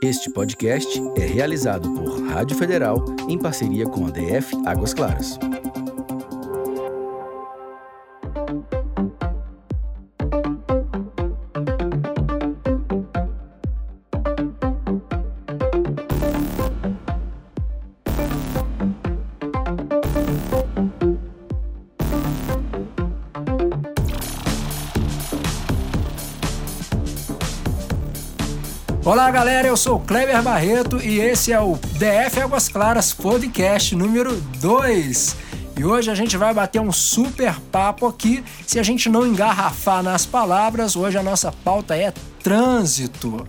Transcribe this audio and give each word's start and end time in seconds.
Este 0.00 0.30
podcast 0.30 1.02
é 1.16 1.26
realizado 1.26 1.92
por 1.92 2.28
Rádio 2.28 2.56
Federal 2.56 3.04
em 3.28 3.36
parceria 3.36 3.84
com 3.84 4.06
a 4.06 4.10
DF 4.10 4.54
Águas 4.64 4.94
Claras. 4.94 5.36
Olá 29.08 29.30
galera, 29.30 29.66
eu 29.66 29.74
sou 29.74 29.96
o 29.96 30.00
Kleber 30.00 30.42
Barreto 30.42 31.02
e 31.02 31.18
esse 31.18 31.50
é 31.50 31.58
o 31.58 31.76
DF 31.76 32.42
Águas 32.42 32.68
Claras 32.68 33.10
Podcast 33.10 33.96
número 33.96 34.38
2. 34.60 35.34
E 35.78 35.82
hoje 35.82 36.10
a 36.10 36.14
gente 36.14 36.36
vai 36.36 36.52
bater 36.52 36.78
um 36.78 36.92
super 36.92 37.58
papo 37.72 38.06
aqui. 38.06 38.44
Se 38.66 38.78
a 38.78 38.82
gente 38.82 39.08
não 39.08 39.26
engarrafar 39.26 40.02
nas 40.02 40.26
palavras, 40.26 40.94
hoje 40.94 41.16
a 41.16 41.22
nossa 41.22 41.50
pauta 41.50 41.96
é 41.96 42.12
trânsito. 42.42 43.48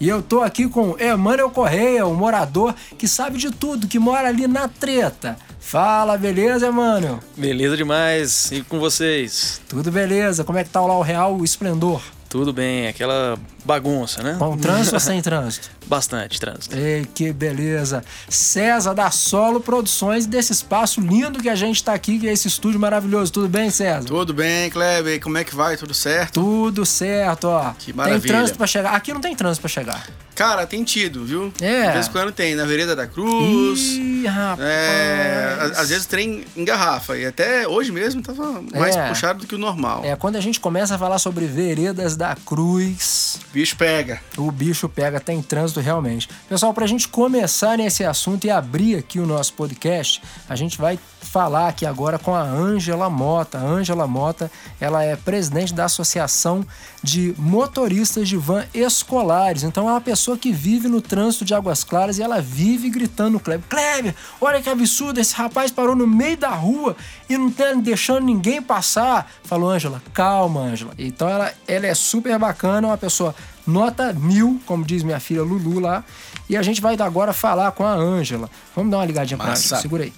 E 0.00 0.08
eu 0.08 0.22
tô 0.22 0.40
aqui 0.40 0.66
com 0.70 0.96
Emmanuel 0.98 1.50
Correia, 1.50 2.06
um 2.06 2.14
morador 2.14 2.74
que 2.96 3.06
sabe 3.06 3.36
de 3.36 3.50
tudo, 3.50 3.86
que 3.86 3.98
mora 3.98 4.28
ali 4.28 4.46
na 4.46 4.68
treta. 4.68 5.36
Fala, 5.60 6.16
beleza, 6.16 6.68
Emmanuel? 6.68 7.20
Beleza 7.36 7.76
demais. 7.76 8.50
E 8.50 8.62
com 8.62 8.80
vocês? 8.80 9.60
Tudo 9.68 9.92
beleza. 9.92 10.44
Como 10.44 10.58
é 10.58 10.64
que 10.64 10.70
tá 10.70 10.80
lá 10.80 10.96
o 10.96 11.02
Real 11.02 11.44
Esplendor? 11.44 12.00
Tudo 12.34 12.52
bem, 12.52 12.88
aquela 12.88 13.38
bagunça, 13.64 14.20
né? 14.20 14.34
Com 14.40 14.58
trânsito 14.58 14.96
ou 14.96 15.00
sem 15.00 15.22
trânsito? 15.22 15.70
Bastante 15.86 16.40
trânsito. 16.40 16.76
Ei, 16.76 17.06
que 17.14 17.32
beleza. 17.32 18.02
César 18.28 18.92
da 18.92 19.08
Solo 19.12 19.60
Produções, 19.60 20.26
desse 20.26 20.50
espaço 20.50 21.00
lindo 21.00 21.40
que 21.40 21.48
a 21.48 21.54
gente 21.54 21.76
está 21.76 21.94
aqui, 21.94 22.18
que 22.18 22.26
é 22.26 22.32
esse 22.32 22.48
estúdio 22.48 22.80
maravilhoso. 22.80 23.32
Tudo 23.32 23.48
bem, 23.48 23.70
César? 23.70 24.08
Tudo 24.08 24.34
bem, 24.34 24.68
Kleber. 24.68 25.20
Como 25.20 25.38
é 25.38 25.44
que 25.44 25.54
vai? 25.54 25.76
Tudo 25.76 25.94
certo? 25.94 26.32
Tudo 26.32 26.84
certo, 26.84 27.44
ó. 27.44 27.72
Que 27.78 27.92
maravilha. 27.92 28.20
Tem 28.20 28.32
trânsito 28.32 28.58
para 28.58 28.66
chegar. 28.66 28.94
Aqui 28.96 29.14
não 29.14 29.20
tem 29.20 29.36
trânsito 29.36 29.60
para 29.60 29.68
chegar. 29.68 30.04
Cara, 30.34 30.66
tem 30.66 30.82
tido, 30.82 31.24
viu? 31.24 31.52
É. 31.60 31.86
De 31.88 31.92
vez 31.92 32.06
em 32.08 32.10
quando 32.10 32.32
tem, 32.32 32.54
na 32.54 32.64
Vereda 32.64 32.96
da 32.96 33.06
Cruz. 33.06 33.80
Ih, 33.80 34.26
rapaz. 34.26 34.60
É, 34.68 35.72
às 35.76 35.88
vezes 35.90 36.06
trem 36.06 36.44
engarrafa. 36.56 37.16
E 37.16 37.24
até 37.26 37.68
hoje 37.68 37.92
mesmo 37.92 38.20
tava 38.22 38.60
mais 38.74 38.96
É. 38.96 39.08
puxado 39.08 39.40
do 39.40 39.46
que 39.46 39.54
o 39.54 39.58
normal. 39.58 40.02
É, 40.04 40.16
quando 40.16 40.36
a 40.36 40.40
gente 40.40 40.58
começa 40.58 40.96
a 40.96 40.98
falar 40.98 41.18
sobre 41.18 41.46
veredas 41.46 42.16
da 42.16 42.34
Cruz, 42.46 43.38
O 43.50 43.52
bicho 43.52 43.76
pega. 43.76 44.20
o 44.36 44.50
bicho 44.50 44.88
pega, 44.88 45.20
tem 45.20 45.40
trânsito 45.42 45.80
realmente. 45.80 46.28
Pessoal, 46.48 46.74
pra 46.74 46.86
gente 46.86 47.06
começar 47.08 47.78
nesse 47.78 48.04
assunto 48.04 48.44
e 48.46 48.50
abrir 48.50 48.96
aqui 48.96 49.20
o 49.20 49.26
nosso 49.26 49.52
podcast, 49.54 50.20
a 50.48 50.56
gente 50.56 50.78
vai 50.78 50.98
falar 51.20 51.68
aqui 51.68 51.84
agora 51.86 52.18
com 52.18 52.34
a 52.34 52.42
Ângela 52.42 53.08
Mota. 53.10 53.58
A 53.58 53.62
Ângela 53.62 54.06
Mota, 54.06 54.50
ela 54.80 55.02
é 55.02 55.16
presidente 55.16 55.72
da 55.74 55.84
Associação 55.86 56.64
de 57.02 57.34
Motoristas 57.38 58.28
de 58.28 58.36
Van 58.36 58.64
Escolares. 58.72 59.62
Então 59.62 59.88
é 59.88 59.92
uma 59.92 60.00
pessoa 60.00 60.23
que 60.38 60.50
vive 60.50 60.88
no 60.88 61.00
trânsito 61.02 61.44
de 61.44 61.54
Águas 61.54 61.84
Claras 61.84 62.18
e 62.18 62.22
ela 62.22 62.40
vive 62.40 62.88
gritando 62.88 63.32
no 63.32 63.40
Kleber, 63.40 63.68
Kleber, 63.68 64.14
olha 64.40 64.62
que 64.62 64.70
absurdo, 64.70 65.20
esse 65.20 65.34
rapaz 65.34 65.70
parou 65.70 65.94
no 65.94 66.06
meio 66.06 66.36
da 66.36 66.48
rua 66.48 66.96
e 67.28 67.36
não 67.36 67.50
tá 67.50 67.72
deixando 67.74 68.24
ninguém 68.24 68.62
passar. 68.62 69.30
Falou, 69.44 69.68
Ângela, 69.70 70.02
calma, 70.12 70.60
Ângela. 70.60 70.92
Então 70.98 71.28
ela, 71.28 71.52
ela 71.68 71.86
é 71.86 71.94
super 71.94 72.38
bacana, 72.38 72.88
uma 72.88 72.98
pessoa 72.98 73.34
nota 73.66 74.12
mil, 74.12 74.60
como 74.66 74.84
diz 74.84 75.02
minha 75.02 75.20
filha 75.20 75.42
Lulu 75.42 75.78
lá. 75.80 76.02
E 76.48 76.56
a 76.56 76.62
gente 76.62 76.80
vai 76.80 76.96
agora 76.98 77.32
falar 77.32 77.72
com 77.72 77.84
a 77.84 77.92
Ângela. 77.92 78.50
Vamos 78.74 78.90
dar 78.90 78.98
uma 78.98 79.06
ligadinha 79.06 79.36
pra 79.38 79.48
Massa. 79.48 79.74
ela. 79.74 79.82
Segura 79.82 80.04
aí. 80.04 80.12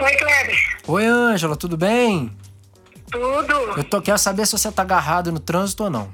Oi, 0.00 0.16
Kleber. 0.16 0.56
Oi, 0.88 1.06
Ângela, 1.06 1.56
tudo 1.56 1.76
bem? 1.76 2.30
Tudo? 3.12 3.52
Eu 3.76 3.84
tô, 3.84 4.00
quero 4.02 4.18
saber 4.18 4.46
se 4.46 4.52
você 4.52 4.72
tá 4.72 4.82
agarrado 4.82 5.30
no 5.30 5.38
trânsito 5.38 5.84
ou 5.84 5.90
não. 5.90 6.08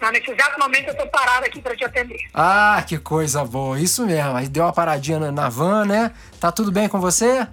Não, 0.00 0.10
nesse 0.12 0.30
exato 0.30 0.58
momento 0.58 0.88
eu 0.88 0.96
tô 0.96 1.06
parada 1.08 1.46
aqui 1.46 1.60
pra 1.60 1.76
te 1.76 1.84
atender. 1.84 2.18
Ah, 2.32 2.82
que 2.86 2.98
coisa 2.98 3.44
boa. 3.44 3.78
Isso 3.78 4.04
mesmo. 4.06 4.34
Aí 4.36 4.48
deu 4.48 4.64
uma 4.64 4.72
paradinha 4.72 5.18
na- 5.18 5.32
na 5.32 5.48
van, 5.48 5.84
né? 5.84 6.10
Tá 6.40 6.50
tudo 6.50 6.72
bem 6.72 6.88
com 6.88 7.00
você? 7.00 7.46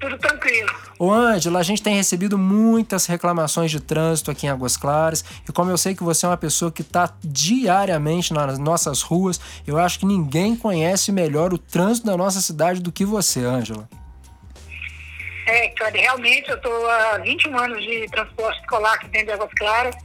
Tudo 0.00 0.16
tranquilo. 0.18 0.70
Ô 0.98 1.10
Ângela, 1.10 1.58
a 1.58 1.62
gente 1.62 1.82
tem 1.82 1.94
recebido 1.96 2.38
muitas 2.38 3.06
reclamações 3.06 3.70
de 3.70 3.80
trânsito 3.80 4.30
aqui 4.30 4.46
em 4.46 4.50
Águas 4.50 4.76
Claras 4.76 5.24
e 5.48 5.52
como 5.52 5.70
eu 5.70 5.78
sei 5.78 5.94
que 5.94 6.04
você 6.04 6.24
é 6.24 6.28
uma 6.28 6.36
pessoa 6.36 6.70
que 6.70 6.82
está 6.82 7.12
diariamente 7.22 8.32
nas 8.32 8.58
nossas 8.58 9.02
ruas, 9.02 9.40
eu 9.66 9.76
acho 9.78 9.98
que 9.98 10.06
ninguém 10.06 10.54
conhece 10.54 11.10
melhor 11.10 11.52
o 11.52 11.58
trânsito 11.58 12.06
da 12.06 12.16
nossa 12.16 12.40
cidade 12.40 12.80
do 12.80 12.92
que 12.92 13.04
você, 13.04 13.44
Ângela. 13.44 13.88
É, 15.48 15.72
realmente 15.94 16.50
eu 16.50 16.60
tô 16.60 16.86
há 16.90 17.18
21 17.18 17.58
anos 17.58 17.82
de 17.82 18.06
transporte 18.10 18.60
escolar 18.60 18.92
aqui 18.94 19.08
dentro 19.08 19.28
de 19.28 19.32
Águas 19.32 19.50
Claras 19.58 19.96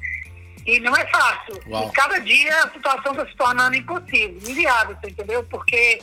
e 0.65 0.79
não 0.79 0.95
é 0.95 1.05
fácil. 1.07 1.61
Uau. 1.67 1.89
E 1.89 1.91
cada 1.91 2.17
dia 2.19 2.55
a 2.63 2.69
situação 2.71 3.11
está 3.11 3.25
se 3.25 3.35
tornando 3.35 3.75
impossível, 3.75 4.37
inviável, 4.49 4.97
entendeu? 5.05 5.43
Porque 5.43 5.99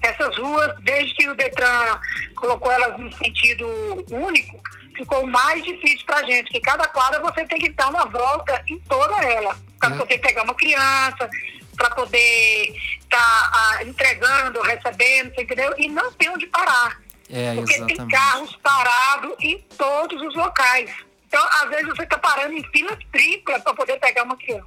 essas 0.00 0.36
ruas, 0.38 0.74
desde 0.80 1.14
que 1.14 1.28
o 1.28 1.34
Detran 1.34 2.00
colocou 2.34 2.72
elas 2.72 2.98
no 2.98 3.12
sentido 3.12 3.66
único, 4.10 4.58
ficou 4.96 5.26
mais 5.26 5.62
difícil 5.62 6.06
pra 6.06 6.22
gente, 6.24 6.44
porque 6.44 6.60
cada 6.60 6.86
quadra 6.88 7.20
você 7.20 7.44
tem 7.44 7.58
que 7.58 7.68
dar 7.70 7.90
uma 7.90 8.06
volta 8.06 8.62
em 8.68 8.78
toda 8.80 9.22
ela, 9.22 9.54
para 9.78 9.90
Uhum. 9.90 9.98
poder 9.98 10.18
pegar 10.18 10.44
uma 10.44 10.54
criança, 10.54 11.28
para 11.76 11.90
poder 11.90 12.74
estar 13.00 13.80
entregando, 13.86 14.60
recebendo, 14.62 15.32
entendeu? 15.38 15.74
E 15.78 15.88
não 15.88 16.10
tem 16.12 16.30
onde 16.30 16.46
parar. 16.46 17.01
É, 17.32 17.54
Porque 17.54 17.72
tem 17.74 17.84
exatamente. 17.84 18.12
carros 18.12 18.56
parados 18.62 19.34
em 19.40 19.58
todos 19.78 20.20
os 20.20 20.34
locais. 20.36 20.90
Então, 21.26 21.42
às 21.62 21.70
vezes, 21.70 21.86
você 21.86 22.02
está 22.02 22.18
parando 22.18 22.52
em 22.52 22.62
fila 22.64 22.96
tripla 23.10 23.58
para 23.60 23.72
poder 23.72 23.98
pegar 23.98 24.22
uma 24.24 24.36
criança. 24.36 24.66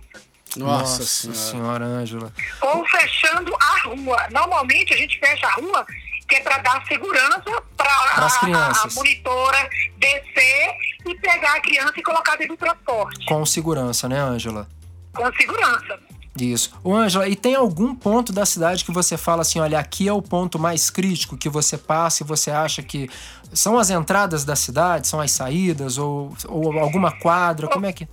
Nossa, 0.58 1.00
Nossa 1.00 1.04
senhora. 1.04 1.38
senhora, 1.40 1.86
Ângela. 1.86 2.34
Ou 2.62 2.84
fechando 2.88 3.56
a 3.60 3.88
rua. 3.88 4.28
Normalmente, 4.32 4.94
a 4.94 4.98
gente 4.98 5.20
fecha 5.20 5.46
a 5.48 5.52
rua 5.52 5.86
que 6.28 6.36
é 6.38 6.40
para 6.42 6.58
dar 6.58 6.84
segurança 6.88 7.44
para 7.78 7.88
a, 7.92 8.72
a 8.84 8.88
monitora 8.96 9.70
descer 9.98 10.76
e 11.06 11.14
pegar 11.20 11.56
a 11.56 11.62
criança 11.62 11.94
e 11.98 12.02
colocar 12.02 12.36
dentro 12.36 12.56
do 12.56 12.60
transporte. 12.60 13.26
Com 13.28 13.46
segurança, 13.46 14.10
né, 14.10 14.20
Ângela? 14.20 14.68
Com 15.14 15.32
segurança. 15.34 16.00
Isso. 16.40 16.78
Ô, 16.84 16.94
Ângela, 16.94 17.28
e 17.28 17.36
tem 17.36 17.56
algum 17.56 17.96
ponto 17.96 18.34
da 18.34 18.46
cidade 18.46 18.84
que 18.84 18.92
você 18.92 19.16
fala 19.16 19.42
assim, 19.42 19.60
olha, 19.60 19.80
aqui 19.80 20.08
é 20.08 20.14
o 20.14 20.22
ponto 20.22 20.60
mais 20.60 20.90
crítico 20.90 21.38
que 21.38 21.48
você 21.48 21.78
passa 21.78 22.24
e 22.24 22.26
você 22.26 22.52
acha 22.52 22.84
que 22.84 23.10
são 23.54 23.78
as 23.78 23.90
entradas 23.90 24.44
da 24.44 24.56
cidade, 24.56 25.08
são 25.08 25.22
as 25.22 25.32
saídas 25.32 25.98
ou, 25.98 26.36
ou 26.48 26.78
alguma 26.78 27.12
quadra? 27.20 27.68
Como 27.68 27.86
é 27.86 27.94
que... 27.94 28.08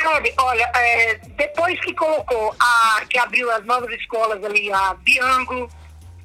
Sabe, 0.00 0.34
olha, 0.38 0.70
é, 0.74 1.20
depois 1.36 1.78
que 1.80 1.94
colocou, 1.94 2.54
a, 2.58 3.02
que 3.08 3.18
abriu 3.18 3.50
as 3.52 3.64
novas 3.66 3.92
escolas 3.92 4.42
ali, 4.42 4.72
a 4.72 4.94
Biango 4.94 5.68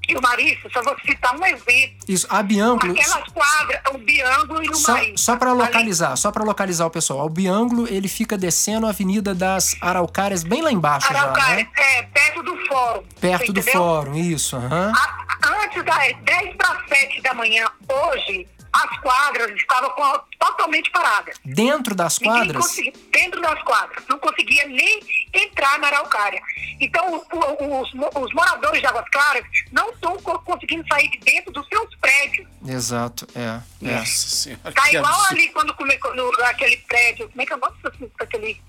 e 0.07 0.15
o 0.15 0.21
Marista, 0.21 0.69
só 0.71 0.81
vou 0.81 0.95
citar 1.05 1.35
um 1.37 1.45
exemplo. 1.45 1.97
Isso, 2.07 2.25
a 2.29 2.41
Biângulo... 2.41 2.91
Aquelas 2.93 3.23
quadras, 3.33 3.81
o 3.93 3.97
Biângulo 3.97 4.63
e 4.63 4.69
o 4.69 4.75
Só, 4.75 4.95
só 5.15 5.35
para 5.35 5.51
Ali- 5.51 5.59
localizar, 5.59 6.15
só 6.15 6.31
para 6.31 6.43
localizar 6.43 6.85
o 6.85 6.89
pessoal. 6.89 7.25
O 7.25 7.29
Biângulo, 7.29 7.87
ele 7.87 8.07
fica 8.07 8.37
descendo 8.37 8.85
a 8.85 8.89
Avenida 8.89 9.35
das 9.35 9.75
Araucárias, 9.81 10.43
bem 10.43 10.61
lá 10.61 10.71
embaixo 10.71 11.11
já, 11.11 11.19
Araucária, 11.21 11.63
né? 11.63 11.69
é, 11.75 12.03
perto 12.03 12.43
do 12.43 12.55
fórum. 12.67 13.03
Perto 13.19 13.51
do 13.51 13.59
entendeu? 13.59 13.73
fórum, 13.81 14.15
isso. 14.15 14.55
A- 14.57 15.63
antes 15.63 15.83
das 15.83 16.15
10 16.23 16.55
para 16.55 16.83
7 16.87 17.21
da 17.21 17.33
manhã, 17.33 17.65
hoje, 17.89 18.47
as 18.83 18.97
quadras 18.99 19.51
estavam 19.55 19.89
com- 19.91 20.19
totalmente 20.39 20.89
paradas. 20.91 21.35
Dentro 21.45 21.95
das 21.95 22.17
quadras, 22.19 22.65
dentro 23.11 23.41
das 23.41 23.61
quadras. 23.63 24.03
Não 24.07 24.19
conseguia 24.19 24.65
nem 24.67 24.99
entrar 25.33 25.79
na 25.79 25.87
Araucária. 25.87 26.41
Então, 26.79 27.15
o- 27.31 27.63
o- 27.63 27.81
os, 27.81 27.89
os 27.93 28.33
moradores 28.33 28.79
de 28.81 28.87
Águas 28.87 29.05
Claras 29.11 29.43
não 29.71 29.89
estão 29.91 30.17
co- 30.17 30.39
conseguindo 30.39 30.85
sair 30.87 31.09
de 31.09 31.17
dentro 31.19 31.51
dos 31.51 31.67
seus 31.67 31.95
prédios. 31.95 32.47
exato, 32.67 33.27
é, 33.35 33.59
é. 33.87 33.95
Nossa 33.99 34.29
senhora. 34.29 34.71
Tá 34.73 34.89
igual 34.91 35.05
absurdo. 35.13 35.31
ali 35.33 35.47
quando, 35.49 35.73
come- 35.75 35.97
quando 35.97 36.31
aquele 36.43 36.77
prédio, 36.77 37.29
como 37.29 37.41
é 37.41 37.45
que 37.45 37.53
é 37.53 37.55
o 37.55 37.59
nome 37.59 38.11
daquele 38.19 38.61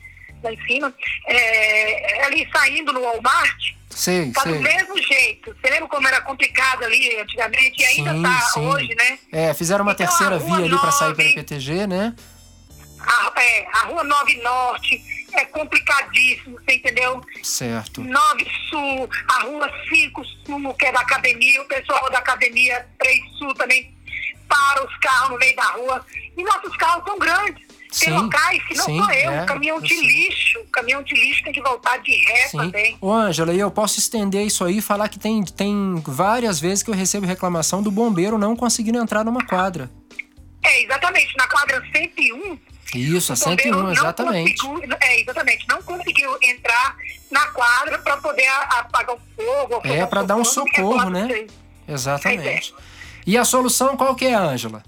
lá 0.43 0.53
em 0.53 0.67
cima? 0.67 0.95
É, 1.27 2.25
ali 2.25 2.49
saindo 2.53 2.93
no 2.93 3.01
Walmart, 3.03 3.73
Sei, 3.99 4.31
tá 4.31 4.45
do 4.45 4.55
mesmo 4.61 4.97
jeito. 5.03 5.53
Você 5.61 5.71
lembra 5.73 5.89
como 5.89 6.07
era 6.07 6.21
complicado 6.21 6.85
ali 6.85 7.19
antigamente? 7.19 7.83
E 7.83 7.85
ainda 7.85 8.13
Sim, 8.13 8.23
tá 8.23 8.41
sim. 8.43 8.61
hoje, 8.69 8.95
né? 8.95 9.19
É, 9.33 9.53
fizeram 9.55 9.83
uma 9.85 9.91
Então, 9.91 10.07
terceira 10.07 10.39
via 10.39 10.55
ali 10.55 10.79
para 10.79 10.93
sair 10.93 11.17
pelo 11.17 11.35
PTG, 11.35 11.87
né? 11.89 12.15
A, 13.01 13.33
é, 13.41 13.67
a 13.73 13.79
Rua 13.87 14.05
9 14.05 14.41
Norte 14.41 15.03
é 15.33 15.45
complicadíssimo, 15.47 16.61
você 16.61 16.77
entendeu? 16.77 17.21
Certo. 17.43 18.01
9 18.01 18.47
Sul, 18.71 19.11
a 19.31 19.43
Rua 19.43 19.69
5 19.89 20.25
Sul, 20.47 20.75
que 20.75 20.87
é 20.87 20.93
da 20.93 21.01
academia, 21.01 21.61
o 21.61 21.65
pessoal 21.65 22.09
da 22.11 22.19
academia 22.19 22.87
3 23.01 23.21
Sul 23.37 23.53
também 23.55 23.93
para 24.49 24.85
os 24.87 24.97
carros 24.99 25.31
no 25.31 25.39
meio 25.39 25.57
da 25.57 25.65
rua. 25.73 26.07
E 26.37 26.43
nossos 26.45 26.77
carros 26.77 27.05
são 27.05 27.19
grandes. 27.19 27.67
Sim, 27.91 28.05
Tem 28.07 28.15
locais 28.15 28.63
que 28.69 28.75
não 28.77 28.85
sim, 28.85 28.99
sou 29.03 29.11
eu, 29.13 29.31
é, 29.33 29.45
caminhão 29.47 29.81
de 29.81 29.95
lixo, 29.95 30.59
caminhão 30.73 31.03
de 31.03 31.15
lixo 31.15 31.43
tem 31.45 31.53
que 31.53 31.61
voltar 31.63 31.97
de 31.99 32.11
ré 32.27 32.49
Sim. 32.49 32.59
também. 32.59 32.99
Ô, 33.01 33.11
Ângela, 33.13 33.53
e 33.55 33.59
eu 33.59 33.71
posso 33.71 33.99
estender 33.99 34.47
isso 34.47 34.63
aí 34.65 34.79
e 34.79 34.83
falar 34.83 35.09
que 35.09 35.19
tem, 35.19 35.43
tem 35.43 36.03
várias 36.07 36.61
vezes 36.61 36.83
que 36.83 36.91
eu 36.91 36.95
recebo 36.95 37.27
reclamação 37.27 37.83
do 37.83 37.91
bombeiro 37.91 38.37
não 38.37 38.55
conseguindo 38.55 38.99
entrar 38.99 39.25
numa 39.25 39.45
quadra. 39.47 39.91
É, 40.63 40.83
exatamente, 40.83 41.35
na 41.37 41.47
quadra 41.49 41.83
101, 41.95 42.59
Isso, 42.95 43.33
a 43.33 43.37
o 43.37 43.39
bombeiro 43.39 43.63
101, 43.79 43.83
não 43.83 43.91
exatamente. 43.93 44.63
conseguiu- 44.63 44.97
é, 45.01 45.21
exatamente, 45.21 45.67
não 45.69 45.83
conseguiu 45.83 46.39
entrar 46.43 46.97
na 47.31 47.47
quadra 47.49 47.99
para 48.01 48.17
poder 48.19 48.49
apagar 48.49 49.17
o 49.17 49.21
fogo. 49.35 49.75
ou 49.77 49.87
É, 49.87 50.05
pra 50.05 50.23
dar 50.23 50.37
um 50.37 50.43
é 50.43 50.45
socorro, 50.45 51.09
né? 51.09 51.27
sim. 51.33 51.47
Exatamente. 51.89 52.75
E 53.27 53.37
a 53.39 53.45
solução 53.47 53.97
qual 53.97 54.15
que 54.15 54.27
é, 54.27 54.35
Ângela? 54.35 54.83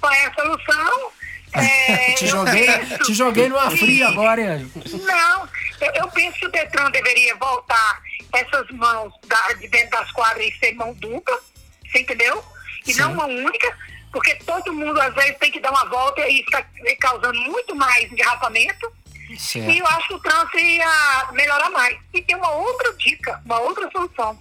Qual 0.00 0.12
é 0.12 0.26
a 0.26 0.34
solução? 0.34 1.10
É, 1.52 2.12
Te 2.12 2.26
joguei, 2.26 2.66
penso 2.66 2.98
te 3.04 3.14
joguei 3.14 3.48
numa 3.48 3.70
fria 3.70 4.08
agora, 4.08 4.40
hein? 4.58 4.72
Não, 5.04 5.48
eu, 5.80 5.92
eu 5.94 6.08
penso 6.08 6.38
que 6.38 6.46
o 6.46 6.50
Detran 6.50 6.90
deveria 6.90 7.34
voltar 7.36 8.00
essas 8.34 8.68
mãos 8.70 9.12
da- 9.26 9.52
de 9.54 9.66
dentro 9.68 9.90
das 9.98 10.10
quadras 10.12 10.46
e 10.46 10.58
ser 10.58 10.74
mão 10.74 10.92
dupla, 10.94 11.38
você 11.86 12.00
entendeu? 12.00 12.44
E 12.86 12.92
Sim. 12.92 13.00
não 13.00 13.12
uma 13.12 13.26
única, 13.26 13.76
porque 14.12 14.34
todo 14.36 14.72
mundo 14.72 15.00
às 15.00 15.14
vezes 15.14 15.38
tem 15.38 15.50
que 15.50 15.60
dar 15.60 15.70
uma 15.70 15.86
volta 15.86 16.20
e 16.28 16.40
está 16.40 16.62
causando 17.00 17.38
muito 17.40 17.74
mais 17.74 18.10
engarrafamento. 18.12 18.92
E 19.30 19.38
Certo. 19.38 19.70
eu 19.70 19.86
acho 19.86 20.08
que 20.08 20.14
o 20.14 20.20
trânsito 20.20 20.58
ia 20.58 21.28
melhorar 21.32 21.68
mais. 21.70 21.98
E 22.14 22.22
tem 22.22 22.34
uma 22.36 22.50
outra 22.50 22.92
dica, 22.94 23.40
uma 23.44 23.60
outra 23.60 23.90
solução. 23.90 24.38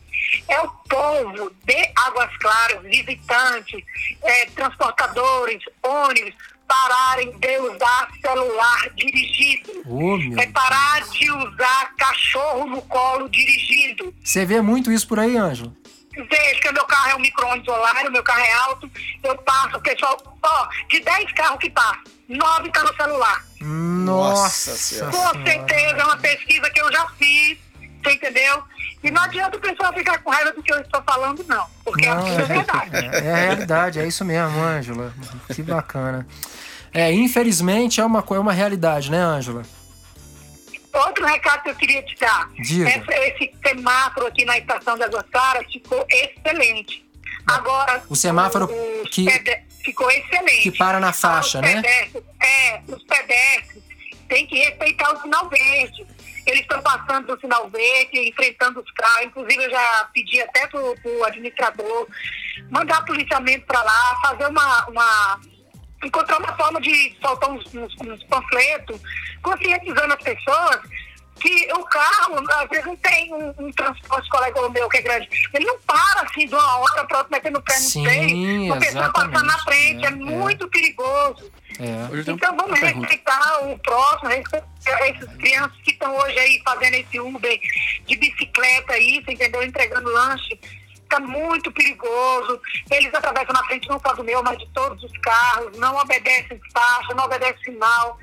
É 0.47 0.59
o 0.61 0.69
povo 0.69 1.51
de 1.65 1.91
Águas 1.95 2.35
Claras, 2.37 2.81
visitantes, 2.83 3.83
eh, 4.23 4.45
transportadores, 4.55 5.61
ônibus, 5.83 6.33
pararem 6.67 7.31
de 7.39 7.57
usar 7.59 8.09
celular 8.21 8.89
dirigindo. 8.95 9.83
Ô, 9.85 10.17
meu 10.17 10.39
É 10.39 10.47
parar 10.47 11.01
de 11.09 11.31
usar 11.31 11.93
cachorro 11.97 12.65
no 12.67 12.81
colo 12.83 13.29
dirigindo. 13.29 14.13
Você 14.23 14.45
vê 14.45 14.61
muito 14.61 14.91
isso 14.91 15.07
por 15.07 15.19
aí, 15.19 15.37
Ângela? 15.37 15.73
Veja 16.13 16.59
que 16.59 16.71
meu 16.71 16.85
carro 16.85 17.09
é 17.11 17.15
um 17.15 17.19
o 17.19 18.11
meu 18.11 18.23
carro 18.23 18.39
é 18.41 18.53
alto, 18.53 18.91
eu 19.23 19.37
passo, 19.37 19.77
o 19.77 19.81
pessoal, 19.81 20.17
ó, 20.41 20.67
de 20.89 20.99
10 20.99 21.31
carros 21.33 21.59
que 21.59 21.69
passam, 21.69 22.01
9 22.27 22.71
tá 22.71 22.83
no 22.83 22.95
celular. 22.95 23.45
Nossa, 23.61 24.75
Senhora. 24.75 25.11
Com 25.11 25.45
certeza, 25.45 25.97
é 25.97 26.03
uma 26.03 26.17
pesquisa 26.17 26.69
que 26.71 26.81
eu 26.81 26.91
já 26.91 27.07
fiz, 27.19 27.57
você 28.03 28.13
entendeu? 28.13 28.63
E 29.03 29.11
não 29.11 29.21
adianta 29.21 29.57
o 29.57 29.59
pessoal 29.59 29.93
ficar 29.93 30.17
com 30.19 30.31
raiva 30.31 30.51
do 30.53 30.63
que 30.63 30.73
eu 30.73 30.79
estou 30.79 31.01
falando, 31.03 31.45
não. 31.47 31.65
Porque 31.83 32.07
Não, 32.07 32.19
aquilo 32.19 32.41
é 32.41 32.45
verdade. 32.45 32.89
É, 32.97 33.25
é 33.27 33.31
a 33.31 33.35
realidade, 33.35 33.99
é 33.99 34.07
isso 34.07 34.25
mesmo, 34.25 34.59
Ângela. 34.59 35.13
Que 35.53 35.61
bacana. 35.61 36.27
É, 36.93 37.11
infelizmente 37.11 37.99
é 38.01 38.05
uma, 38.05 38.23
é 38.29 38.39
uma 38.39 38.53
realidade, 38.53 39.11
né, 39.11 39.17
Ângela? 39.19 39.63
Outro 40.93 41.25
recado 41.25 41.63
que 41.63 41.69
eu 41.69 41.75
queria 41.75 42.01
te 42.03 42.15
dar. 42.19 42.49
Diga. 42.59 42.89
Essa- 42.89 43.13
esse 43.27 43.51
semáforo 43.65 44.25
aqui 44.27 44.43
na 44.45 44.57
estação 44.57 44.95
de 44.97 45.03
Águas 45.03 45.25
Claras 45.31 45.71
ficou 45.71 46.05
excelente. 46.09 47.05
Agora, 47.45 48.03
O 48.09 48.15
semáforo 48.15 48.67
que- 49.11 49.27
ficou 49.83 50.09
excelente. 50.11 50.63
que 50.63 50.71
para 50.77 50.99
na 50.99 51.13
faixa, 51.13 51.61
né? 51.61 51.81
É, 52.41 52.81
os 52.87 53.03
pedestres 53.03 53.83
têm 54.27 54.47
que 54.47 54.57
respeitar 54.57 55.13
o 55.13 55.21
sinal 55.21 55.47
verde. 55.47 56.05
Eles 56.47 56.61
estão 56.61 56.81
passando 56.81 57.27
do 57.27 57.39
sinal 57.39 57.69
verde, 57.69 58.29
enfrentando 58.29 58.79
os 58.79 58.91
carros. 58.91 59.25
Inclusive, 59.27 59.63
eu 59.65 59.69
já 59.69 60.09
pedi 60.13 60.41
até 60.41 60.65
pro, 60.67 60.95
pro 61.01 61.23
administrador 61.25 62.07
mandar 62.71 63.05
policiamento 63.05 63.65
para 63.65 63.83
lá, 63.83 64.17
fazer 64.25 64.47
uma, 64.47 64.85
uma 64.87 65.39
encontrar 66.03 66.37
uma 66.39 66.55
forma 66.55 66.79
de 66.81 67.15
soltar 67.21 67.49
uns, 67.49 67.65
uns- 67.73 67.95
uns 68.01 68.23
panfletos, 68.25 69.01
conscientizando 69.41 70.13
as 70.13 70.23
pessoas 70.23 70.79
que 71.39 71.71
o 71.71 71.83
carro, 71.83 72.35
às 72.49 72.69
vezes, 72.69 72.85
não 72.87 72.95
tem 72.95 73.31
um, 73.31 73.53
um 73.59 73.71
transporte 73.71 74.27
colega 74.29 74.69
meu 74.69 74.89
que 74.89 74.97
é 74.97 75.01
grande. 75.03 75.29
Ele 75.53 75.65
não 75.65 75.77
para 75.81 76.21
assim 76.23 76.47
de 76.47 76.55
uma 76.55 76.77
hora 76.79 77.05
para 77.05 77.17
outra 77.19 77.37
metendo 77.37 77.59
o 77.59 77.61
pé 77.61 77.79
no 77.79 77.89
freio. 78.03 78.73
A 78.73 78.77
pessoa 78.77 79.09
passando 79.13 79.31
na 79.33 79.39
exatamente. 79.53 79.63
frente. 79.65 80.05
É, 80.05 80.07
É, 80.07 80.11
é. 80.11 80.15
muito 80.15 80.67
perigoso. 80.67 81.51
É. 81.79 82.17
Eu 82.17 82.25
tenho 82.25 82.35
Então 82.37 82.53
uma 82.53 82.63
vamos 82.63 82.79
respeitar 82.79 83.59
o 83.67 83.77
próximo, 83.77 84.29
respeitar 84.29 84.67
essas 85.07 85.31
crianças 85.37 85.77
que 85.83 85.91
estão 85.91 86.15
hoje 86.17 86.39
aí 86.39 86.59
fazendo 86.65 86.95
esse 86.95 87.19
Uber 87.19 87.59
de 88.07 88.15
bicicleta 88.15 88.93
aí, 88.93 89.23
você 89.23 89.33
entendeu? 89.33 89.61
Entregando 89.61 90.09
lanche. 90.11 90.59
Está 91.07 91.21
muito 91.21 91.71
perigoso. 91.71 92.59
Eles 92.91 93.13
atravessam 93.13 93.53
na 93.53 93.63
frente 93.63 93.87
não 93.87 93.97
só 93.99 94.13
do 94.13 94.23
meu, 94.25 94.43
mas 94.43 94.57
de 94.57 94.67
todos 94.73 95.01
os 95.01 95.11
carros, 95.19 95.77
não 95.77 95.95
obedecem 95.95 96.59
faixa, 96.73 97.13
não 97.15 97.23
obedecem 97.23 97.63
sinal. 97.63 98.19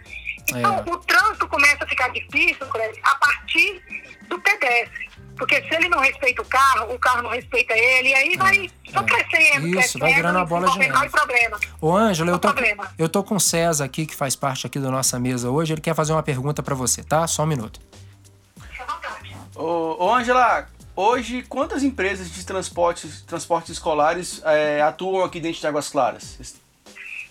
Então 0.50 0.84
É. 0.86 0.90
o 0.90 0.98
trânsito 0.98 1.48
começa 1.48 1.82
a 1.82 1.88
ficar 1.88 2.08
difícil, 2.08 2.66
a 3.02 3.14
partir 3.14 3.82
do 4.28 4.38
pedestre. 4.40 5.08
Porque 5.36 5.60
se 5.62 5.74
ele 5.74 5.88
não 5.88 5.98
respeita 5.98 6.42
o 6.42 6.44
carro, 6.44 6.94
o 6.94 6.98
carro 6.98 7.22
não 7.22 7.30
respeita 7.30 7.72
ele, 7.72 8.10
e 8.10 8.14
aí 8.14 8.36
vai 8.36 8.70
só 8.92 9.00
é. 9.00 9.04
crescendo, 9.04 9.66
Isso, 9.66 9.76
crescendo, 9.78 10.02
vai 10.02 10.14
virando 10.14 10.38
uma 10.38 10.44
bola 10.44 10.70
de 10.70 10.78
neve. 10.78 11.08
problema. 11.08 11.58
Ô, 11.80 11.96
Ângela, 11.96 12.30
eu 12.30 12.38
tô, 12.38 12.48
problema. 12.52 12.94
eu 12.98 13.08
tô 13.08 13.24
com 13.24 13.36
o 13.36 13.40
César 13.40 13.84
aqui, 13.86 14.04
que 14.06 14.14
faz 14.14 14.36
parte 14.36 14.66
aqui 14.66 14.78
da 14.78 14.90
nossa 14.90 15.18
mesa 15.18 15.50
hoje. 15.50 15.72
Ele 15.72 15.80
quer 15.80 15.94
fazer 15.94 16.12
uma 16.12 16.22
pergunta 16.22 16.62
pra 16.62 16.74
você, 16.74 17.02
tá? 17.02 17.26
Só 17.26 17.42
um 17.42 17.46
minuto. 17.46 17.80
Fica 18.70 18.84
à 18.84 18.86
vontade. 18.86 19.36
Ô, 19.56 19.96
ô 20.04 20.14
Angela, 20.14 20.68
hoje 20.96 21.42
quantas 21.42 21.82
empresas 21.82 22.30
de 22.32 22.44
transportes, 22.44 23.22
transportes 23.22 23.70
escolares 23.72 24.40
é, 24.44 24.80
atuam 24.82 25.24
aqui 25.24 25.40
dentro 25.40 25.60
de 25.60 25.66
Águas 25.66 25.88
Claras? 25.88 26.36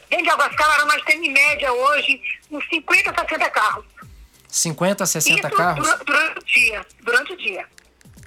Dentro 0.09 0.25
de 0.25 0.29
Águas 0.31 0.55
Claras, 0.55 0.85
nós 0.85 1.01
temos 1.03 1.25
em 1.27 1.33
média 1.33 1.71
hoje 1.71 2.21
uns 2.51 2.67
50, 2.69 3.13
60 3.21 3.49
carros. 3.49 3.85
50, 4.47 5.05
60 5.05 5.47
Isso 5.47 5.57
carros? 5.57 5.83
dura- 5.87 5.99
durante 6.05 6.39
o 6.39 6.43
dia. 6.45 6.85
Durante 7.01 7.33
o 7.33 7.37
dia. 7.37 7.65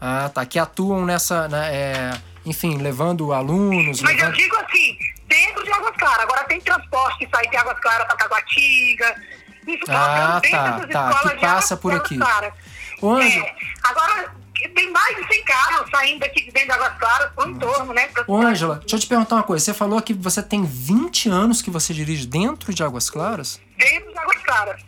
Ah, 0.01 0.29
tá. 0.33 0.45
Que 0.45 0.59
atuam 0.59 1.05
nessa. 1.07 1.47
né, 1.49 1.71
é, 1.75 2.21
enfim, 2.45 2.79
levando 2.79 3.33
alunos. 3.33 4.01
Mas 4.03 4.11
eu 4.13 4.17
levando... 4.19 4.35
digo 4.37 4.57
assim, 4.57 4.99
dentro 5.29 5.63
de 5.63 5.71
Águas 5.73 5.97
Claras. 5.97 6.21
Agora 6.25 6.45
tem 6.45 6.61
transporte 6.61 7.19
que 7.21 7.29
sai 7.35 7.47
de 7.49 7.57
Águas 7.57 7.79
Claras 7.81 8.07
para 8.09 8.17
Taguatinga. 8.17 9.23
Isso 9.69 9.85
Ah, 9.89 10.41
tá, 10.51 10.71
das 10.79 10.91
tá, 10.91 11.11
escolas 11.11 11.35
que 11.35 11.41
passa 11.41 11.77
por 11.77 11.95
aqui. 11.95 12.17
Claras. 12.19 12.53
Ô, 13.01 13.11
Ângela, 13.15 13.47
É, 13.47 13.57
agora, 13.85 14.35
tem 14.69 14.91
mais 14.93 15.17
de 15.17 15.27
100 15.35 15.45
carros 15.45 15.91
saindo 15.91 16.21
daqui 16.21 16.45
de 16.45 16.51
dentro 16.51 16.69
de 16.69 16.73
Águas 16.75 16.99
Claras, 16.99 17.33
por 17.35 17.49
entorno, 17.49 17.93
né? 17.93 18.07
pra- 18.09 18.25
Ô, 18.27 18.37
Ângela, 18.37 18.77
deixa 18.81 18.97
eu 18.97 19.01
te 19.01 19.07
perguntar 19.07 19.37
uma 19.37 19.43
coisa. 19.43 19.65
Você 19.65 19.75
falou 19.75 20.01
que 20.03 20.13
você 20.15 20.43
tem 20.43 20.65
20 20.65 21.29
anos 21.29 21.61
que 21.63 21.71
você 21.71 21.93
dirige 21.95 22.27
dentro 22.27 22.73
de 22.75 22.83
Águas 22.83 23.09
Claras? 23.11 23.61
Dentro 23.77 24.11
de 24.13 24.19
Águas 24.19 24.43
Claras. 24.43 24.81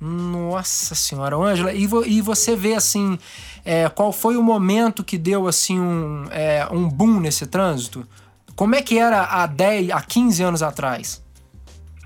Nossa 0.00 0.94
senhora, 0.94 1.36
Ângela, 1.36 1.72
e, 1.74 1.86
vo- 1.86 2.04
e 2.06 2.22
você 2.22 2.56
vê 2.56 2.74
assim, 2.74 3.18
é, 3.64 3.86
qual 3.90 4.12
foi 4.12 4.36
o 4.36 4.42
momento 4.42 5.04
que 5.04 5.18
deu 5.18 5.46
assim 5.46 5.78
um, 5.78 6.26
é, 6.30 6.66
um 6.70 6.88
boom 6.88 7.20
nesse 7.20 7.46
trânsito? 7.46 8.08
Como 8.56 8.74
é 8.74 8.80
que 8.82 8.98
era 8.98 9.24
há 9.24 9.46
10, 9.46 9.90
há 9.90 10.00
15 10.00 10.42
anos 10.42 10.62
atrás? 10.62 11.22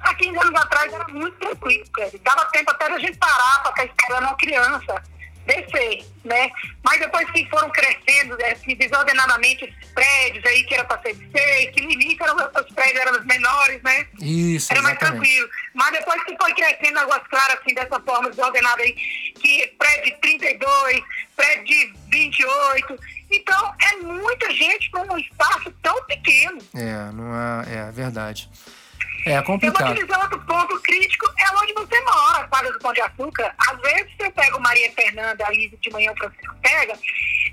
Há 0.01 0.13
15 0.15 0.37
anos 0.39 0.61
atrás 0.61 0.93
era 0.93 1.07
muito 1.09 1.37
tranquilo, 1.39 1.85
Cleber. 1.93 2.21
Dava 2.25 2.45
tempo 2.47 2.71
até 2.73 2.91
da 2.91 2.99
gente 2.99 3.17
parar 3.17 3.63
para 3.63 3.71
ficar 3.73 3.85
esperando 3.87 4.25
uma 4.25 4.37
criança 4.37 5.03
descer, 5.47 6.05
né? 6.25 6.51
Mas 6.83 6.99
depois 7.01 7.31
que 7.31 7.49
foram 7.49 7.71
crescendo 7.71 8.37
assim, 8.53 8.75
desordenadamente 8.77 9.65
esses 9.65 9.93
prédios 9.93 10.45
aí 10.45 10.65
que 10.65 10.75
era 10.75 10.85
para 10.85 11.01
ser 11.03 11.15
de 11.15 11.31
seis, 11.31 11.71
que 11.71 11.83
no 11.83 11.91
início 11.91 12.23
eram, 12.23 12.37
os 12.37 12.75
prédios 12.75 13.01
eram 13.01 13.19
os 13.19 13.25
menores, 13.27 13.83
né? 13.83 14.07
Isso, 14.21 14.73
Era 14.73 14.83
mais 14.83 14.97
exatamente. 14.97 15.23
tranquilo. 15.23 15.49
Mas 15.75 15.93
depois 15.93 16.25
que 16.25 16.37
foi 16.37 16.55
crescendo 16.55 16.99
Águas 17.01 17.23
Claras, 17.29 17.59
assim, 17.61 17.75
dessa 17.75 18.01
forma 18.01 18.31
desordenada 18.31 18.83
aí, 18.83 18.93
que 18.93 19.67
prédio 19.79 20.05
de 20.15 20.21
32, 20.21 21.01
prédio 21.37 21.65
de 21.65 21.95
28. 22.11 22.99
Então, 23.31 23.75
é 23.91 23.97
muita 23.97 24.53
gente 24.53 24.91
num 24.93 25.19
espaço 25.19 25.71
tão 25.83 26.05
pequeno. 26.05 26.59
É, 26.75 27.13
não 27.13 27.35
é, 27.35 27.89
é 27.89 27.93
verdade. 27.93 28.49
É 29.27 29.31
Eu 29.31 29.35
vou 29.37 29.45
complicado. 29.45 29.95
dizer 29.95 30.17
outro 30.19 30.39
ponto 30.41 30.81
crítico, 30.83 31.27
é 31.39 31.57
onde 31.63 31.73
você 31.73 32.01
mora, 32.03 32.47
quadra 32.49 32.73
do 32.73 32.79
Pão 32.79 32.93
de 32.93 33.01
Açúcar. 33.01 33.55
Às 33.71 33.81
vezes 33.81 34.07
você 34.19 34.31
pega 34.31 34.57
o 34.57 34.61
Maria 34.63 34.93
Fernanda 34.93 35.47
ali 35.47 35.77
de 35.81 35.91
manhã, 35.91 36.13
o 36.13 36.17
Francisco 36.17 36.55
pega, 36.63 36.95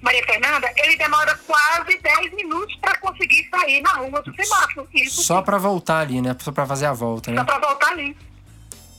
Maria 0.02 0.24
Fernanda, 0.26 0.72
ele 0.78 0.98
demora 0.98 1.34
quase 1.48 1.98
10 1.98 2.34
minutos 2.34 2.76
para 2.78 2.98
conseguir 3.00 3.48
sair 3.50 3.82
na 3.82 3.92
rua 3.94 4.22
do 4.22 4.34
semáforo. 4.36 4.88
Isso 4.94 5.24
Só 5.24 5.42
pra 5.42 5.58
voltar 5.58 6.00
ali, 6.00 6.22
né? 6.22 6.36
Só 6.40 6.52
pra 6.52 6.66
fazer 6.66 6.88
a 6.88 6.94
volta, 6.94 7.30
só 7.32 7.36
né? 7.38 7.44
para 7.44 7.60
voltar 7.60 7.88
ali. 7.92 8.18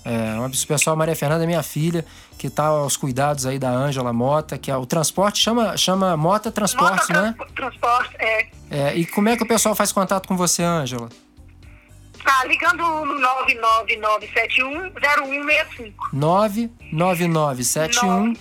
É, 0.04 0.34
um 0.34 0.44
absurdo. 0.44 0.68
pessoal, 0.68 0.96
Maria 0.96 1.14
Fernanda 1.14 1.44
é 1.44 1.46
minha 1.46 1.62
filha, 1.62 2.04
que 2.36 2.50
tá 2.50 2.64
aos 2.64 2.96
cuidados 2.96 3.46
aí 3.46 3.56
da 3.58 3.68
Ângela 3.70 4.12
Mota, 4.12 4.58
que 4.58 4.68
é 4.70 4.76
o 4.76 4.84
transporte, 4.84 5.38
chama, 5.38 5.76
chama 5.76 6.16
Mota 6.16 6.50
Transporte, 6.50 7.12
Nota 7.12 7.22
né? 7.22 7.34
trans- 7.36 7.52
Transporte, 7.52 8.16
é. 8.18 8.48
É, 8.70 8.96
e 8.96 9.06
como 9.06 9.28
é 9.28 9.36
que 9.36 9.44
o 9.44 9.46
pessoal 9.46 9.74
faz 9.76 9.92
contato 9.92 10.26
com 10.26 10.36
você, 10.36 10.62
Ângela? 10.64 11.08
Tá, 12.24 12.44
ligando 12.44 12.82
no 13.04 13.20
99971-0165. 13.20 15.92
99971 16.12 18.34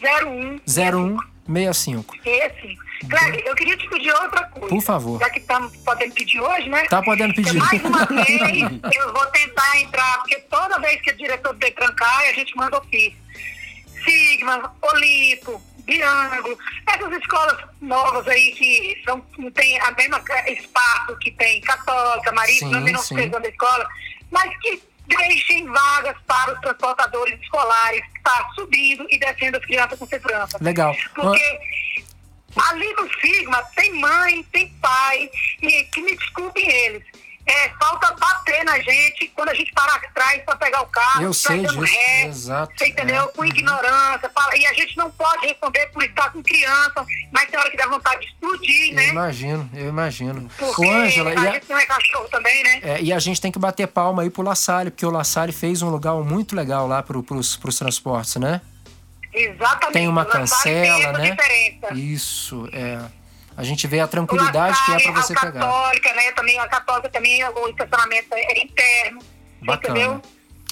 0165. 0.00 1.34
0165. 1.46 2.14
Esse. 2.24 2.76
Cleber, 3.08 3.42
eu 3.46 3.54
queria 3.54 3.76
te 3.76 3.88
pedir 3.88 4.10
outra 4.12 4.44
coisa. 4.48 4.68
Por 4.68 4.82
favor. 4.82 5.20
Já 5.20 5.30
que 5.30 5.38
estamos 5.38 5.76
podendo 5.78 6.14
pedir 6.14 6.40
hoje, 6.40 6.68
né? 6.68 6.84
Tá 6.86 7.02
podendo 7.02 7.34
pedir. 7.34 7.58
Mais 7.58 7.84
uma 7.84 8.06
vez, 8.06 8.62
eu 8.94 9.12
vou 9.12 9.26
tentar 9.26 9.80
entrar, 9.80 10.18
porque 10.18 10.36
toda 10.50 10.78
vez 10.78 11.00
que 11.02 11.10
o 11.10 11.16
diretor 11.16 11.52
do 11.52 11.58
Detran 11.58 11.92
cai, 11.94 12.30
a 12.30 12.32
gente 12.32 12.56
manda 12.56 12.78
ofício. 12.78 13.16
Sigma, 14.04 14.74
Olipo, 14.82 15.60
Biango, 15.84 16.58
essas 16.86 17.12
escolas 17.12 17.58
novas 17.80 18.26
aí 18.28 18.52
que 18.52 19.02
são, 19.04 19.24
não 19.38 19.50
tem 19.50 19.78
a 19.80 19.90
mesma 19.92 20.22
espaço 20.48 21.16
que 21.18 21.30
tem 21.32 21.60
Católica, 21.60 22.32
Sim, 22.58 22.92
não 22.92 23.02
sim. 23.02 23.14
sei 23.16 23.28
da 23.28 23.48
escola, 23.48 23.88
mas 24.30 24.56
que 24.58 24.82
deixem 25.06 25.66
vagas 25.66 26.16
para 26.26 26.54
os 26.54 26.60
transportadores 26.60 27.40
escolares, 27.40 28.02
que 28.12 28.18
está 28.18 28.50
subindo 28.54 29.06
e 29.10 29.18
descendo 29.18 29.58
as 29.58 29.64
crianças 29.64 29.98
com 29.98 30.06
segurança. 30.06 30.58
Legal. 30.60 30.96
Porque 31.14 31.60
ali 32.56 32.92
no 32.94 33.08
Sigma 33.20 33.62
tem 33.76 33.92
mãe, 34.00 34.42
tem 34.44 34.68
pai, 34.80 35.30
e 35.62 35.84
que 35.84 36.02
me 36.02 36.16
desculpem 36.16 36.68
eles. 36.68 37.02
É, 37.46 37.68
falta 37.78 38.10
bater 38.14 38.64
na 38.64 38.78
gente 38.80 39.30
quando 39.36 39.50
a 39.50 39.54
gente 39.54 39.70
para 39.74 39.94
atrás 39.96 40.42
para 40.44 40.56
pegar 40.56 40.80
o 40.80 40.86
carro, 40.86 41.22
Eu 41.24 41.34
sei 41.34 41.58
disso, 41.60 41.78
ré, 41.80 42.22
exato, 42.24 42.72
Você 42.74 42.86
entendeu? 42.88 43.24
é. 43.24 43.28
Com 43.28 43.44
ignorância. 43.44 44.30
fala- 44.34 44.56
e 44.56 44.64
a 44.66 44.72
gente 44.72 44.96
não 44.96 45.10
pode 45.10 45.46
responder 45.46 45.86
por 45.88 46.02
estar 46.02 46.30
com 46.32 46.42
criança, 46.42 47.04
mas 47.30 47.50
tem 47.50 47.58
hora 47.60 47.70
que 47.70 47.76
dá 47.76 47.86
vontade 47.86 48.20
de 48.22 48.26
explodir, 48.28 48.88
Eu 48.90 48.94
né? 48.94 49.08
imagino, 49.08 49.70
eu 49.74 49.88
imagino. 49.90 50.48
Porque 50.56 50.86
Ô, 50.86 50.90
Ângela, 50.90 51.30
a 51.30 51.34
e 51.34 51.36
a- 51.48 51.52
gente 51.52 51.68
não 51.68 51.76
é 51.78 51.84
cachorro 51.84 52.28
também, 52.30 52.62
né? 52.64 52.80
É, 52.82 53.02
e 53.02 53.12
a 53.12 53.18
gente 53.18 53.38
tem 53.40 53.52
que 53.52 53.58
bater 53.58 53.86
palma 53.88 54.22
aí 54.22 54.30
pro 54.30 54.42
La 54.42 54.54
Salle, 54.54 54.90
porque 54.90 55.04
o 55.04 55.10
La 55.10 55.22
Salle 55.24 55.52
fez 55.52 55.82
um 55.82 55.90
lugar 55.90 56.14
muito 56.14 56.56
legal 56.56 56.86
lá 56.88 57.02
pro, 57.02 57.22
pros, 57.22 57.56
pros 57.56 57.76
transportes, 57.76 58.36
né? 58.36 58.62
Exatamente. 59.34 59.92
Tem 59.92 60.08
uma 60.08 60.22
O 60.22 60.26
cancela, 60.26 61.12
né? 61.18 61.30
diferença. 61.32 61.92
Isso, 61.94 62.68
é. 62.72 62.98
A 63.56 63.62
gente 63.62 63.86
vê 63.86 64.00
a 64.00 64.06
tranquilidade 64.06 64.76
que 64.84 64.92
é 64.92 64.98
pra 64.98 65.12
você 65.12 65.32
a 65.32 65.40
pegar. 65.40 65.60
Católica, 65.60 66.14
né? 66.14 66.32
Também 66.32 66.58
a 66.58 66.68
católica 66.68 67.08
também, 67.08 67.44
o 67.44 67.68
estacionamento 67.68 68.28
é 68.32 68.62
interno. 68.62 69.20
Bacana. 69.62 69.98
Entendeu? 69.98 70.22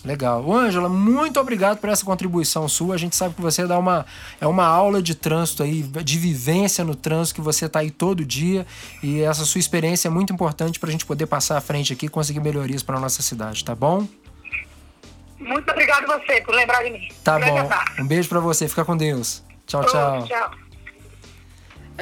Legal. 0.04 0.52
Ângela, 0.52 0.88
muito 0.88 1.38
obrigado 1.38 1.78
por 1.78 1.88
essa 1.88 2.04
contribuição 2.04 2.66
sua. 2.68 2.96
A 2.96 2.98
gente 2.98 3.14
sabe 3.14 3.34
que 3.34 3.40
você 3.40 3.66
dá 3.66 3.78
uma, 3.78 4.04
é 4.40 4.46
uma 4.46 4.66
aula 4.66 5.00
de 5.00 5.14
trânsito 5.14 5.62
aí, 5.62 5.82
de 5.82 6.18
vivência 6.18 6.84
no 6.84 6.94
trânsito, 6.94 7.36
que 7.36 7.40
você 7.40 7.68
tá 7.68 7.78
aí 7.80 7.90
todo 7.90 8.24
dia. 8.24 8.66
E 9.02 9.22
essa 9.22 9.44
sua 9.44 9.60
experiência 9.60 10.08
é 10.08 10.10
muito 10.10 10.32
importante 10.32 10.80
pra 10.80 10.90
gente 10.90 11.06
poder 11.06 11.26
passar 11.26 11.56
à 11.56 11.60
frente 11.60 11.92
aqui 11.92 12.06
e 12.06 12.08
conseguir 12.08 12.40
melhorias 12.40 12.82
pra 12.82 12.98
nossa 12.98 13.22
cidade, 13.22 13.64
tá 13.64 13.76
bom? 13.76 14.06
Muito 15.38 15.70
obrigado 15.70 16.10
a 16.10 16.18
você 16.18 16.40
por 16.40 16.54
lembrar 16.54 16.82
de 16.82 16.90
mim. 16.90 17.08
Tá 17.22 17.38
bom. 17.38 17.68
Um 18.00 18.06
beijo 18.06 18.28
pra 18.28 18.40
você. 18.40 18.68
Fica 18.68 18.84
com 18.84 18.96
Deus. 18.96 19.42
Tchau, 19.66 19.84
tchau. 19.84 20.26
tchau. 20.26 20.61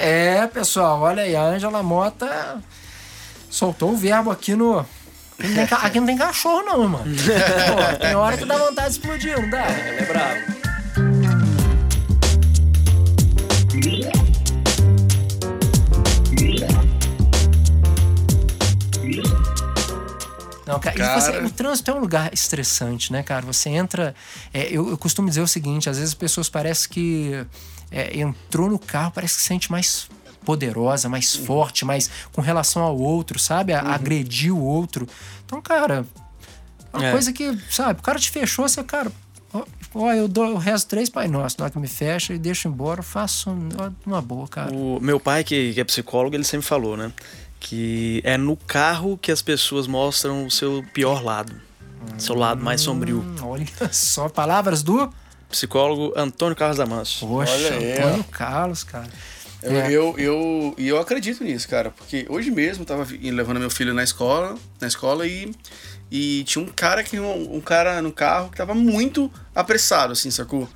É, 0.01 0.47
pessoal, 0.47 1.01
olha 1.01 1.23
aí, 1.23 1.37
a 1.37 1.43
Ângela 1.43 1.83
Mota 1.83 2.63
soltou 3.51 3.93
o 3.93 3.97
verbo 3.97 4.31
aqui 4.31 4.55
no. 4.55 4.79
Aqui 4.81 5.49
não 5.49 5.55
tem, 5.55 5.67
ca- 5.67 5.77
aqui 5.79 6.01
não 6.01 6.07
tem 6.07 6.17
cachorro, 6.17 6.63
não, 6.63 6.89
mano. 6.89 7.05
Pô, 7.15 7.99
tem 7.99 8.15
hora 8.15 8.37
que 8.37 8.45
dá 8.45 8.57
vontade 8.57 8.89
de 8.91 8.99
explodir, 8.99 9.41
não 9.41 9.51
dá? 9.51 9.67
Ele 9.69 10.01
é 10.01 10.05
bravo. 10.07 11.51
Não, 20.67 20.79
cara, 20.79 21.21
você, 21.21 21.39
o 21.39 21.51
trânsito 21.51 21.91
é 21.91 21.95
um 21.95 21.99
lugar 21.99 22.33
estressante, 22.33 23.13
né, 23.13 23.23
cara? 23.25 23.45
Você 23.45 23.69
entra. 23.71 24.15
é, 24.55 24.69
eu, 24.71 24.89
eu 24.91 24.97
costumo 24.99 25.29
dizer 25.29 25.41
o 25.41 25.47
seguinte: 25.49 25.91
às 25.91 25.97
vezes 25.97 26.13
as 26.13 26.15
pessoas 26.15 26.49
parecem 26.49 26.89
que 26.91 27.47
é, 27.91 28.19
entrou 28.19 28.69
no 28.71 28.79
carro, 28.79 29.11
parece 29.13 29.37
que 29.37 29.43
se 29.43 29.49
sente 29.49 29.71
mais 29.71 30.09
poderosa, 30.45 31.09
mais 31.09 31.37
forte, 31.37 31.85
mais 31.85 32.11
com 32.33 32.41
relação 32.41 32.83
ao 32.83 32.99
outro, 32.99 33.39
sabe? 33.39 33.73
A- 33.73 33.81
Agredir 33.95 34.55
o 34.55 34.61
outro. 34.61 35.07
Então, 35.45 35.61
cara, 35.61 36.07
é 36.93 36.97
uma 36.97 37.07
É. 37.07 37.13
coisa 37.13 37.33
que, 37.33 37.59
sabe, 37.71 38.01
o 38.01 38.03
cara 38.03 38.19
te 38.19 38.31
fechou, 38.31 38.67
você, 38.69 38.83
cara. 38.83 39.13
ó, 39.53 39.65
Ó, 39.93 40.13
eu 40.13 40.29
dou 40.29 40.53
o 40.55 40.57
resto 40.57 40.89
três 40.89 41.09
Pai 41.11 41.27
Nosso, 41.27 41.57
na 41.59 41.65
hora 41.65 41.73
que 41.73 41.79
me 41.81 41.89
fecha 41.89 42.33
e 42.33 42.39
deixo 42.39 42.69
embora, 42.69 43.01
eu 43.01 43.05
faço 43.05 43.51
uma 44.07 44.23
boa, 44.23 44.47
cara. 44.47 44.73
O 44.73 45.01
meu 45.01 45.19
pai, 45.19 45.43
que, 45.43 45.75
que 45.75 45.81
é 45.81 45.85
psicólogo, 45.85 46.37
ele 46.37 46.45
sempre 46.45 46.65
falou, 46.65 46.97
né? 46.97 47.13
Que 47.59 48.21
é 48.25 48.37
no 48.39 48.57
carro 48.57 49.19
que 49.19 49.33
as 49.33 49.43
pessoas 49.43 49.89
mostram 49.89 50.47
o 50.47 50.51
seu 50.51 50.85
pior 50.95 51.23
lado. 51.25 51.53
Seu 52.17 52.35
lado 52.37 52.63
mais 52.63 52.81
sombrio. 52.81 53.19
Hum, 53.21 53.35
olha 53.43 53.67
só, 53.93 54.29
palavras 54.29 54.83
do. 54.85 55.13
Psicólogo 55.51 56.13
Antônio 56.17 56.57
Carlos 56.57 56.79
Damasio. 56.79 57.27
Poxa, 57.27 57.53
Olha. 57.53 58.07
Antônio 58.07 58.25
Carlos, 58.25 58.85
cara. 58.85 59.09
Eu, 59.63 59.77
É. 59.77 59.93
eu, 59.93 60.15
eu, 60.19 60.75
e 60.79 60.89
eu 60.89 60.99
acredito 60.99 61.45
nisso, 61.45 61.69
cara, 61.69 61.91
porque 61.91 62.25
hoje 62.31 62.51
mesmo 62.51 62.83
eu 62.83 62.87
tava 62.87 63.07
levando 63.23 63.61
meu 63.61 63.69
filho 63.71 63.93
na 63.93 64.03
escola, 64.03 64.57
na 64.81 64.87
escola 64.89 65.27
e, 65.27 65.53
e 66.11 66.45
tinha 66.45 66.65
um 66.65 66.69
cara 66.69 67.05
que 67.05 67.21
um, 67.21 67.57
um 67.57 67.61
cara 67.61 68.01
no 68.01 68.11
carro 68.11 68.49
que 68.51 68.57
tava 68.57 68.75
muito 68.75 69.31
apressado, 69.55 70.15
assim, 70.15 70.31
sacou? 70.31 70.67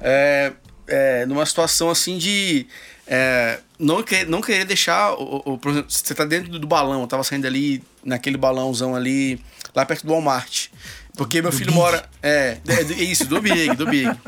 É, 0.00 0.52
é, 0.88 1.26
numa 1.26 1.46
situação 1.46 1.88
assim 1.90 2.18
de 2.18 2.66
é, 3.06 3.60
não, 3.78 4.02
quer, 4.02 4.26
não 4.26 4.40
querer 4.40 4.64
deixar, 4.64 5.12
o, 5.14 5.42
o- 5.44 5.58
por 5.58 5.70
exemplo, 5.70 5.90
você 5.90 6.12
tá 6.14 6.24
dentro 6.24 6.58
do 6.58 6.66
balão, 6.66 7.02
eu 7.02 7.06
tava 7.06 7.22
saindo 7.22 7.46
ali 7.46 7.84
naquele 8.04 8.36
balãozão 8.36 8.96
ali, 8.96 9.40
lá 9.74 9.86
perto 9.86 10.04
do 10.06 10.12
Walmart. 10.12 10.68
Porque 11.16 11.40
meu 11.40 11.50
Do 11.52 11.56
filho 11.56 11.70
Big. 11.70 11.78
mora. 11.78 12.04
É, 12.22 12.58
é, 12.66 12.82
isso, 13.02 13.26
do 13.26 13.40
Big, 13.40 13.74
do 13.76 13.86
Big. 13.86 14.04
Do 14.10 14.20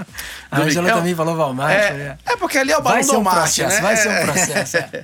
A. 0.52 0.60
Angela 0.60 0.88
É, 0.88 0.92
também 0.94 1.14
falou 1.16 1.36
Walmart. 1.36 1.72
é, 1.72 1.92
né? 1.92 2.18
é 2.24 2.36
porque 2.36 2.58
ali 2.58 2.70
é 2.70 2.78
o 2.78 2.82
balão 2.82 3.00
do 3.00 3.06
um 3.10 3.14
Walmart, 3.14 3.36
processo, 3.38 3.74
né? 3.76 3.80
vai 3.82 3.96
ser 3.96 4.08
um 4.08 4.12
É. 4.12 4.24
processo. 4.24 4.76
é. 4.76 5.02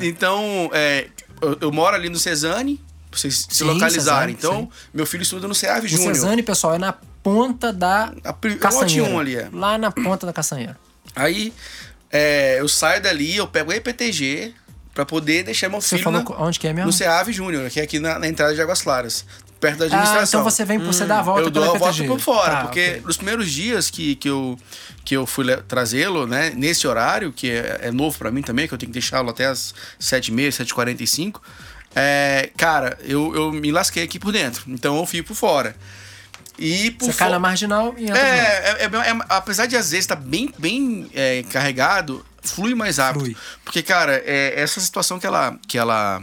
Então, 0.06 0.70
é, 0.72 1.08
eu, 1.42 1.58
eu 1.60 1.72
moro 1.72 1.94
ali 1.94 2.08
no 2.08 2.18
Cesane, 2.18 2.80
pra 3.10 3.18
vocês 3.20 3.46
se 3.50 3.58
Sim, 3.58 3.64
localizarem. 3.64 4.34
Cesane, 4.34 4.56
então, 4.60 4.70
meu 4.94 5.04
filho 5.06 5.22
estuda 5.22 5.46
no 5.46 5.54
CEAV 5.54 5.84
O 5.84 5.88
Júnior. 5.88 6.14
Cesane, 6.14 6.42
pessoal, 6.42 6.74
é 6.74 6.78
na 6.78 6.92
ponta 7.22 7.72
da 7.72 8.12
caçanheira. 8.58 9.10
um 9.10 9.18
ali, 9.18 9.36
é. 9.36 9.48
Lá 9.52 9.76
na 9.76 9.90
ponta 9.90 10.24
da 10.26 10.32
caçanheira. 10.32 10.76
Aí, 11.14 11.52
é, 12.10 12.56
eu 12.60 12.68
saio 12.68 13.02
dali, 13.02 13.36
eu 13.36 13.46
pego 13.46 13.70
o 13.70 13.74
EPTG 13.74 14.54
pra 14.94 15.04
poder 15.04 15.42
deixar 15.42 15.68
meu 15.68 15.80
Você 15.80 15.90
filho 15.96 16.04
falou 16.04 16.22
na- 16.22 16.36
onde 16.44 16.58
que 16.58 16.66
é 16.68 16.72
mesmo? 16.72 16.86
no 16.86 16.92
CEAV 16.92 17.32
Júnior, 17.32 17.68
que 17.68 17.80
é 17.80 17.82
aqui 17.82 17.98
na, 17.98 18.18
na 18.18 18.28
entrada 18.28 18.54
de 18.54 18.60
Águas 18.62 18.80
Claras, 18.82 19.24
perto 19.64 19.78
da 19.78 19.84
ah, 19.84 19.88
administração. 19.88 20.40
então 20.40 20.50
você 20.50 20.64
vem, 20.64 20.78
você 20.78 21.04
dá 21.06 21.20
a 21.20 21.22
volta 21.22 21.42
eu 21.42 21.50
dou 21.50 21.62
a 21.64 21.78
volta 21.78 21.86
PTG. 21.94 22.06
por 22.08 22.20
fora, 22.20 22.50
Tá, 22.50 22.60
porque 22.64 22.88
ok. 22.90 23.02
nos 23.06 23.16
primeiros 23.16 23.50
dias 23.50 23.88
que, 23.90 24.14
que, 24.16 24.28
eu, 24.28 24.58
que 25.04 25.16
eu 25.16 25.26
fui 25.26 25.44
trazê-lo, 25.62 26.26
né, 26.26 26.52
nesse 26.54 26.86
horário, 26.86 27.32
que 27.32 27.50
é, 27.50 27.80
é 27.84 27.90
novo 27.90 28.18
pra 28.18 28.30
mim 28.30 28.42
também, 28.42 28.68
que 28.68 28.74
eu 28.74 28.78
tenho 28.78 28.90
que 28.90 28.98
deixá-lo 28.98 29.30
até 29.30 29.46
as 29.46 29.74
7h30, 30.00 30.64
7h45, 30.66 31.40
é, 31.94 32.50
cara, 32.56 32.98
eu, 33.02 33.34
eu 33.34 33.52
me 33.52 33.70
lasquei 33.72 34.02
aqui 34.02 34.18
por 34.18 34.32
dentro, 34.32 34.64
então 34.68 34.96
eu 34.98 35.06
fico 35.06 35.28
por 35.28 35.34
fora. 35.36 35.74
E 36.58 36.90
por 36.92 37.06
Você 37.06 37.14
cai 37.14 37.28
fo- 37.28 37.32
na 37.32 37.38
marginal 37.40 37.94
e 37.98 38.04
entra 38.04 38.18
é, 38.18 38.76
é, 38.80 38.84
é- 38.84 39.10
é- 39.10 39.18
apesar 39.28 39.66
de 39.66 39.76
às 39.76 39.90
vezes 39.90 40.04
estar 40.04 40.14
bem, 40.16 40.52
bem 40.58 41.10
é, 41.12 41.42
carregado, 41.50 42.24
flui 42.42 42.74
mais 42.76 42.98
rápido. 42.98 43.22
Flui. 43.24 43.36
Porque, 43.64 43.82
cara, 43.82 44.22
é, 44.24 44.54
essa 44.60 44.80
situação 44.80 45.18
que 45.18 45.26
ela, 45.26 45.56
que 45.66 45.76
ela 45.76 46.22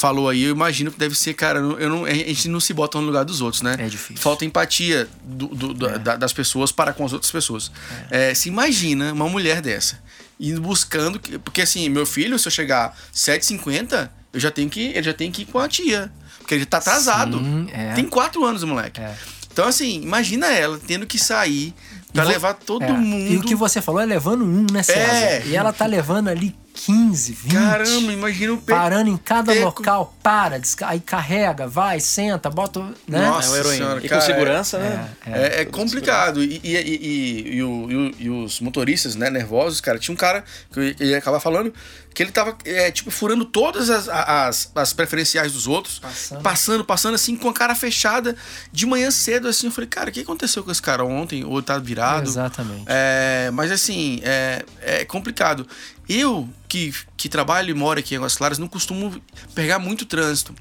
falou 0.00 0.28
aí, 0.28 0.44
eu 0.44 0.50
imagino 0.50 0.90
que 0.90 0.98
deve 0.98 1.14
ser, 1.14 1.34
cara, 1.34 1.58
eu 1.58 1.88
não- 1.90 2.04
a 2.04 2.12
gente 2.12 2.48
não 2.48 2.58
se 2.60 2.72
bota 2.72 2.98
no 3.00 3.06
lugar 3.06 3.24
dos 3.24 3.40
outros, 3.40 3.60
né? 3.62 3.76
É 3.78 3.86
difícil. 3.88 4.16
Falta 4.22 4.44
empatia 4.44 5.08
do- 5.22 5.48
do- 5.48 5.74
do- 5.74 5.98
da- 5.98 6.16
das 6.16 6.32
pessoas 6.32 6.72
para 6.72 6.92
com 6.92 7.04
as 7.04 7.12
outras 7.12 7.30
pessoas. 7.30 7.70
É, 8.10 8.32
se 8.34 8.48
imagina 8.48 9.12
uma 9.12 9.28
mulher 9.28 9.60
dessa, 9.60 9.98
indo 10.38 10.60
buscando. 10.60 11.18
que- 11.18 11.38
Porque 11.38 11.60
assim, 11.62 11.88
meu 11.88 12.06
filho, 12.06 12.38
se 12.38 12.48
eu 12.48 12.52
chegar 12.52 12.96
7h50, 13.12 14.10
eu 14.32 14.40
já 14.40 14.50
tenho 14.50 14.68
que, 14.70 14.80
ele 14.86 15.02
já 15.02 15.12
tem 15.14 15.30
que 15.30 15.42
ir 15.42 15.46
com 15.46 15.58
a 15.58 15.68
tia. 15.68 16.10
Porque 16.38 16.54
ele 16.54 16.66
tá 16.66 16.78
atrasado. 16.78 17.38
Sim, 17.38 17.68
é. 17.72 17.92
Tem 17.94 18.04
quatro 18.06 18.44
anos, 18.44 18.62
o 18.62 18.66
moleque. 18.66 19.00
É. 19.00 19.14
Então, 19.52 19.66
assim, 19.68 20.00
imagina 20.02 20.46
ela 20.46 20.80
tendo 20.84 21.06
que 21.06 21.18
sair 21.18 21.74
pra 22.12 22.24
levar 22.24 22.54
todo 22.54 22.82
É. 22.84 22.92
mundo. 22.92 23.32
E 23.32 23.36
o 23.36 23.42
que 23.42 23.54
você 23.54 23.80
falou 23.82 24.00
é 24.00 24.06
levando 24.06 24.44
um, 24.44 24.66
né, 24.72 24.82
César? 24.82 25.00
É. 25.12 25.42
E 25.46 25.54
ela 25.56 25.72
tá 25.72 25.86
levando 25.86 26.28
ali 26.28 26.54
15, 26.86 27.32
20. 27.32 27.52
Caramba, 27.52 28.12
imagina 28.12 28.52
o 28.54 28.58
pe... 28.58 28.72
Parando 28.72 29.10
em 29.10 29.16
cada 29.16 29.52
Teco. 29.52 29.64
local, 29.66 30.14
para, 30.22 30.58
desca- 30.58 30.88
aí 30.88 31.00
carrega, 31.00 31.66
vai, 31.66 32.00
senta, 32.00 32.48
bota. 32.48 32.80
Né? 33.06 33.26
Nossa 33.26 33.48
é 33.48 33.50
o 33.50 33.56
heroína. 33.56 33.76
senhora, 33.76 34.00
e 34.04 34.08
cara, 34.08 34.20
com 34.20 34.26
segurança, 34.26 34.78
né? 34.78 35.10
É, 35.26 35.60
é 35.60 35.64
complicado. 35.64 36.42
E, 36.42 36.60
e, 36.64 36.76
e, 36.76 36.78
e- 36.78 37.54
e 37.56 37.62
o- 37.62 37.90
e 37.90 38.14
e 38.24 38.30
os 38.30 38.60
motoristas, 38.60 39.14
né, 39.14 39.28
nervosos, 39.30 39.80
cara, 39.80 39.98
tinha 39.98 40.12
um 40.14 40.16
cara 40.16 40.42
que 40.72 40.94
eu 40.98 41.06
ia 41.06 41.18
acabar 41.18 41.40
falando 41.40 41.72
que 42.14 42.22
ele 42.22 42.32
tava, 42.32 42.56
é, 42.64 42.90
tipo, 42.90 43.10
furando 43.10 43.44
todas 43.44 43.88
as, 43.88 44.08
as, 44.08 44.70
as 44.74 44.92
preferenciais 44.92 45.52
dos 45.52 45.66
outros. 45.66 45.98
Passando. 45.98 46.42
Passando, 46.42 46.84
passando, 46.84 47.14
assim, 47.14 47.36
com 47.36 47.48
a 47.48 47.52
cara 47.52 47.74
fechada. 47.74 48.36
De 48.72 48.84
manhã 48.86 49.10
cedo, 49.10 49.48
assim, 49.48 49.66
eu 49.66 49.72
falei, 49.72 49.88
cara, 49.88 50.10
o 50.10 50.12
que 50.12 50.20
aconteceu 50.20 50.62
com 50.64 50.70
esse 50.70 50.82
cara 50.82 51.04
ontem? 51.04 51.44
Ou 51.44 51.62
tá 51.62 51.78
virado? 51.78 52.28
Exatamente. 52.28 52.84
É, 52.86 53.50
mas 53.52 53.70
assim, 53.70 54.20
é, 54.22 54.64
é 54.80 55.04
complicado. 55.04 55.66
Eu, 56.08 56.48
que, 56.68 56.92
que 57.16 57.28
trabalho 57.28 57.70
e 57.70 57.74
moro 57.74 58.00
aqui 58.00 58.14
em 58.14 58.18
Águas 58.18 58.36
Claras, 58.36 58.58
não 58.58 58.66
costumo 58.66 59.22
pegar 59.54 59.78
muito 59.78 60.04
trânsito, 60.04 60.54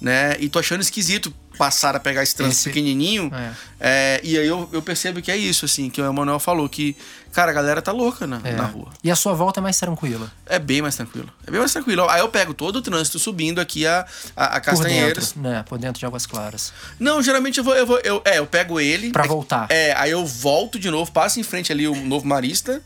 né? 0.00 0.36
E 0.40 0.48
tô 0.48 0.58
achando 0.58 0.80
esquisito 0.80 1.32
passaram 1.58 1.96
a 1.98 2.00
pegar 2.00 2.22
esse 2.22 2.34
trânsito 2.34 2.60
Esse- 2.60 2.68
pequenininho. 2.70 3.30
É. 3.34 3.52
É, 3.80 4.20
e 4.24 4.38
aí 4.38 4.46
eu, 4.46 4.68
eu 4.72 4.80
percebo 4.80 5.20
que 5.20 5.30
é 5.30 5.36
isso, 5.36 5.64
assim, 5.64 5.90
que 5.90 6.00
o 6.00 6.06
Emanuel 6.06 6.38
falou, 6.40 6.68
que, 6.68 6.96
cara, 7.32 7.50
a 7.50 7.54
galera 7.54 7.80
tá 7.82 7.92
louca 7.92 8.26
na, 8.26 8.40
É. 8.42 8.52
na 8.52 8.64
rua. 8.64 8.88
E 9.04 9.10
a 9.10 9.14
sua 9.16 9.34
volta 9.34 9.60
é 9.60 9.62
mais 9.62 9.78
tranquila. 9.78 10.30
É 10.46 10.58
bem 10.58 10.80
mais 10.82 10.96
tranquilo. 10.96 11.28
É 11.46 11.50
bem 11.50 11.60
mais 11.60 11.72
tranquilo. 11.72 12.08
Aí 12.08 12.20
eu 12.20 12.28
pego 12.28 12.54
todo 12.54 12.76
o 12.76 12.82
trânsito 12.82 13.18
subindo 13.18 13.60
aqui 13.60 13.86
a, 13.86 14.06
a, 14.36 14.44
a 14.44 14.60
Por 14.60 14.66
Castanheiras. 14.66 15.32
dentro, 15.32 15.40
né? 15.50 15.64
Por 15.68 15.78
dentro 15.78 15.98
de 16.00 16.06
Águas 16.06 16.26
Claras. 16.26 16.72
Não, 16.98 17.22
geralmente 17.22 17.58
eu 17.58 17.64
vou, 17.64 17.74
eu 17.74 17.86
vou. 17.86 17.98
Eu, 18.02 18.22
é, 18.24 18.38
eu 18.38 18.46
pego 18.46 18.80
ele. 18.80 19.10
Pra 19.10 19.24
voltar. 19.26 19.66
É, 19.70 19.92
aí 19.96 20.10
eu 20.10 20.24
volto 20.26 20.78
de 20.78 20.90
novo, 20.90 21.10
passo 21.12 21.38
em 21.38 21.42
frente 21.42 21.70
ali 21.70 21.86
o 21.86 21.94
novo 21.94 22.26
Marista. 22.26 22.80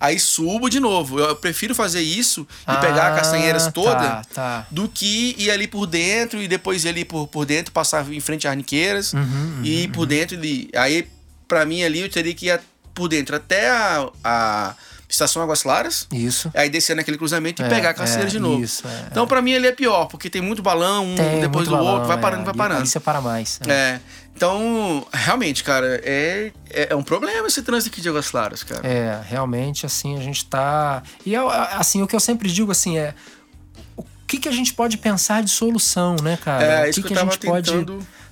Aí 0.00 0.18
subo 0.18 0.70
de 0.70 0.80
novo. 0.80 1.18
Eu, 1.20 1.26
eu 1.28 1.36
prefiro 1.36 1.74
fazer 1.74 2.00
isso 2.00 2.46
e 2.66 2.76
pegar 2.80 3.08
a 3.12 3.16
Castanheiras 3.16 3.66
Ah, 3.66 3.70
toda 3.72 3.92
Tá, 3.94 4.22
tá. 4.34 4.66
do 4.70 4.88
que 4.88 5.34
ir 5.38 5.50
ali 5.50 5.66
por 5.68 5.86
dentro 5.86 6.40
e 6.42 6.48
depois 6.48 6.84
ir 6.84 6.88
ali 6.88 7.04
por, 7.04 7.26
por 7.28 7.44
dentro, 7.44 7.70
passar 7.70 8.10
em 8.10 8.18
frente 8.20 8.46
às 8.48 8.52
Arniqueiras 8.52 9.12
Uhum, 9.12 9.60
e 9.62 9.82
ir 9.84 9.88
por 9.88 10.06
dentro 10.06 10.42
e 10.42 10.70
aí 10.74 11.06
pra 11.46 11.66
mim 11.66 11.82
ali 11.82 12.00
eu 12.00 12.08
teria 12.08 12.32
que 12.34 12.46
ir 12.48 12.60
por 12.94 13.08
dentro 13.08 13.36
até 13.36 13.68
a, 13.70 14.08
a 14.24 14.74
estação 15.10 15.42
Águas 15.42 15.62
Claras. 15.62 16.06
Isso. 16.12 16.50
Aí 16.54 16.70
descer 16.70 16.94
naquele 16.96 17.18
cruzamento 17.18 17.60
e 17.60 17.64
É, 17.64 17.68
pegar 17.68 17.90
a 17.90 17.94
Castanheira 17.94 18.28
é, 18.28 18.32
de 18.32 18.38
novo. 18.38 18.62
isso, 18.62 18.86
é, 18.86 19.06
então, 19.10 19.26
pra 19.26 19.42
mim, 19.42 19.50
ele 19.50 19.66
é 19.66 19.72
pior, 19.72 20.06
porque 20.06 20.30
tem 20.30 20.40
muito 20.40 20.62
balão, 20.62 21.04
um 21.04 21.14
Tem 21.16 21.40
depois 21.40 21.66
do 21.68 21.74
balão, 21.74 21.94
outro, 21.94 22.08
vai 22.08 22.16
é. 22.16 22.20
parando, 22.20 22.44
vai 22.44 22.54
E- 22.54 22.56
parando. 22.56 22.80
Aí 22.82 22.86
você 22.86 23.00
para 23.00 23.20
mais. 23.20 23.60
é. 23.66 23.72
É. 23.72 24.00
Então, 24.34 25.06
realmente, 25.12 25.62
cara, 25.62 26.00
é, 26.02 26.52
é, 26.70 26.86
é 26.90 26.96
um 26.96 27.02
problema 27.02 27.46
esse 27.46 27.60
trânsito 27.62 27.92
aqui 27.92 28.00
de 28.00 28.08
Águas 28.08 28.30
Claras, 28.30 28.62
cara. 28.62 28.86
É, 28.88 29.20
realmente, 29.28 29.84
assim, 29.84 30.16
a 30.16 30.20
gente 30.22 30.46
tá. 30.46 31.02
E 31.26 31.34
assim, 31.36 32.00
o 32.00 32.06
que 32.06 32.16
eu 32.16 32.20
sempre 32.20 32.50
digo 32.50 32.70
assim 32.72 32.96
é. 32.96 33.12
O 33.96 34.04
que, 34.26 34.38
que 34.38 34.48
a 34.48 34.52
gente 34.52 34.72
pode 34.72 34.96
pensar 34.96 35.42
de 35.42 35.50
solução, 35.50 36.14
né, 36.22 36.38
cara? 36.42 36.64
É, 36.64 36.86
o 36.86 36.90
isso 36.90 37.02
que, 37.02 37.08
que 37.08 37.14
que 37.14 37.18
eu 37.20 37.22
a 37.22 37.30
gente 37.30 37.38
pode. 37.40 37.70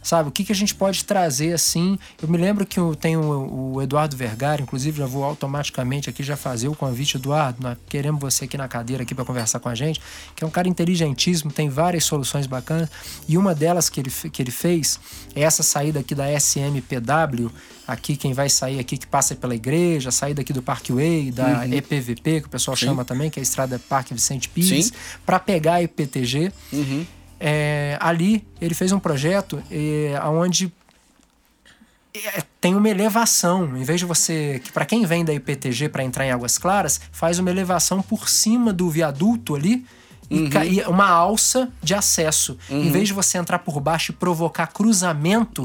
Sabe, 0.02 0.28
o 0.28 0.33
que, 0.33 0.45
que 0.45 0.52
a 0.52 0.55
gente 0.55 0.75
pode 0.75 1.05
trazer 1.05 1.52
assim? 1.52 1.99
Eu 2.23 2.28
me 2.28 2.38
lembro 2.38 2.64
que 2.64 2.78
eu 2.78 2.95
tenho 2.95 3.21
o, 3.21 3.83
Eduardo 3.83 4.17
Vergara, 4.17 4.62
inclusive 4.62 4.99
já 4.99 5.07
vou 5.07 5.25
automaticamente 5.25 6.09
aqui 6.09 6.23
já 6.23 6.37
fazer 6.37 6.69
o 6.69 6.75
convite, 6.75 7.17
Eduardo. 7.17 7.62
Nós 7.62 7.76
queremos 7.88 8.21
você 8.21 8.45
aqui 8.45 8.57
na 8.57 8.69
cadeira 8.69 9.02
aqui 9.02 9.14
para 9.14 9.25
conversar 9.25 9.61
com 9.61 9.69
a 9.69 9.75
gente, 9.75 10.00
que 10.35 10.45
é 10.45 10.47
um 10.47 10.50
cara 10.50 10.69
inteligentíssimo, 10.69 11.50
tem 11.50 11.69
várias 11.69 12.05
soluções 12.05 12.47
bacanas. 12.47 12.88
E 13.28 13.37
uma 13.37 13.55
delas 13.55 13.88
que 13.88 14.00
ele, 14.00 14.11
que 14.11 14.43
ele 14.43 14.50
fez 14.50 14.99
é 15.35 15.43
essa 15.43 15.62
saída 15.62 16.00
aqui 16.00 16.14
da 16.14 16.31
SMPW, 16.31 17.50
aqui 17.87 18.17
quem 18.17 18.33
vai 18.33 18.49
sair 18.49 18.78
aqui 18.78 18.99
que 18.99 19.07
passa 19.07 19.35
pela 19.35 19.55
igreja, 19.55 20.11
saída 20.11 20.43
aqui 20.43 20.52
do 20.52 20.62
Parkway, 20.62 21.31
da 21.31 21.67
EPVP, 21.67 22.43
que 22.43 22.47
o 22.47 22.50
pessoal 22.50 22.76
chama 22.76 23.05
também, 23.05 23.31
que 23.31 23.38
é 23.38 23.43
a 23.43 23.43
Estrada 23.43 23.78
Parque 23.88 24.12
Vicente 24.12 24.49
Pires, 24.49 24.87
Sim. 24.87 24.93
para 25.25 25.38
pegar 25.38 25.75
a 25.75 25.83
IPTG. 25.83 26.52
Uhum. 26.73 27.07
É, 27.40 27.97
ali 28.00 28.47
ele 28.61 28.75
fez 28.75 28.90
um 28.92 28.99
projeto 28.99 29.62
é, 29.71 30.18
onde 30.25 30.73
é, 32.14 32.42
tem 32.61 32.75
uma 32.75 32.88
elevação. 32.88 33.76
Em 33.76 33.85
vez 33.85 34.00
de 34.00 34.07
você. 34.07 34.61
que 34.64 34.73
Para 34.73 34.85
quem 34.85 35.04
vem 35.07 35.25
da 35.25 35.33
IPTG 35.33 35.88
para 35.88 36.02
entrar 36.02 36.26
em 36.26 36.30
Águas 36.30 36.59
Claras, 36.59 37.00
faz 37.12 37.38
uma 37.38 37.50
elevação 37.50 38.02
por 38.02 38.28
cima 38.28 38.73
do 38.73 38.90
viaduto 38.90 39.54
ali. 39.54 39.85
Uhum. 40.30 40.49
E, 40.64 40.80
e 40.80 40.83
uma 40.83 41.09
alça 41.09 41.71
de 41.83 41.95
acesso. 41.95 42.59
Em 42.68 42.90
vez 42.90 43.09
de 43.09 43.14
você 43.14 43.38
entrar 43.38 43.61
por 43.61 43.80
baixo 43.80 44.12
e 44.12 44.14
provocar 44.14 44.66
cruzamento, 44.66 45.64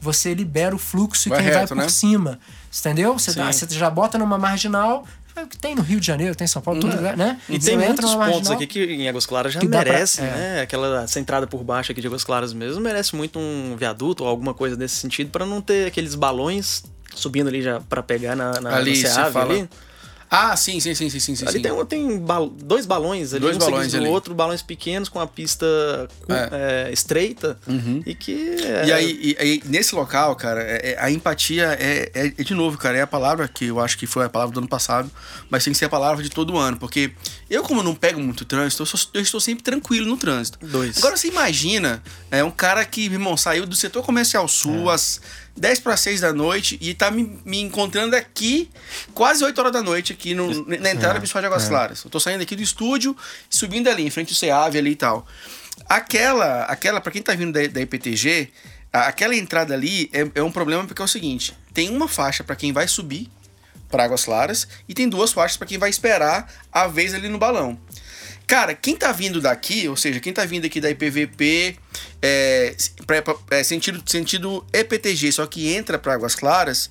você 0.00 0.32
libera 0.32 0.74
o 0.74 0.78
fluxo 0.78 1.28
e 1.28 1.30
Vai 1.30 1.38
quem 1.42 1.48
vai 1.50 1.60
reto, 1.60 1.68
por 1.74 1.76
né? 1.76 1.88
cima. 1.88 2.38
Entendeu? 2.78 3.12
Você, 3.18 3.34
dá- 3.34 3.52
você 3.52 3.66
já 3.68 3.90
bota 3.90 4.16
numa 4.16 4.38
marginal. 4.38 5.06
É 5.36 5.42
o 5.42 5.46
que 5.46 5.56
Tem 5.58 5.74
no 5.74 5.82
Rio 5.82 5.98
de 6.00 6.06
Janeiro, 6.06 6.34
tem 6.34 6.44
em 6.44 6.48
São 6.48 6.60
Paulo, 6.62 6.80
todo 6.80 6.94
lugar, 6.96 7.16
né? 7.16 7.40
E 7.48 7.60
Você 7.60 7.70
tem 7.70 7.78
muitos 7.78 8.04
pontos 8.14 8.16
marginal- 8.16 8.52
aqui 8.54 8.66
que 8.66 8.84
em 8.84 9.08
Águas 9.08 9.26
Claras 9.26 9.52
já 9.52 9.60
dá 9.60 9.66
pra- 9.68 9.92
merece, 9.92 10.20
é. 10.20 10.24
né? 10.24 10.60
Aquela 10.62 11.02
essa 11.04 11.18
entrada 11.20 11.46
por 11.46 11.62
baixo 11.64 11.92
aqui 11.92 12.00
de 12.00 12.06
Águas 12.06 12.24
Claras 12.24 12.52
mesmo 12.52 12.80
merece 12.80 13.14
muito 13.16 13.38
um 13.38 13.74
viaduto 13.78 14.24
ou 14.24 14.28
alguma 14.28 14.54
coisa 14.54 14.76
nesse 14.76 14.96
sentido 14.96 15.30
para 15.30 15.44
não 15.46 15.60
ter 15.60 15.86
aqueles 15.86 16.14
balões 16.14 16.82
subindo 17.14 17.48
ali 17.48 17.60
já 17.62 17.80
para 17.80 18.02
pegar 18.02 18.34
na, 18.34 18.60
na 18.60 18.76
Ali, 18.76 18.96
você 18.96 19.08
Ceave 19.08 19.32
fala- 19.32 19.52
ali. 19.54 19.68
Ah, 20.34 20.56
sim, 20.56 20.80
sim, 20.80 20.94
sim, 20.94 21.10
sim, 21.10 21.20
sim. 21.20 21.44
Ali 21.46 21.58
sim. 21.58 21.62
tem, 21.62 21.84
tem 21.84 22.18
bal- 22.18 22.48
dois 22.48 22.86
balões 22.86 23.34
ali, 23.34 23.40
Dois 23.42 23.56
um 23.56 23.58
balões 23.60 23.94
ali. 23.94 24.06
outro, 24.08 24.34
balões 24.34 24.62
pequenos 24.62 25.10
com 25.10 25.20
a 25.20 25.26
pista 25.26 25.66
É. 26.26 26.88
é, 26.88 26.92
estreita 26.92 27.58
e 28.06 28.14
que 28.14 28.56
é, 28.64 28.86
E 28.86 28.92
aí, 28.94 29.20
e 29.22 29.36
aí, 29.38 29.62
nesse 29.66 29.94
local, 29.94 30.34
cara, 30.34 30.62
é- 30.62 30.92
é- 30.92 30.96
a 30.98 31.10
empatia 31.10 31.76
é, 31.78 32.10
é- 32.14 32.28
de 32.42 32.54
novo, 32.54 32.78
cara, 32.78 32.96
é 32.96 33.02
a 33.02 33.06
palavra 33.06 33.46
que 33.46 33.66
eu 33.66 33.78
acho 33.78 33.98
que 33.98 34.06
foi 34.06 34.24
a 34.24 34.28
palavra 34.30 34.54
do 34.54 34.60
ano 34.60 34.68
passado, 34.68 35.10
mas 35.50 35.64
tem 35.64 35.72
que 35.74 35.78
ser 35.78 35.84
a 35.84 35.90
palavra 35.90 36.22
de 36.22 36.30
todo 36.30 36.56
ano, 36.56 36.78
porque 36.78 37.12
eu, 37.50 37.62
como 37.62 37.82
não 37.82 37.94
pego 37.94 38.18
muito 38.18 38.46
trânsito, 38.46 38.82
eu, 38.82 38.86
sou- 38.86 39.10
eu 39.12 39.20
estou 39.20 39.38
sempre 39.38 39.62
tranquilo 39.62 40.06
no 40.06 40.16
trânsito. 40.16 40.58
Dois. 40.64 40.96
Agora 40.96 41.14
você 41.14 41.28
imagina 41.28 42.02
é, 42.30 42.42
um 42.42 42.50
cara 42.50 42.86
que, 42.86 43.04
irmão, 43.04 43.36
saiu 43.36 43.66
do 43.66 43.76
setor 43.76 44.02
comercial 44.02 44.48
sul 44.48 44.88
às 44.88 45.20
10 45.56 45.80
para 45.80 45.96
6 45.96 46.20
da 46.20 46.32
noite 46.32 46.78
e 46.80 46.94
tá 46.94 47.10
me, 47.10 47.38
me 47.44 47.60
encontrando 47.60 48.16
aqui 48.16 48.70
quase 49.14 49.44
8 49.44 49.58
horas 49.58 49.72
da 49.72 49.82
noite, 49.82 50.12
aqui 50.12 50.34
no, 50.34 50.66
na 50.66 50.90
entrada 50.90 51.14
do 51.14 51.20
Bispo 51.20 51.38
de 51.38 51.46
Águas 51.46 51.68
Claras. 51.68 52.02
Eu 52.04 52.10
tô 52.10 52.18
saindo 52.18 52.42
aqui 52.42 52.56
do 52.56 52.62
estúdio 52.62 53.16
e 53.50 53.54
subindo 53.56 53.88
ali, 53.88 54.02
em 54.06 54.10
frente 54.10 54.30
ao 54.30 54.36
CEAV 54.36 54.76
ali 54.78 54.90
e 54.92 54.96
tal. 54.96 55.26
Aquela, 55.88 56.64
aquela 56.64 57.00
para 57.00 57.12
quem 57.12 57.22
tá 57.22 57.34
vindo 57.34 57.52
da, 57.52 57.66
da 57.66 57.80
IPTG, 57.80 58.48
a- 58.92 59.08
aquela 59.08 59.34
entrada 59.36 59.74
ali 59.74 60.08
é, 60.12 60.26
é 60.36 60.42
um 60.42 60.50
problema 60.52 60.84
porque 60.84 61.02
é 61.02 61.04
o 61.04 61.08
seguinte: 61.08 61.54
tem 61.74 61.90
uma 61.90 62.08
faixa 62.08 62.42
para 62.44 62.56
quem 62.56 62.72
vai 62.72 62.88
subir 62.88 63.28
para 63.90 64.04
Águas 64.04 64.24
Claras 64.24 64.66
e 64.88 64.94
tem 64.94 65.08
duas 65.08 65.32
faixas 65.32 65.56
para 65.56 65.66
quem 65.66 65.76
vai 65.78 65.90
esperar 65.90 66.50
a 66.72 66.86
vez 66.86 67.12
ali 67.14 67.28
no 67.28 67.38
balão. 67.38 67.78
Cara, 68.52 68.74
quem 68.74 68.94
tá 68.94 69.10
vindo 69.12 69.40
daqui, 69.40 69.88
ou 69.88 69.96
seja, 69.96 70.20
quem 70.20 70.30
tá 70.30 70.44
vindo 70.44 70.66
aqui 70.66 70.78
da 70.78 70.90
IPVP, 70.90 71.74
é, 72.20 72.76
pra- 73.06 73.22
pra- 73.22 73.36
é, 73.50 73.64
sentido, 73.64 74.02
sentido 74.04 74.62
EPTG, 74.74 75.32
só 75.32 75.46
que 75.46 75.72
entra 75.74 75.98
para 75.98 76.12
Águas 76.12 76.34
Claras, 76.34 76.90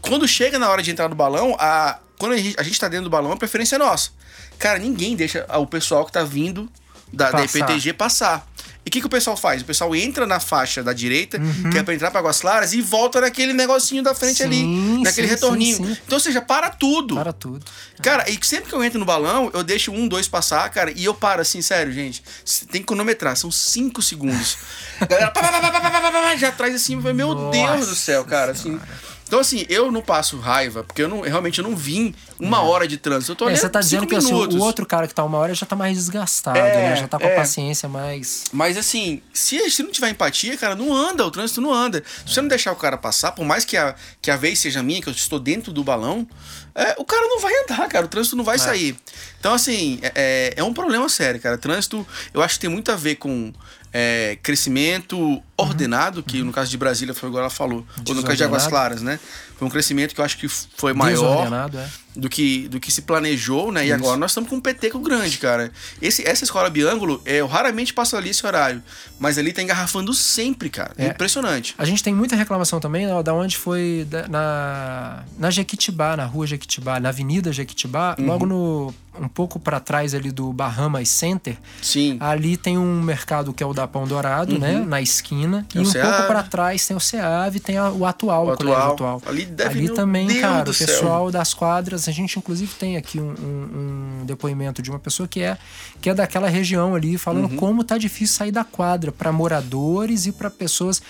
quando 0.00 0.28
chega 0.28 0.56
na 0.56 0.70
hora 0.70 0.80
de 0.80 0.92
entrar 0.92 1.08
no 1.08 1.16
balão, 1.16 1.56
a, 1.58 1.98
quando 2.16 2.34
a 2.34 2.36
gente, 2.36 2.54
a 2.56 2.62
gente 2.62 2.78
tá 2.78 2.86
dentro 2.86 3.04
do 3.06 3.10
balão, 3.10 3.32
a 3.32 3.36
preferência 3.36 3.74
é 3.74 3.78
nossa. 3.80 4.10
Cara, 4.56 4.78
ninguém 4.78 5.16
deixa 5.16 5.44
o 5.58 5.66
pessoal 5.66 6.06
que 6.06 6.12
tá 6.12 6.22
vindo 6.22 6.70
da, 7.12 7.32
da. 7.32 7.38
IPTG 7.66 7.92
passar. 7.94 8.47
E 8.88 8.90
o 8.90 8.90
que, 8.90 9.00
que 9.00 9.06
o 9.06 9.10
pessoal 9.10 9.36
faz? 9.36 9.60
O 9.60 9.66
pessoal 9.66 9.94
entra 9.94 10.26
na 10.26 10.40
faixa 10.40 10.82
da 10.82 10.94
direita, 10.94 11.38
uhum. 11.38 11.68
que 11.68 11.76
é 11.76 11.82
pra 11.82 11.92
entrar 11.92 12.10
pra 12.10 12.20
Águas 12.20 12.40
Claras, 12.40 12.72
e 12.72 12.80
volta 12.80 13.20
naquele 13.20 13.52
negocinho 13.52 14.02
da 14.02 14.14
frente 14.14 14.38
sim, 14.38 14.44
ali, 14.44 15.02
naquele 15.02 15.28
sim, 15.28 15.34
retorninho. 15.34 15.76
Sim, 15.76 15.96
então, 16.06 16.16
ou 16.16 16.20
seja, 16.20 16.40
para 16.40 16.70
tudo. 16.70 17.14
Para 17.14 17.30
tudo. 17.30 17.62
Cara, 18.02 18.24
e 18.30 18.38
sempre 18.42 18.70
que 18.70 18.74
eu 18.74 18.82
entro 18.82 18.98
no 18.98 19.04
balão, 19.04 19.50
eu 19.52 19.62
deixo 19.62 19.92
um, 19.92 20.08
dois 20.08 20.26
passar, 20.26 20.66
cara, 20.70 20.90
e 20.90 21.04
eu 21.04 21.12
paro 21.12 21.42
assim, 21.42 21.60
sério, 21.60 21.92
gente. 21.92 22.22
Tem 22.70 22.80
que 22.80 22.86
cronometrar, 22.86 23.36
são 23.36 23.50
cinco 23.50 24.00
segundos. 24.00 24.56
A 24.98 25.04
galera 25.06 25.30
pá, 25.32 25.42
pá, 25.42 25.70
pá, 26.10 26.36
já 26.36 26.48
atrás 26.48 26.74
assim, 26.74 26.96
meu 26.96 27.34
Nossa 27.34 27.50
Deus 27.50 27.88
do 27.88 27.94
céu, 27.94 28.24
cara. 28.24 28.52
Assim 28.52 28.80
então, 29.28 29.38
assim, 29.38 29.64
eu 29.68 29.92
não 29.92 30.02
passo 30.02 30.36
raiva, 30.38 30.82
porque 30.82 31.02
eu 31.02 31.08
não, 31.08 31.20
realmente 31.20 31.58
eu 31.60 31.62
não 31.64 31.76
vim 31.76 32.12
uma 32.40 32.62
hora 32.62 32.88
de 32.88 32.96
trânsito. 32.96 33.32
Eu 33.32 33.36
tô 33.36 33.44
É, 33.44 33.48
ali 33.50 33.56
você 33.58 33.68
tá 33.68 33.78
dizendo 33.80 34.06
que 34.06 34.16
assim, 34.16 34.32
o 34.32 34.58
outro 34.60 34.84
cara 34.84 35.06
que 35.06 35.14
tá 35.14 35.22
uma 35.22 35.38
hora 35.38 35.54
já 35.54 35.64
tá 35.66 35.76
mais 35.76 35.96
desgastado, 35.96 36.58
É, 36.58 36.90
né? 36.90 36.96
Já 36.96 37.06
tá 37.06 37.18
com 37.18 37.26
é. 37.26 37.34
a 37.34 37.36
paciência 37.36 37.88
mais. 37.88 38.44
Mas 38.52 38.76
assim, 38.76 39.22
se, 39.32 39.70
se 39.70 39.82
não 39.82 39.92
tiver 39.92 40.08
empatia, 40.10 40.56
cara, 40.56 40.74
não 40.74 40.92
anda, 40.92 41.24
o 41.24 41.30
trânsito 41.30 41.60
não 41.60 41.72
anda. 41.72 42.02
Se 42.26 42.32
você 42.34 42.40
não 42.40 42.48
deixar 42.48 42.72
o 42.72 42.76
cara 42.76 42.96
passar, 42.96 43.32
por 43.32 43.44
mais 43.44 43.64
que 43.64 43.76
a, 43.76 43.94
que 44.20 44.30
a 44.30 44.36
vez 44.36 44.58
seja 44.58 44.82
minha, 44.82 45.00
que 45.00 45.08
eu 45.08 45.12
estou 45.12 45.38
dentro 45.38 45.72
do 45.72 45.84
balão, 45.84 46.26
é, 46.74 46.94
o 46.98 47.04
cara 47.04 47.26
não 47.28 47.38
vai 47.40 47.52
andar, 47.64 47.86
cara, 47.88 48.06
o 48.06 48.08
trânsito 48.08 48.34
não 48.34 48.44
vai 48.44 48.58
sair. 48.58 48.96
Então, 49.38 49.52
assim, 49.52 49.98
é, 50.02 50.12
é- 50.14 50.54
é 50.56 50.64
um 50.64 50.72
problema 50.72 51.08
sério, 51.08 51.38
cara. 51.40 51.58
Trânsito, 51.58 52.06
eu 52.32 52.40
acho 52.42 52.54
que 52.54 52.60
tem 52.60 52.70
muito 52.70 52.90
a 52.90 52.96
ver 52.96 53.16
com 53.16 53.52
é, 53.92 54.38
crescimento 54.42 55.42
ordenado, 55.58 56.22
que 56.22 56.40
no 56.42 56.52
caso 56.52 56.70
de 56.70 56.78
Brasília 56.78 57.12
foi 57.12 57.28
igual 57.28 57.42
ela 57.42 57.50
falou, 57.50 57.84
ou 58.08 58.14
no 58.14 58.22
caso 58.22 58.36
de 58.36 58.44
Águas. 58.44 58.66
Claras, 58.68 59.02
né? 59.02 59.18
Foi 59.58 59.66
um 59.66 59.70
crescimento 59.70 60.14
que 60.14 60.20
eu 60.20 60.24
acho 60.24 60.38
que 60.38 60.46
foi 60.48 60.92
maior 60.92 61.48
é. 61.74 61.88
do 62.14 62.28
que, 62.28 62.68
do 62.68 62.78
que 62.78 62.92
se 62.92 63.02
planejou, 63.02 63.72
né? 63.72 63.82
E 63.84 63.86
Isso. 63.86 63.94
agora 63.96 64.16
nós 64.16 64.30
estamos 64.30 64.48
com 64.48 64.54
um 64.56 64.60
peteco 64.60 65.00
grande, 65.00 65.36
cara. 65.38 65.72
Esse, 66.00 66.26
essa 66.28 66.44
escola 66.44 66.70
Biângulo, 66.70 67.20
é, 67.24 67.36
eu 67.40 67.48
raramente 67.48 67.92
passo 67.92 68.16
ali 68.16 68.30
esse 68.30 68.46
horário, 68.46 68.80
mas 69.18 69.36
ali 69.36 69.52
tá 69.52 69.60
engarrafando 69.60 70.14
sempre, 70.14 70.70
cara. 70.70 70.92
É 70.96 71.06
É. 71.06 71.08
impressionante. 71.08 71.74
A 71.76 71.84
gente 71.84 72.04
tem 72.04 72.14
muita 72.14 72.36
reclamação 72.36 72.78
também 72.78 73.10
ó, 73.10 73.20
da 73.20 73.34
onde 73.34 73.56
foi 73.56 74.06
da- 74.08 74.28
na, 74.28 75.24
na 75.36 75.50
Jequitibá, 75.50 76.16
na 76.16 76.24
rua 76.24 76.46
Jequitibá, 76.46 77.00
na 77.00 77.08
Avenida 77.08 77.52
Jequitibá, 77.52 78.14
Uhum. 78.16 78.26
logo 78.26 78.46
no 78.46 78.94
um 79.20 79.26
pouco 79.26 79.58
para 79.58 79.80
trás 79.80 80.14
ali 80.14 80.30
do 80.30 80.52
Bahamas 80.52 81.08
Center. 81.08 81.56
Sim. 81.82 82.16
Ali 82.20 82.56
tem 82.56 82.78
um 82.78 83.02
mercado 83.02 83.52
que 83.52 83.64
é 83.64 83.66
o 83.66 83.74
da 83.74 83.84
Pão 83.88 84.06
Dourado, 84.06 84.56
né? 84.60 84.78
Na 84.86 85.02
esquina. 85.02 85.47
Tem 85.72 85.82
e 85.82 85.84
um 85.86 85.90
Ceave. 85.90 86.08
pouco 86.10 86.26
para 86.26 86.42
trás 86.42 86.86
tem 86.86 86.96
o 86.96 87.00
CEAV, 87.00 87.58
tem 87.60 87.76
a- 87.78 87.90
o 87.90 88.04
atual, 88.06 88.46
O 88.46 88.52
o, 88.52 88.56
colégio 88.56 88.82
atual. 88.82 89.16
atual. 89.16 89.22
Ali 89.32 89.44
deve- 89.46 89.78
Ali 89.78 89.88
também, 89.90 90.26
Deus 90.26 90.40
cara, 90.40 90.70
o 90.70 90.74
céu. 90.74 90.86
pessoal 90.86 91.30
das 91.30 91.54
quadras, 91.54 92.08
a 92.08 92.12
gente 92.12 92.38
inclusive 92.38 92.72
tem 92.74 92.96
aqui 92.96 93.18
um, 93.20 93.30
um- 93.30 94.20
um 94.20 94.26
depoimento 94.26 94.80
de 94.82 94.90
uma 94.90 94.98
pessoa 94.98 95.26
que 95.28 95.40
é, 95.40 95.56
que 96.00 96.10
é 96.10 96.14
daquela 96.14 96.48
região 96.48 96.94
ali, 96.94 97.16
falando 97.18 97.50
Uhum. 97.50 97.56
como 97.56 97.82
tá 97.84 97.96
difícil 97.98 98.36
sair 98.36 98.52
da 98.52 98.64
quadra 98.64 99.10
para 99.10 99.32
moradores 99.32 100.26
e 100.26 100.32
para 100.32 100.50
pessoas. 100.50 101.00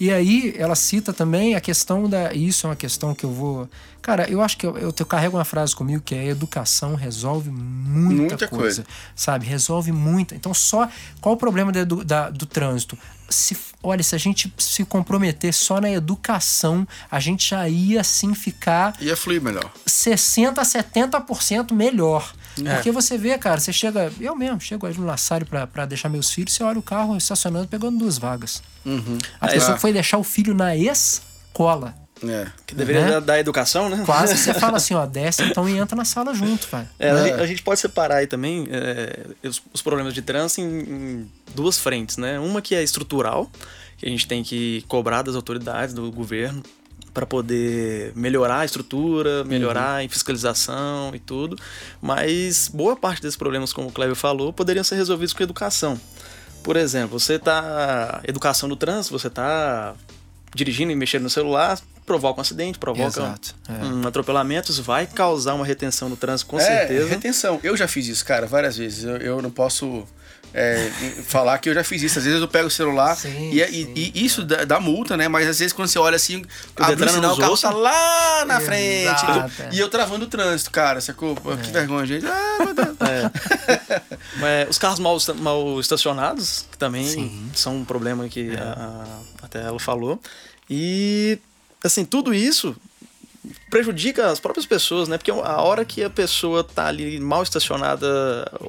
E 0.00 0.10
aí 0.12 0.52
ela 0.58 0.74
cita 0.74 1.12
também 1.12 1.54
a 1.54 1.60
questão 1.60 2.08
da. 2.08 2.32
Isso 2.34 2.66
é 2.66 2.70
uma 2.70 2.76
questão 2.76 3.14
que 3.14 3.24
eu 3.24 3.30
vou. 3.30 3.68
Cara, 4.04 4.28
eu 4.30 4.42
acho 4.42 4.58
que 4.58 4.66
eu, 4.66 4.76
eu, 4.76 4.92
te- 4.92 5.00
eu 5.00 5.06
carrego 5.06 5.38
uma 5.38 5.46
frase 5.46 5.74
comigo 5.74 6.02
que 6.04 6.14
é 6.14 6.26
educação 6.26 6.94
resolve 6.94 7.48
muita, 7.50 8.14
Muita 8.20 8.48
coisa, 8.48 8.82
coisa. 8.82 8.86
Sabe? 9.16 9.46
Resolve 9.46 9.92
muita. 9.92 10.34
Então, 10.34 10.52
só. 10.52 10.86
Qual 11.22 11.34
o 11.34 11.38
problema 11.38 11.72
da 11.72 11.80
edu- 11.80 12.04
da- 12.04 12.28
do 12.28 12.44
trânsito? 12.44 12.98
Se, 13.30 13.56
olha, 13.82 14.02
se 14.02 14.14
a 14.14 14.18
gente 14.18 14.52
se 14.58 14.84
comprometer 14.84 15.54
só 15.54 15.80
na 15.80 15.90
educação, 15.90 16.86
a 17.10 17.18
gente 17.18 17.48
já 17.48 17.66
ia 17.66 18.02
assim 18.02 18.34
ficar 18.34 18.94
Ia 19.00 19.16
fluir 19.16 19.40
melhor. 19.40 19.70
60% 19.86 20.58
a 20.58 20.62
70% 20.64 21.72
melhor. 21.72 22.30
É. 22.62 22.74
Porque 22.74 22.92
você 22.92 23.16
vê, 23.16 23.38
cara, 23.38 23.58
você 23.58 23.72
chega. 23.72 24.12
Eu 24.20 24.36
mesmo, 24.36 24.60
chego 24.60 24.86
aí 24.86 24.94
no 24.98 25.06
Laçário 25.06 25.46
pra, 25.46 25.66
pra 25.66 25.86
deixar 25.86 26.10
meus 26.10 26.30
filhos, 26.30 26.52
você 26.52 26.62
olha 26.62 26.78
o 26.78 26.82
carro 26.82 27.16
estacionando, 27.16 27.66
pegando 27.68 27.96
duas 27.98 28.18
vagas. 28.18 28.62
A 29.40 29.46
É, 29.46 29.52
pessoa 29.54 29.74
que 29.76 29.80
foi 29.80 29.94
deixar 29.94 30.18
o 30.18 30.22
filho 30.22 30.54
na 30.54 30.76
escola. 30.76 31.94
É. 32.30 32.46
Que 32.66 32.74
deveria 32.74 33.02
Né? 33.06 33.20
dar, 33.20 33.38
educação, 33.38 33.88
né? 33.88 34.02
Quase 34.06 34.36
você 34.36 34.52
fala 34.54 34.76
assim, 34.76 34.94
ó, 34.94 35.04
desce 35.06 35.42
então 35.42 35.68
e 35.68 35.76
entra 35.76 35.96
na 35.96 36.04
sala 36.04 36.34
junto, 36.34 36.66
vai. 36.70 36.88
É, 36.98 37.10
a, 37.10 37.14
É. 37.14 37.24
gente, 37.24 37.40
a 37.40 37.46
gente 37.46 37.62
pode 37.62 37.80
separar 37.80 38.16
aí 38.16 38.26
também 38.26 38.66
é, 38.70 39.26
os, 39.46 39.62
os 39.72 39.82
problemas 39.82 40.14
de 40.14 40.22
trânsito 40.22 40.60
em, 40.60 40.64
em 40.80 41.32
duas 41.54 41.78
frentes, 41.78 42.16
né? 42.16 42.38
Uma 42.38 42.60
que 42.62 42.74
é 42.74 42.82
estrutural, 42.82 43.50
que 43.98 44.06
a 44.06 44.08
gente 44.08 44.26
tem 44.26 44.42
que 44.42 44.84
cobrar 44.88 45.22
das 45.22 45.34
autoridades, 45.36 45.94
do 45.94 46.10
governo, 46.10 46.62
para 47.12 47.24
poder 47.24 48.12
melhorar 48.16 48.58
a 48.60 48.64
estrutura, 48.64 49.44
melhorar 49.44 50.02
em 50.02 50.08
fiscalização 50.08 51.12
e 51.14 51.20
tudo. 51.20 51.56
Mas 52.02 52.68
boa 52.68 52.96
parte 52.96 53.22
desses 53.22 53.36
problemas, 53.36 53.72
como 53.72 53.88
o 53.88 53.92
Clébio 53.92 54.16
falou, 54.16 54.52
poderiam 54.52 54.82
ser 54.82 54.96
resolvidos 54.96 55.32
com 55.32 55.40
educação. 55.42 56.00
Por 56.62 56.76
exemplo, 56.76 57.20
você 57.20 57.38
tá 57.38 58.20
educação 58.26 58.68
no 58.68 58.74
trânsito, 58.74 59.16
você 59.16 59.30
tá 59.30 59.94
dirigindo 60.54 60.90
e 60.90 60.96
mexendo 60.96 61.22
no 61.22 61.30
celular, 61.30 61.78
provoca 62.06 62.40
um 62.40 62.42
acidente, 62.42 62.78
provoca 62.78 63.06
Exato, 63.06 63.54
é. 63.68 63.84
um 63.84 64.06
atropelamento, 64.06 64.70
isso 64.70 64.82
vai 64.82 65.06
causar 65.06 65.54
uma 65.54 65.64
retenção 65.64 66.08
no 66.08 66.16
trânsito 66.16 66.50
com 66.50 66.58
é, 66.58 66.62
certeza. 66.62 67.08
retenção. 67.08 67.60
Eu 67.62 67.76
já 67.76 67.88
fiz 67.88 68.06
isso, 68.08 68.24
cara, 68.24 68.46
várias 68.46 68.76
vezes. 68.76 69.04
Eu, 69.04 69.16
eu 69.18 69.42
não 69.42 69.50
posso 69.50 70.06
é, 70.52 70.88
falar 71.26 71.58
que 71.58 71.68
eu 71.68 71.74
já 71.74 71.82
fiz 71.82 72.02
isso. 72.02 72.18
Às 72.18 72.24
vezes 72.26 72.40
eu 72.40 72.46
pego 72.46 72.68
o 72.68 72.70
celular 72.70 73.16
Sim, 73.16 73.50
e, 73.50 73.66
sim. 73.66 73.92
e- 73.96 74.12
e 74.14 74.24
isso 74.24 74.44
dá, 74.44 74.64
dá 74.64 74.78
multa, 74.78 75.16
né? 75.16 75.26
Mas 75.28 75.48
às 75.48 75.58
vezes 75.58 75.72
quando 75.72 75.88
você 75.88 75.98
olha 75.98 76.14
assim, 76.16 76.44
abre 76.76 77.04
o 77.06 77.08
sinal, 77.08 77.30
nos 77.30 77.38
o 77.38 77.40
carro 77.40 77.56
tá 77.58 77.70
lá 77.70 78.44
na 78.46 78.60
Exato, 78.60 78.66
frente. 79.50 79.62
é. 79.62 79.68
E 79.72 79.78
eu 79.80 79.88
travando 79.88 80.26
o 80.26 80.28
trânsito, 80.28 80.70
cara. 80.70 81.00
Sacou? 81.00 81.34
Pô, 81.34 81.56
Que 81.56 81.70
vergonha, 81.72 82.06
gente. 82.06 82.24
Ah, 82.26 82.58
meu 82.64 82.74
Deus. 82.74 82.96
É, 84.42 84.66
os 84.68 84.78
carros 84.78 84.98
mal, 84.98 85.16
mal 85.36 85.80
estacionados, 85.80 86.66
que 86.70 86.76
também 86.78 87.04
Sim. 87.06 87.50
são 87.54 87.76
um 87.78 87.84
problema 87.84 88.28
que 88.28 88.54
a- 88.56 88.72
a- 89.40 89.44
até 89.44 89.60
ela 89.62 89.78
falou. 89.80 90.20
E, 90.68 91.38
assim, 91.86 92.04
tudo 92.04 92.32
isso 92.34 92.74
prejudica 93.70 94.30
as 94.30 94.40
próprias 94.40 94.64
pessoas, 94.66 95.08
né? 95.08 95.18
Porque 95.18 95.30
a 95.30 95.60
hora 95.60 95.84
que 95.84 96.02
a 96.02 96.10
pessoa 96.10 96.64
tá 96.64 96.86
ali 96.86 97.18
mal 97.20 97.42
estacionada 97.42 98.06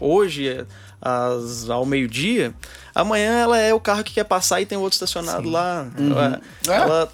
hoje, 0.02 0.66
às, 1.02 1.70
ao 1.70 1.86
meio-dia, 1.86 2.54
amanhã 2.94 3.40
ela 3.40 3.58
é 3.58 3.74
o 3.74 3.80
carro 3.80 4.04
que 4.04 4.14
quer 4.14 4.24
passar 4.26 4.62
e 4.62 4.66
tem 4.66 4.78
outro 4.78 4.96
estacionado 4.96 5.50
lá. 5.50 5.88
Ela- 5.98 6.42
É. 6.68 6.72
ela- 6.82 7.12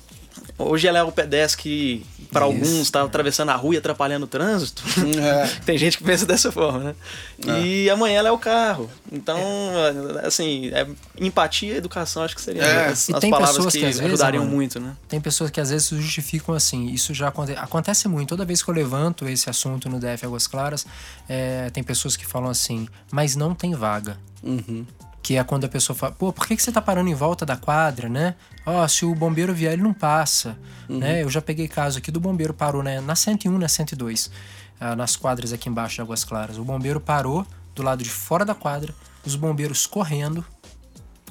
hoje 0.68 0.88
ela 0.88 1.00
é 1.00 1.04
o 1.04 1.12
pedestre 1.12 1.62
que, 1.62 2.06
para 2.32 2.46
alguns, 2.46 2.82
está 2.82 3.04
atravessando 3.04 3.50
a 3.50 3.56
rua 3.56 3.76
e 3.76 3.78
atrapalhando 3.78 4.26
o 4.26 4.28
trânsito. 4.28 4.84
É. 5.20 5.48
Tem 5.66 5.78
gente 5.78 5.98
que 5.98 6.04
pensa 6.04 6.26
dessa 6.26 6.52
forma, 6.52 6.80
né? 6.80 6.96
E 7.62 7.90
amanhã 7.90 8.20
ela 8.20 8.30
é 8.30 8.32
o 8.32 8.38
carro. 8.38 8.90
Então, 9.12 9.40
assim, 10.24 10.70
é, 10.74 10.88
empatia 11.20 11.74
e 11.74 11.78
educação 11.78 12.24
acho 12.24 12.36
que 12.36 12.42
seriam 12.42 12.66
É. 12.66 12.88
as, 12.88 13.10
as 13.10 13.20
tem 13.20 13.30
palavras 13.32 13.56
pessoas 13.56 13.74
que, 13.74 13.80
que, 13.80 13.86
às 13.86 13.98
vezes, 13.98 14.14
ajudariam 14.14 14.44
mano, 14.44 14.56
muito, 14.56 14.80
né? 14.80 14.96
Tem 15.08 15.20
pessoas 15.20 15.50
que 15.50 15.60
às 15.60 15.70
vezes 15.70 15.88
se 15.88 15.96
justificam 15.96 16.56
assim. 16.56 16.88
Isso 16.88 17.14
já 17.14 17.28
aconte 17.28 17.54
acontece 17.54 18.08
muito. 18.08 18.30
Toda 18.30 18.46
vez 18.46 18.64
que 18.64 18.70
eu 18.70 18.74
levanto 18.74 19.28
esse 19.28 19.50
assunto 19.50 19.90
no 19.90 20.00
DF 20.00 20.26
Águas 20.26 20.48
Claras, 20.48 20.86
é, 21.28 21.70
tem 21.72 21.84
pessoas 21.84 22.16
que 22.16 22.26
falam 22.26 22.50
assim, 22.50 22.88
mas 23.12 23.36
não 23.36 23.54
tem 23.54 23.74
vaga. 23.74 24.18
Uhum. 24.44 24.86
Que 25.22 25.38
é 25.38 25.44
quando 25.44 25.66
a 25.66 25.70
pessoa 25.70 25.96
fala, 25.96 26.14
pô, 26.14 26.34
por 26.34 26.48
que, 26.48 26.56
que 26.56 26.64
você 26.64 26.72
tá 26.72 26.82
parando 26.82 27.10
em 27.10 27.14
volta 27.14 27.46
da 27.46 27.56
quadra, 27.56 28.10
né? 28.10 28.36
Ó, 28.66 28.88
se 28.88 29.06
o 29.06 29.16
bombeiro 29.16 29.54
vier, 29.54 29.74
ele 29.74 29.82
não 29.82 29.94
passa. 29.94 30.58
Né? 30.88 31.24
Eu 31.24 31.30
já 31.30 31.42
peguei 31.42 31.68
caso 31.68 31.98
aqui 31.98 32.12
do 32.12 32.20
bombeiro 32.20 32.54
parou 32.54 32.84
né, 32.84 33.00
na 33.02 33.16
101, 33.16 33.58
na 33.58 33.68
102, 33.68 34.30
ah, 34.80 34.96
nas 34.96 35.16
quadras 35.16 35.54
aqui 35.54 35.70
embaixo 35.70 35.96
de 35.96 36.02
Águas 36.02 36.24
Claras. 36.24 36.58
O 36.58 36.64
bombeiro 36.64 37.00
parou 37.00 37.46
do 37.74 37.82
lado 37.82 38.04
de 38.04 38.10
fora 38.10 38.44
da 38.44 38.54
quadra, 38.54 38.94
os 39.26 39.36
bombeiros 39.36 39.88
correndo, 39.88 40.46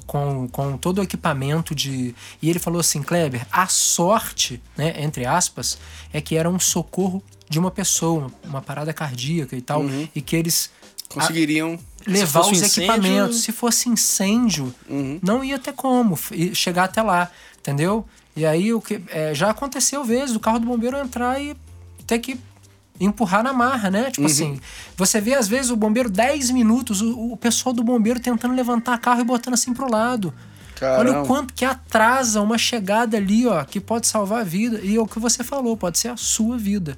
com, 0.05 0.47
com 0.49 0.77
todo 0.77 0.99
o 0.99 1.03
equipamento 1.03 1.75
de. 1.75 2.15
E 2.41 2.49
ele 2.49 2.59
falou 2.59 2.79
assim, 2.79 3.01
Kleber, 3.01 3.45
a 3.51 3.67
sorte, 3.67 4.61
né, 4.75 4.95
entre 5.01 5.25
aspas, 5.25 5.77
é 6.11 6.19
que 6.19 6.35
era 6.35 6.49
um 6.49 6.59
socorro 6.59 7.23
de 7.47 7.59
uma 7.59 7.69
pessoa, 7.69 8.31
uma 8.43 8.61
parada 8.61 8.91
cardíaca 8.93 9.55
e 9.55 9.61
tal, 9.61 9.83
e 10.15 10.21
que 10.21 10.35
eles 10.35 10.71
Conseguiriam. 11.13 11.77
Levar 12.07 12.41
os 12.41 12.51
incêndio- 12.51 12.83
equipamentos. 12.83 13.41
Se 13.43 13.51
fosse 13.51 13.89
incêndio, 13.89 14.73
não 15.21 15.43
ia 15.43 15.57
ter 15.59 15.73
como 15.73 16.17
chegar 16.53 16.85
até 16.85 17.01
lá, 17.01 17.29
entendeu? 17.59 18.05
E 18.35 18.45
aí 18.45 18.73
o 18.73 18.79
que 18.81 19.01
é, 19.09 19.33
já 19.33 19.49
aconteceu 19.49 20.03
vezes 20.03 20.35
o 20.35 20.39
carro 20.39 20.59
do 20.59 20.65
bombeiro 20.65 20.97
entrar 20.97 21.41
e 21.41 21.55
ter 22.07 22.19
que 22.19 22.39
empurrar 22.99 23.43
na 23.43 23.51
marra, 23.51 23.89
né? 23.89 24.11
Tipo 24.11 24.27
assim, 24.27 24.59
você 24.95 25.19
vê 25.19 25.33
às 25.33 25.47
vezes 25.47 25.71
o 25.71 25.75
bombeiro 25.75 26.09
10 26.09 26.51
minutos, 26.51 27.01
o, 27.01 27.33
o 27.33 27.37
pessoal 27.37 27.73
do 27.73 27.83
bombeiro 27.83 28.19
tentando 28.19 28.53
levantar 28.53 28.97
carro 28.99 29.21
e 29.21 29.23
botando 29.23 29.55
assim 29.55 29.73
pro 29.73 29.89
lado. 29.89 30.33
Olha 30.83 30.95
Caramba. 30.95 31.21
o 31.23 31.27
quanto 31.27 31.53
que 31.53 31.63
atrasa 31.63 32.41
uma 32.41 32.57
chegada 32.57 33.17
ali, 33.17 33.45
ó, 33.45 33.63
que 33.63 33.79
pode 33.79 34.07
salvar 34.07 34.41
a 34.41 34.43
vida. 34.43 34.79
E 34.81 34.95
é 34.95 34.99
o 34.99 35.05
que 35.05 35.19
você 35.19 35.43
falou, 35.43 35.77
pode 35.77 35.99
ser 35.99 36.07
a 36.07 36.17
sua 36.17 36.57
vida. 36.57 36.95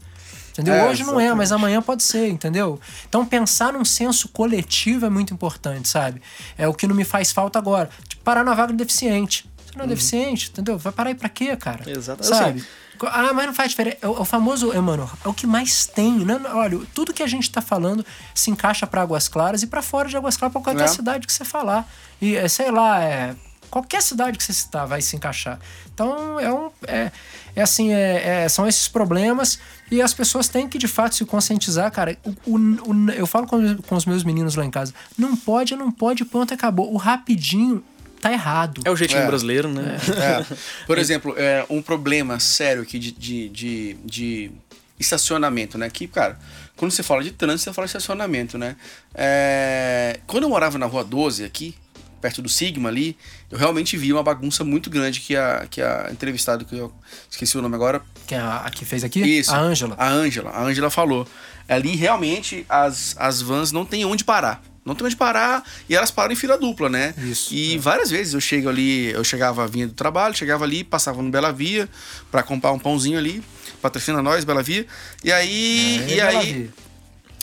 Entendeu? 0.53 0.73
É, 0.75 0.87
Hoje 0.89 1.03
não 1.03 1.19
é, 1.19 1.29
mas 1.33 1.49
exatamente. 1.49 1.53
amanhã 1.53 1.81
pode 1.81 2.03
ser, 2.03 2.29
entendeu? 2.29 2.79
Então 3.09 3.25
pensar 3.25 3.73
num 3.73 3.83
senso 3.83 4.27
coletivo 4.29 5.05
é 5.05 5.09
muito 5.09 5.33
importante, 5.33 5.89
sabe? 5.89 6.21
É 6.57 6.67
o 6.67 6.73
que 6.73 6.85
não 6.87 6.95
me 6.95 7.03
faz 7.03 7.31
falta 7.31 7.57
agora. 7.59 7.89
Tipo, 8.07 8.23
parar 8.23 8.43
na 8.43 8.53
vaga 8.53 8.71
de 8.71 8.77
deficiente. 8.77 9.49
Você 9.65 9.77
não 9.77 9.85
é 9.85 9.87
deficiente, 9.87 10.49
entendeu? 10.51 10.77
Vai 10.77 10.93
parar 10.93 11.09
aí 11.09 11.15
pra 11.15 11.27
quê, 11.27 11.55
cara? 11.55 11.89
Exato. 11.89 12.23
Sabe? 12.23 12.59
Assim, 12.59 12.67
Ah, 13.11 13.33
mas 13.33 13.47
não 13.47 13.53
faz 13.53 13.71
diferença. 13.71 13.97
É 14.03 14.07
o, 14.07 14.15
é 14.17 14.19
o 14.19 14.25
famoso, 14.25 14.71
é, 14.71 14.79
mano, 14.79 15.09
é 15.25 15.27
o 15.27 15.33
que 15.33 15.47
mais 15.47 15.87
tem. 15.87 16.19
Né? 16.23 16.39
Olha, 16.53 16.79
tudo 16.93 17.11
que 17.11 17.23
a 17.23 17.27
gente 17.27 17.49
tá 17.51 17.59
falando 17.59 18.05
se 18.35 18.51
encaixa 18.51 18.85
pra 18.85 19.01
Águas 19.01 19.27
Claras 19.27 19.63
e 19.63 19.67
pra 19.67 19.81
fora 19.81 20.07
de 20.07 20.15
Águas 20.15 20.37
Claras, 20.37 20.53
pra 20.53 20.61
qualquer 20.61 20.83
É. 20.83 20.87
cidade 20.87 21.25
que 21.25 21.33
você 21.33 21.43
falar. 21.43 21.91
E, 22.21 22.35
é, 22.35 22.47
sei 22.47 22.69
lá, 22.69 23.03
é, 23.03 23.35
qualquer 23.73 24.03
cidade 24.03 24.37
que 24.37 24.43
você 24.43 24.53
citar 24.53 24.85
vai 24.85 25.01
se 25.01 25.15
encaixar. 25.15 25.57
Então, 25.93 26.39
é 26.39 26.53
um. 26.53 26.69
É, 26.87 27.11
é 27.55 27.61
assim, 27.63 27.91
é, 27.91 28.43
é- 28.43 28.49
são 28.49 28.67
esses 28.67 28.87
problemas 28.87 29.57
e 29.89 29.99
as 30.01 30.13
pessoas 30.13 30.47
têm 30.47 30.67
que, 30.69 30.77
de 30.77 30.87
fato, 30.87 31.15
se 31.15 31.25
conscientizar, 31.25 31.91
cara. 31.91 32.15
O, 32.23 32.29
o- 32.55 32.91
o- 32.91 33.11
eu 33.11 33.25
falo 33.25 33.47
com, 33.47 33.75
com 33.77 33.95
os 33.95 34.05
meus 34.05 34.23
meninos 34.23 34.55
lá 34.55 34.63
em 34.63 34.69
casa. 34.69 34.93
Não 35.17 35.35
pode, 35.35 35.75
não 35.75 35.91
pode, 35.91 36.23
pronto, 36.23 36.53
acabou. 36.53 36.93
O 36.93 36.97
rapidinho 36.97 37.83
tá 38.21 38.31
errado. 38.31 38.81
é 38.85 38.91
o 38.91 38.95
jeitinho 38.95 39.21
É. 39.21 39.25
brasileiro, 39.27 39.67
né? 39.69 39.97
É. 39.97 40.55
Por 40.85 40.97
exemplo, 40.99 41.33
é, 41.35 41.65
um 41.69 41.81
problema 41.81 42.39
sério 42.39 42.83
aqui 42.83 42.99
de, 42.99 43.11
de, 43.11 43.49
de, 43.49 43.97
de 44.05 44.51
estacionamento, 44.99 45.77
né? 45.79 45.89
Que, 45.89 46.07
cara, 46.07 46.37
quando 46.77 46.91
você 46.91 47.01
fala 47.03 47.23
de 47.23 47.31
trânsito, 47.31 47.63
você 47.69 47.73
fala 47.73 47.85
de 47.87 47.89
estacionamento, 47.89 48.57
né? 48.57 48.75
É, 49.15 50.19
quando 50.27 50.43
eu 50.43 50.49
morava 50.49 50.77
na 50.77 50.85
rua 50.85 51.03
12 51.03 51.43
aqui, 51.43 51.75
perto 52.23 52.41
do 52.41 52.47
Sigma 52.47 52.87
ali, 52.87 53.17
eu 53.51 53.57
realmente 53.57 53.97
vi 53.97 54.13
uma 54.13 54.23
bagunça 54.23 54.63
muito 54.63 54.89
grande 54.89 55.19
que 55.19 55.35
a, 55.35 55.67
que 55.69 55.81
a 55.81 56.07
entrevistada, 56.09 56.63
que 56.63 56.73
eu 56.77 56.89
esqueci 57.29 57.57
o 57.57 57.61
nome 57.61 57.75
agora, 57.75 58.01
Quem 58.25 58.37
é 58.37 58.41
a, 58.41 58.59
a 58.59 58.69
que 58.69 58.85
fez 58.85 59.03
aqui? 59.03 59.19
Isso. 59.19 59.53
A 59.53 59.59
Ângela. 59.59 59.93
A 59.99 60.07
Ângela. 60.09 60.49
A 60.51 60.63
Ângela 60.63 60.89
falou. 60.89 61.27
Ali 61.67 61.97
realmente 61.97 62.65
as, 62.69 63.13
as 63.19 63.41
vans 63.41 63.73
não 63.73 63.83
tem 63.85 64.05
onde 64.05 64.23
parar. 64.23 64.63
Não 64.85 64.95
tem 64.95 65.05
onde 65.05 65.15
parar 65.17 65.63
e 65.89 65.95
elas 65.95 66.11
param 66.11 66.31
em 66.31 66.35
fila 66.35 66.57
dupla, 66.57 66.89
né? 66.89 67.13
Isso, 67.17 67.53
E 67.53 67.77
várias 67.77 68.09
vezes 68.09 68.33
eu 68.33 68.39
chego 68.41 68.69
ali, 68.69 69.11
eu 69.11 69.23
chegava 69.23 69.67
vindo 69.67 69.89
do 69.89 69.93
trabalho, 69.95 70.33
chegava 70.35 70.63
ali, 70.63 70.83
passava 70.83 71.21
no 71.21 71.29
Bela 71.29 71.51
Via 71.51 71.89
pra 72.31 72.41
comprar 72.41 72.71
um 72.71 72.79
pãozinho 72.79 73.17
ali, 73.17 73.43
patrocina 73.81 74.21
nós, 74.21 74.43
Bela 74.45 74.63
Via. 74.63 74.85
E 75.23 75.31
aí, 75.31 75.99
É, 76.07 76.11
e 76.11 76.15
Bela 76.15 76.39
aí, 76.39 76.53
Via. 76.53 76.69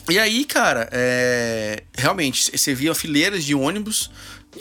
e 0.09 0.19
aí, 0.19 0.45
cara, 0.45 0.87
é, 0.91 1.81
realmente, 1.97 2.51
você 2.55 2.75
via 2.75 2.93
fileiras 2.93 3.43
de 3.43 3.55
ônibus 3.55 4.11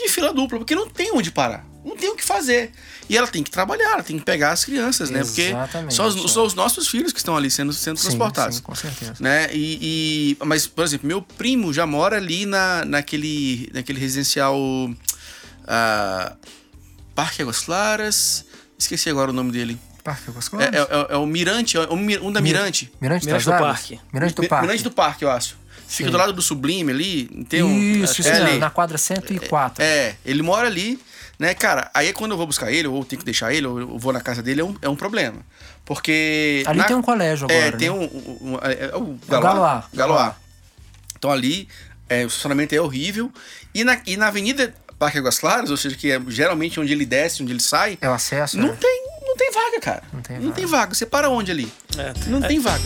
de 0.03 0.09
fila 0.09 0.33
dupla, 0.33 0.59
porque 0.59 0.75
não 0.75 0.89
tem 0.89 1.13
onde 1.13 1.31
parar. 1.31 1.65
Não 1.85 1.97
tem 1.97 2.11
o 2.11 2.15
que 2.15 2.23
fazer. 2.25 2.73
E 3.09 3.17
ela 3.17 3.27
tem 3.27 3.43
que 3.43 3.51
trabalhar, 3.51 3.93
ela 3.95 4.03
tem 4.03 4.19
que 4.19 4.25
pegar 4.25 4.53
as 4.53 4.65
crianças, 4.65 5.09
né? 5.11 5.25
Porque 5.25 5.51
são 5.91 6.07
os, 6.07 6.17
é. 6.25 6.29
são 6.29 6.45
os 6.45 6.53
nossos 6.55 6.87
filhos 6.89 7.11
que 7.13 7.19
estão 7.19 7.35
ali 7.37 7.51
sendo, 7.51 7.73
sendo 7.73 7.97
Sim, 7.97 8.09
transportados. 8.09 8.57
sim, 8.57 8.63
com 8.63 8.75
certeza. 8.75 9.15
Né? 9.19 9.49
E, 9.53 10.37
e- 10.41 10.45
mas, 10.45 10.67
por 10.67 10.85
exemplo, 10.85 11.09
meu 11.09 11.23
primo 11.23 11.73
já 11.73 11.87
mora 11.87 12.17
ali 12.19 12.45
na, 12.45 12.85
naquele, 12.85 13.71
naquele 13.73 13.99
residencial 13.99 14.59
ah, 15.67 16.37
Parque 17.15 17.43
Águas 17.43 17.61
Claras. 17.61 18.45
Esqueci 18.79 19.09
agora 19.11 19.31
o 19.31 19.35
nome 19.35 19.51
dele. 19.53 19.79
Parque 20.05 20.31
Águas 20.31 20.47
É, 20.47 20.51
Claras? 20.51 20.75
é- 20.75 20.79
é- 20.79 21.07
é 21.11 21.17
o 21.17 21.27
Mirante, 21.27 21.77
é 21.77 21.81
o 21.81 21.97
Mi- 21.97 22.19
um 22.19 22.33
da 22.33 22.41
Mirante. 22.41 22.91
Mirante, 23.01 23.27
Mirante 23.27 23.45
das 23.47 23.55
do? 23.59 23.59
Parque. 23.65 24.01
Mirante 24.13 24.35
do 24.35 24.47
Parque. 24.49 24.67
Mirante 24.67 24.85
do 24.85 24.91
Parque, 24.91 25.25
eu 25.25 25.31
acho. 25.31 25.57
Fica 25.91 26.09
Sim. 26.09 26.13
do 26.13 26.17
lado 26.19 26.33
do 26.33 26.41
Sublime 26.41 26.93
ali. 26.93 27.27
Tem 27.49 27.63
um, 27.65 27.77
Isso, 28.05 28.21
isso 28.21 28.31
é 28.31 28.37
ali. 28.41 28.59
na 28.59 28.71
quadra 28.71 28.97
104. 28.97 29.83
É, 29.83 30.15
ele 30.25 30.41
mora 30.41 30.69
ali. 30.69 30.99
Né, 31.37 31.53
cara, 31.55 31.91
aí 31.95 32.13
quando 32.13 32.31
eu 32.33 32.37
vou 32.37 32.47
buscar 32.47 32.71
ele, 32.71 32.87
ou 32.87 33.03
tenho 33.05 33.19
que 33.19 33.25
deixar 33.25 33.53
ele, 33.53 33.67
ou 33.67 33.81
eu 33.81 33.99
vou 33.99 34.13
na 34.13 34.21
casa 34.21 34.43
dele, 34.43 34.61
é 34.61 34.65
um, 34.65 34.77
é 34.83 34.89
um 34.89 34.95
problema. 34.95 35.39
Porque. 35.85 36.63
Ali 36.67 36.79
na- 36.79 36.85
tem 36.85 36.95
um 36.97 37.03
colégio 37.03 37.47
agora. 37.47 37.67
É, 37.67 37.73
tem 37.73 37.89
né? 37.89 37.95
um. 37.95 38.03
um- 38.05 38.53
um- 38.55 38.59
é, 38.63 38.91
é 38.93 38.97
o 38.97 39.19
Galoá. 39.29 39.85
Galoá. 39.93 40.37
Então 41.19 41.31
ali, 41.33 41.67
é, 42.09 42.25
o 42.25 42.29
estacionamento 42.29 42.75
é 42.75 42.81
horrível. 42.81 43.33
E 43.75 43.83
na, 43.85 44.01
e 44.07 44.17
na 44.17 44.29
Avenida 44.29 44.73
Parque 44.99 45.19
Águas 45.19 45.39
Claras, 45.39 45.71
ou 45.71 45.77
seja, 45.77 45.97
que 45.97 46.13
é 46.13 46.21
geralmente 46.29 46.79
onde 46.79 46.93
ele 46.93 47.07
desce, 47.07 47.43
onde 47.43 47.53
ele 47.53 47.61
sai, 47.61 47.99
É 48.01 48.09
o 48.09 48.13
acesso. 48.13 48.59
não 48.59 48.69
é. 48.69 48.73
tem, 48.77 49.03
não 49.27 49.35
tem 49.37 49.51
vaga, 49.51 49.81
cara. 49.81 50.03
Não 50.13 50.21
tem 50.23 50.37
Não 50.37 50.43
vaga. 50.45 50.55
tem 50.57 50.67
vaga. 50.67 50.95
Você 50.95 51.07
para 51.07 51.31
onde 51.31 51.51
ali? 51.51 51.73
É, 51.97 52.13
Não 52.29 52.45
é, 52.45 52.49
tem 52.49 52.61
vaga. 52.61 52.85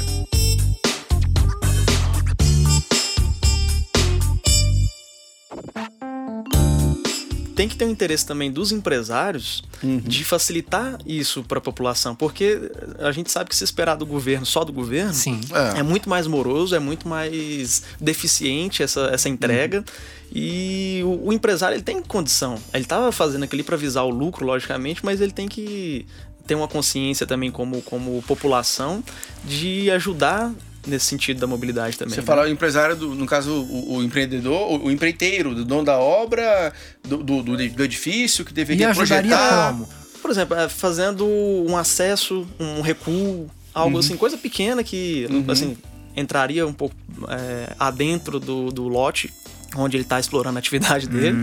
Tem 7.54 7.68
que 7.68 7.76
ter 7.76 7.84
um 7.84 7.90
interesse 7.90 8.26
também 8.26 8.50
dos 8.50 8.72
empresários 8.72 9.62
de 9.82 10.24
facilitar 10.24 10.98
isso 11.06 11.42
para 11.42 11.58
a 11.58 11.60
população, 11.60 12.14
porque 12.14 12.70
a 12.98 13.12
gente 13.12 13.30
sabe 13.30 13.50
que 13.50 13.56
se 13.56 13.64
esperar 13.64 13.96
do 13.96 14.06
governo, 14.06 14.44
só 14.44 14.64
do 14.64 14.72
governo, 14.72 15.14
Sim. 15.14 15.40
É. 15.74 15.80
é 15.80 15.82
muito 15.82 16.08
mais 16.08 16.26
moroso, 16.26 16.74
é 16.74 16.78
muito 16.78 17.06
mais 17.08 17.82
deficiente 18.00 18.82
essa, 18.82 19.10
essa 19.12 19.28
entrega. 19.28 19.84
E 20.32 21.00
o, 21.04 21.28
o 21.28 21.32
empresário 21.32 21.76
ele 21.76 21.82
tem 21.82 22.02
condição. 22.02 22.58
Ele 22.72 22.82
estava 22.82 23.12
fazendo 23.12 23.44
aquilo 23.44 23.62
para 23.62 23.76
visar 23.76 24.02
o 24.02 24.10
lucro, 24.10 24.44
logicamente, 24.44 25.04
mas 25.04 25.20
ele 25.20 25.32
tem 25.32 25.46
que 25.46 26.06
ter 26.46 26.54
uma 26.54 26.68
consciência 26.68 27.26
também 27.26 27.50
como, 27.50 27.80
como 27.82 28.22
população 28.22 29.02
de 29.44 29.90
ajudar 29.90 30.52
nesse 30.86 31.06
sentido 31.06 31.40
da 31.40 31.46
mobilidade 31.46 31.96
também. 31.96 32.14
Você 32.14 32.20
né? 32.20 32.26
fala 32.26 32.42
o 32.44 32.48
empresário, 32.48 32.94
do, 32.96 33.14
no 33.14 33.26
caso, 33.26 33.50
o, 33.52 33.96
o 33.96 34.02
empreendedor, 34.02 34.72
o, 34.72 34.86
o 34.86 34.90
empreiteiro, 34.90 35.54
do 35.54 35.64
dono 35.64 35.84
da 35.84 35.98
obra, 35.98 36.72
do, 37.02 37.18
do, 37.18 37.42
do- 37.42 37.82
edifício, 37.82 38.44
que 38.44 38.50
E 38.50 38.54
deveria 38.54 38.90
ajudaria 38.90 39.30
projetar. 39.36 39.72
como? 39.72 39.88
Por 40.20 40.30
exemplo, 40.30 40.56
é, 40.56 40.68
fazendo 40.68 41.26
um 41.26 41.76
acesso, 41.76 42.46
um 42.58 42.80
recuo, 42.80 43.48
algo 43.74 43.98
assim, 43.98 44.16
coisa 44.16 44.36
pequena 44.38 44.82
que, 44.82 45.26
assim, 45.48 45.76
entraria 46.16 46.66
um 46.66 46.72
pouco 46.72 46.94
é, 47.28 47.74
adentro 47.78 48.38
do, 48.40 48.70
do 48.70 48.88
lote 48.88 49.32
onde 49.76 49.96
ele 49.96 50.04
está 50.04 50.20
explorando 50.20 50.56
a 50.56 50.60
atividade 50.60 51.08
dele, 51.08 51.36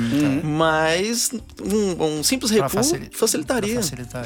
mas 0.43 1.31
um, 1.61 2.03
um 2.19 2.23
simples 2.23 2.49
recuo 2.49 2.69
facili- 2.69 3.09
facilitaria. 3.11 3.79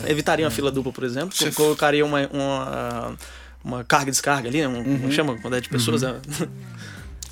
é. 0.05 0.11
Evitaria 0.11 0.45
uma 0.45 0.51
fila 0.51 0.71
dupla, 0.71 0.91
por 0.91 1.03
exemplo, 1.03 1.35
Você- 1.35 1.51
colocaria 1.51 2.05
uma, 2.05 2.27
uma, 2.31 3.17
uma 3.65 3.83
carga 3.83 4.09
e 4.09 4.11
descarga 4.11 4.47
ali, 4.47 4.59
né? 4.61 4.67
um, 4.67 4.99
como 4.99 5.11
chama 5.11 5.37
quando 5.41 5.55
é 5.57 5.61
de 5.61 5.67
pessoas? 5.69 6.03
é- 6.03 6.15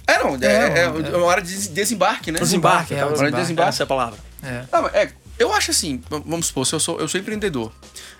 É, 0.05 0.19
não, 0.21 0.35
é, 0.35 0.39
É, 0.41 0.47
é, 0.47 0.79
é. 0.79 0.83
é 0.83 0.89
uma 1.17 1.25
hora 1.27 1.41
de 1.41 1.49
des- 1.55 1.67
desembarque, 1.69 2.31
né? 2.31 2.39
Desembarque, 2.39 2.93
é, 2.93 2.97
tava- 2.97 3.11
o 3.11 3.13
desembarque. 3.13 3.41
desembarque. 3.41 3.69
Essa 3.69 3.83
é 3.83 3.85
a 3.85 3.87
palavra. 3.87 4.19
É. 4.43 4.63
Mas 4.69 4.93
é, 4.93 5.11
eu 5.39 5.53
acho 5.53 5.71
assim, 5.71 6.01
vamos 6.09 6.47
supor, 6.47 6.65
se 6.67 6.73
eu 6.73 6.79
sou, 6.79 6.99
eu 6.99 7.07
sou 7.07 7.19
empreendedor 7.21 7.71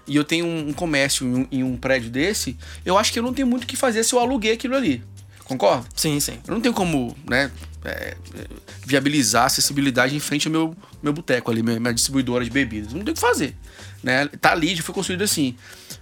e 0.08 0.16
eu 0.16 0.24
tenho 0.24 0.46
um, 0.46 0.72
comércio 0.72 1.28
em 1.28 1.36
um, 1.36 1.48
em 1.52 1.64
um 1.64 1.76
prédio 1.76 2.10
desse, 2.10 2.56
eu 2.86 2.98
acho 2.98 3.12
que 3.12 3.20
eu 3.20 3.24
não 3.24 3.34
tenho 3.34 3.48
muito 3.48 3.64
o 3.66 3.68
que 3.68 3.76
fazer 3.76 4.02
se 4.06 4.14
eu 4.16 4.20
aluguei 4.20 4.54
aquilo 4.54 4.76
ali. 4.78 5.04
Concorda? 5.44 5.86
Sim, 5.94 6.18
sim. 6.22 6.40
Eu 6.48 6.54
não 6.54 6.62
tenho 6.62 6.74
como, 6.74 7.18
né, 7.30 7.52
é, 7.84 8.16
viabilizar 8.86 9.44
a 9.44 9.46
acessibilidade 9.48 10.16
em 10.16 10.20
frente 10.22 10.48
ao 10.48 10.52
meu, 10.54 10.76
meu 11.02 11.12
boteco 11.12 11.52
ali, 11.52 11.62
minha, 11.62 11.80
minha 11.82 11.94
distribuidora 11.94 12.46
de 12.46 12.50
bebidas. 12.50 12.94
Não 12.94 13.02
tem 13.04 13.12
o 13.12 13.16
que 13.16 13.20
fazer. 13.20 13.54
Né? 14.02 14.28
Tá 14.40 14.52
ali, 14.54 14.74
já 14.74 14.84
foi 14.84 14.96
construído 14.96 15.22
assim. 15.24 15.56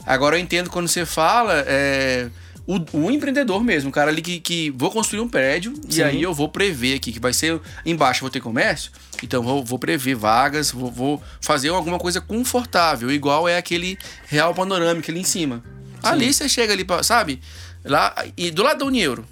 Agora 0.06 0.38
eu 0.38 0.42
entendo 0.42 0.70
quando 0.70 0.88
você 0.88 1.06
fala. 1.06 1.64
É, 1.68 2.30
o, 2.68 2.78
o 2.94 3.12
empreendedor 3.12 3.64
mesmo, 3.64 3.90
o 3.90 3.92
cara 3.92 4.12
ali 4.12 4.22
que, 4.22 4.40
que 4.40 4.70
vou 4.78 4.92
construir 4.92 5.20
um 5.20 5.28
prédio 5.28 5.74
e 5.90 5.96
Sim. 5.96 6.04
aí 6.04 6.22
eu 6.22 6.32
vou 6.34 6.48
prever 6.48 6.96
aqui 6.96 7.12
que 7.12 7.20
vai 7.20 7.34
ser 7.34 7.60
embaixo 7.84 8.22
vou 8.22 8.30
ter 8.30 8.40
comércio, 8.40 8.92
então 9.24 9.42
vou, 9.42 9.66
vou 9.66 9.80
prever 9.80 10.14
vagas, 10.16 10.72
vou, 10.72 10.92
vou 10.92 11.24
fazer 11.42 11.70
alguma 11.70 11.98
coisa 11.98 12.22
confortável, 12.22 13.12
igual 13.12 13.50
é 13.50 13.58
aquele 13.58 13.98
real 14.28 14.54
panorâmico 14.54 15.10
ali 15.10 15.20
em 15.20 15.24
cima. 15.24 15.64
Ali 16.04 16.32
você 16.32 16.48
chega 16.48 16.72
ali, 16.72 16.86
pra- 16.86 17.02
sabe? 17.04 17.42
Lá 17.84 18.14
e 18.38 18.52
do 18.52 18.62
lado 18.62 18.80
da 18.80 18.86
Unieuro, 18.86 19.26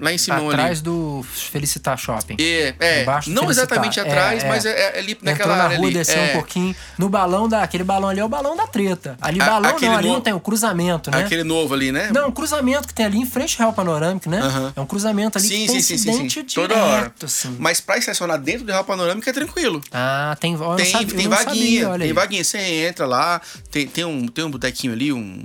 lá 0.00 0.12
em 0.12 0.18
cima 0.18 0.36
ali. 0.36 0.46
Atrás 0.48 0.80
do 0.80 1.24
Felicitar 1.32 1.96
Shopping. 1.98 2.36
É, 2.38 2.74
é 2.78 3.06
não 3.28 3.50
exatamente 3.50 3.98
É, 3.98 4.02
atrás, 4.02 4.44
é. 4.44 4.48
mas 4.48 4.64
é, 4.66 4.70
é 4.96 4.98
ali 4.98 5.16
naquela 5.22 5.54
Entrou 5.54 5.56
na 5.70 5.76
rua, 5.76 5.86
ali. 5.86 5.94
desceu 5.94 6.18
é. 6.20 6.30
um 6.30 6.32
pouquinho. 6.34 6.74
No 6.98 7.08
balão 7.08 7.48
da. 7.48 7.62
Aquele 7.62 7.84
balão 7.84 8.08
ali 8.08 8.20
é 8.20 8.24
o 8.24 8.28
balão 8.28 8.56
da 8.56 8.66
treta. 8.66 9.16
Ali, 9.20 9.40
A- 9.40 9.46
balão 9.46 9.78
não, 9.80 9.96
ali 9.96 10.08
no- 10.08 10.14
não 10.14 10.20
tem 10.20 10.32
o 10.32 10.40
cruzamento, 10.40 11.10
né? 11.10 11.18
Aquele 11.24 11.44
novo 11.44 11.74
ali, 11.74 11.90
né? 11.92 12.10
Não, 12.12 12.28
o 12.28 12.32
cruzamento 12.32 12.88
que 12.88 12.94
tem 12.94 13.06
ali 13.06 13.18
em 13.18 13.26
frente 13.26 13.54
ao 13.54 13.66
Real 13.68 13.72
Panorâmico, 13.72 14.28
né? 14.28 14.40
Aham. 14.40 14.72
É 14.76 14.80
um 14.80 14.86
cruzamento 14.86 15.38
ali 15.38 15.46
sim, 15.48 15.66
que 15.66 15.72
sim, 15.72 15.80
sim, 15.80 15.98
sim, 15.98 16.28
sim. 16.28 16.42
Toda 16.54 16.74
hora. 16.76 17.12
assim. 17.22 17.56
Mas 17.58 17.80
pra 17.80 17.98
estacionar 17.98 18.38
dentro 18.40 18.64
do 18.64 18.72
Real 18.72 18.84
Panorâmico 18.84 19.28
é 19.28 19.32
tranquilo. 19.32 19.82
Ah, 19.92 20.36
tem, 20.40 20.56
Tem, 20.76 20.86
sabia, 20.86 21.16
tem 21.16 21.28
vaguinha, 21.28 21.84
sabia, 21.86 21.98
tem 21.98 22.12
vaguinha. 22.12 22.44
Você 22.44 22.58
entra 22.58 23.06
lá, 23.06 23.40
tem, 23.70 23.86
tem, 23.86 24.04
um, 24.04 24.26
tem 24.28 24.44
um 24.44 24.50
botequinho 24.50 24.92
ali, 24.92 25.12
um. 25.12 25.44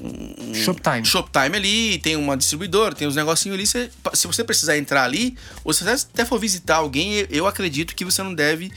Um 0.00 0.54
Shoptime. 0.54 1.04
Shoptime 1.04 1.56
ali, 1.56 1.98
tem 1.98 2.16
uma 2.16 2.36
distribuidora, 2.36 2.94
tem 2.94 3.06
uns 3.06 3.16
negocinhos 3.16 3.54
ali. 3.56 3.66
Você, 3.66 3.90
se 4.14 4.26
você 4.26 4.42
precisar 4.44 4.76
entrar 4.76 5.04
ali, 5.04 5.36
ou 5.62 5.72
se 5.72 5.84
você 5.84 5.90
até 5.90 6.24
for 6.24 6.38
visitar 6.38 6.76
alguém, 6.76 7.26
eu 7.30 7.46
acredito 7.46 7.94
que 7.94 8.04
você 8.04 8.22
não 8.22 8.34
deve 8.34 8.72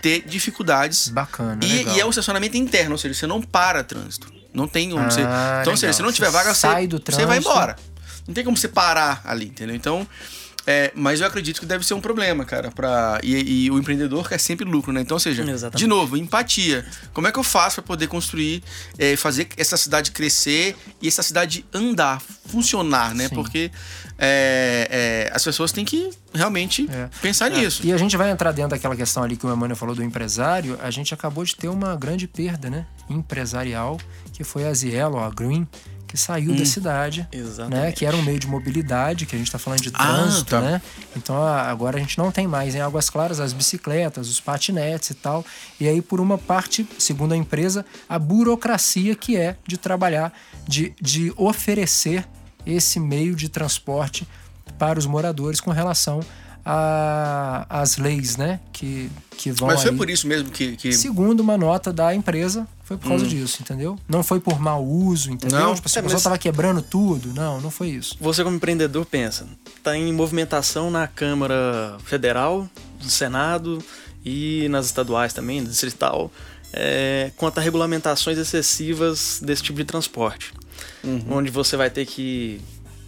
ter 0.00 0.22
dificuldades. 0.26 1.08
Bacana, 1.08 1.64
E, 1.64 1.84
e 1.96 2.00
é 2.00 2.06
um 2.06 2.10
estacionamento 2.10 2.56
interno, 2.56 2.92
ou 2.92 2.98
seja, 2.98 3.14
você 3.14 3.26
não 3.26 3.40
para 3.40 3.84
trânsito. 3.84 4.32
Não 4.52 4.68
tem 4.68 4.92
onde 4.92 5.14
você. 5.14 5.22
Ah, 5.22 5.58
Então, 5.60 5.72
ou 5.72 5.76
seja, 5.76 5.86
legal. 5.86 5.96
se 5.96 6.02
não 6.02 6.12
tiver 6.12 6.26
Você 6.26 6.32
vaga, 6.32 6.54
sai 6.54 6.82
você, 6.82 6.86
do 6.88 7.02
você 7.06 7.24
vai 7.26 7.38
embora. 7.38 7.76
Não 8.26 8.34
tem 8.34 8.44
como 8.44 8.56
você 8.56 8.68
parar 8.68 9.22
ali, 9.24 9.46
entendeu? 9.46 9.74
Então. 9.74 10.06
É, 10.66 10.92
mas 10.94 11.20
eu 11.20 11.26
acredito 11.26 11.58
que 11.60 11.66
deve 11.66 11.84
ser 11.84 11.94
um 11.94 12.00
problema, 12.00 12.44
cara. 12.44 12.70
Pra, 12.70 13.18
e, 13.22 13.64
e 13.64 13.70
o 13.70 13.78
empreendedor 13.78 14.28
quer 14.28 14.38
sempre 14.38 14.64
lucro, 14.64 14.92
né? 14.92 15.00
Então, 15.00 15.16
ou 15.16 15.20
seja, 15.20 15.42
Exatamente. 15.42 15.78
de 15.78 15.86
novo, 15.86 16.16
empatia. 16.16 16.84
Como 17.12 17.26
é 17.26 17.32
que 17.32 17.38
eu 17.38 17.42
faço 17.42 17.76
para 17.76 17.84
poder 17.88 18.06
construir, 18.06 18.62
é, 18.98 19.16
fazer 19.16 19.48
essa 19.56 19.76
cidade 19.76 20.10
crescer 20.12 20.76
e 21.00 21.08
essa 21.08 21.22
cidade 21.22 21.64
andar, 21.72 22.20
funcionar, 22.46 23.14
né? 23.14 23.28
Sim. 23.28 23.34
Porque 23.34 23.70
é, 24.18 24.88
é, 25.28 25.32
as 25.34 25.42
pessoas 25.42 25.72
têm 25.72 25.84
que 25.84 26.10
realmente 26.32 26.88
É. 26.90 27.08
pensar 27.20 27.50
nisso. 27.50 27.84
E 27.84 27.92
a 27.92 27.96
gente 27.96 28.16
vai 28.16 28.30
entrar 28.30 28.52
dentro 28.52 28.70
daquela 28.70 28.94
questão 28.94 29.22
ali 29.22 29.36
que 29.36 29.44
o 29.46 29.52
Emmanuel 29.52 29.76
falou 29.76 29.94
do 29.94 30.02
empresário. 30.02 30.78
A 30.82 30.90
gente 30.90 31.12
acabou 31.12 31.44
de 31.44 31.56
ter 31.56 31.68
uma 31.68 31.96
grande 31.96 32.28
perda, 32.28 32.70
né? 32.70 32.86
Empresarial, 33.10 33.98
que 34.32 34.44
foi 34.44 34.66
a 34.66 34.72
Zielo, 34.72 35.18
a 35.18 35.28
Green, 35.30 35.66
que 36.12 36.18
saiu 36.18 36.52
Hum. 36.52 36.56
da 36.56 36.66
cidade. 36.66 37.26
Exatamente. 37.32 37.80
Né, 37.80 37.90
que 37.90 38.04
era 38.04 38.14
um 38.14 38.20
meio 38.20 38.38
de 38.38 38.46
mobilidade, 38.46 39.24
que 39.24 39.34
a 39.34 39.38
gente 39.38 39.46
está 39.48 39.58
falando 39.58 39.80
de 39.80 39.88
Ah, 39.94 40.06
trânsito, 40.06 40.50
tá. 40.50 40.60
né? 40.60 40.82
Então 41.16 41.42
agora 41.42 41.96
a 41.96 42.00
gente 42.00 42.18
não 42.18 42.30
tem 42.30 42.46
mais 42.46 42.74
em 42.74 42.82
Águas 42.82 43.08
Claras 43.08 43.40
as 43.40 43.54
bicicletas, 43.54 44.28
os 44.28 44.38
patinetes 44.38 45.08
e 45.08 45.14
tal. 45.14 45.42
E 45.80 45.88
aí, 45.88 46.02
por 46.02 46.20
uma 46.20 46.36
parte, 46.36 46.86
segundo 46.98 47.32
a 47.32 47.36
empresa, 47.36 47.82
a 48.06 48.18
burocracia 48.18 49.16
que 49.16 49.38
é 49.38 49.56
de 49.66 49.78
trabalhar, 49.78 50.34
de, 50.68 50.94
de 51.00 51.32
oferecer 51.34 52.28
esse 52.66 53.00
meio 53.00 53.34
de 53.34 53.48
transporte 53.48 54.28
para 54.78 54.98
os 54.98 55.06
moradores 55.06 55.60
com 55.62 55.70
relação 55.70 56.20
a- 56.64 57.66
às 57.68 57.96
leis, 57.96 58.36
né? 58.36 58.60
Que, 58.72 59.10
que 59.36 59.50
vão 59.52 59.68
Mas 59.68 59.82
foi 59.82 59.90
aí. 59.90 59.96
por 59.96 60.08
isso 60.10 60.26
mesmo 60.26 60.50
que. 60.50 60.76
que... 60.76 60.92
Segundo 60.92 61.40
uma 61.40 61.56
nota 61.58 61.92
da 61.92 62.14
empresa, 62.14 62.66
foi 62.84 62.96
por 62.96 63.08
causa 63.08 63.26
disso, 63.26 63.58
entendeu? 63.62 63.98
Não 64.08 64.22
foi 64.22 64.40
por 64.40 64.60
mau 64.60 64.84
uso, 64.84 65.30
entendeu? 65.30 65.58
Não. 65.58 65.74
tipo, 65.74 65.86
assim, 65.88 65.98
É, 65.98 66.00
a 66.00 66.02
pessoa 66.02 66.16
mas- 66.16 66.22
tava 66.22 66.38
quebrando 66.38 66.82
tudo. 66.82 67.32
Não, 67.34 67.60
não 67.60 67.70
foi 67.70 67.88
isso. 67.90 68.16
Você 68.20 68.42
como 68.44 68.56
empreendedor 68.56 69.04
pensa, 69.06 69.46
tá 69.82 69.96
em 69.96 70.12
movimentação 70.12 70.90
na 70.90 71.06
Câmara 71.06 71.96
Federal, 72.04 72.68
no 73.02 73.10
Senado 73.10 73.82
e 74.24 74.68
nas 74.70 74.86
estaduais 74.86 75.32
também, 75.32 75.60
no 75.60 75.68
distrital, 75.68 76.30
é, 76.72 77.32
quanto 77.36 77.58
a 77.58 77.60
regulamentações 77.60 78.38
excessivas 78.38 79.40
desse 79.44 79.62
tipo 79.62 79.78
de 79.78 79.84
transporte. 79.84 80.52
Onde 81.28 81.50
você 81.50 81.76
vai 81.76 81.90
ter 81.90 82.06
que 82.06 82.60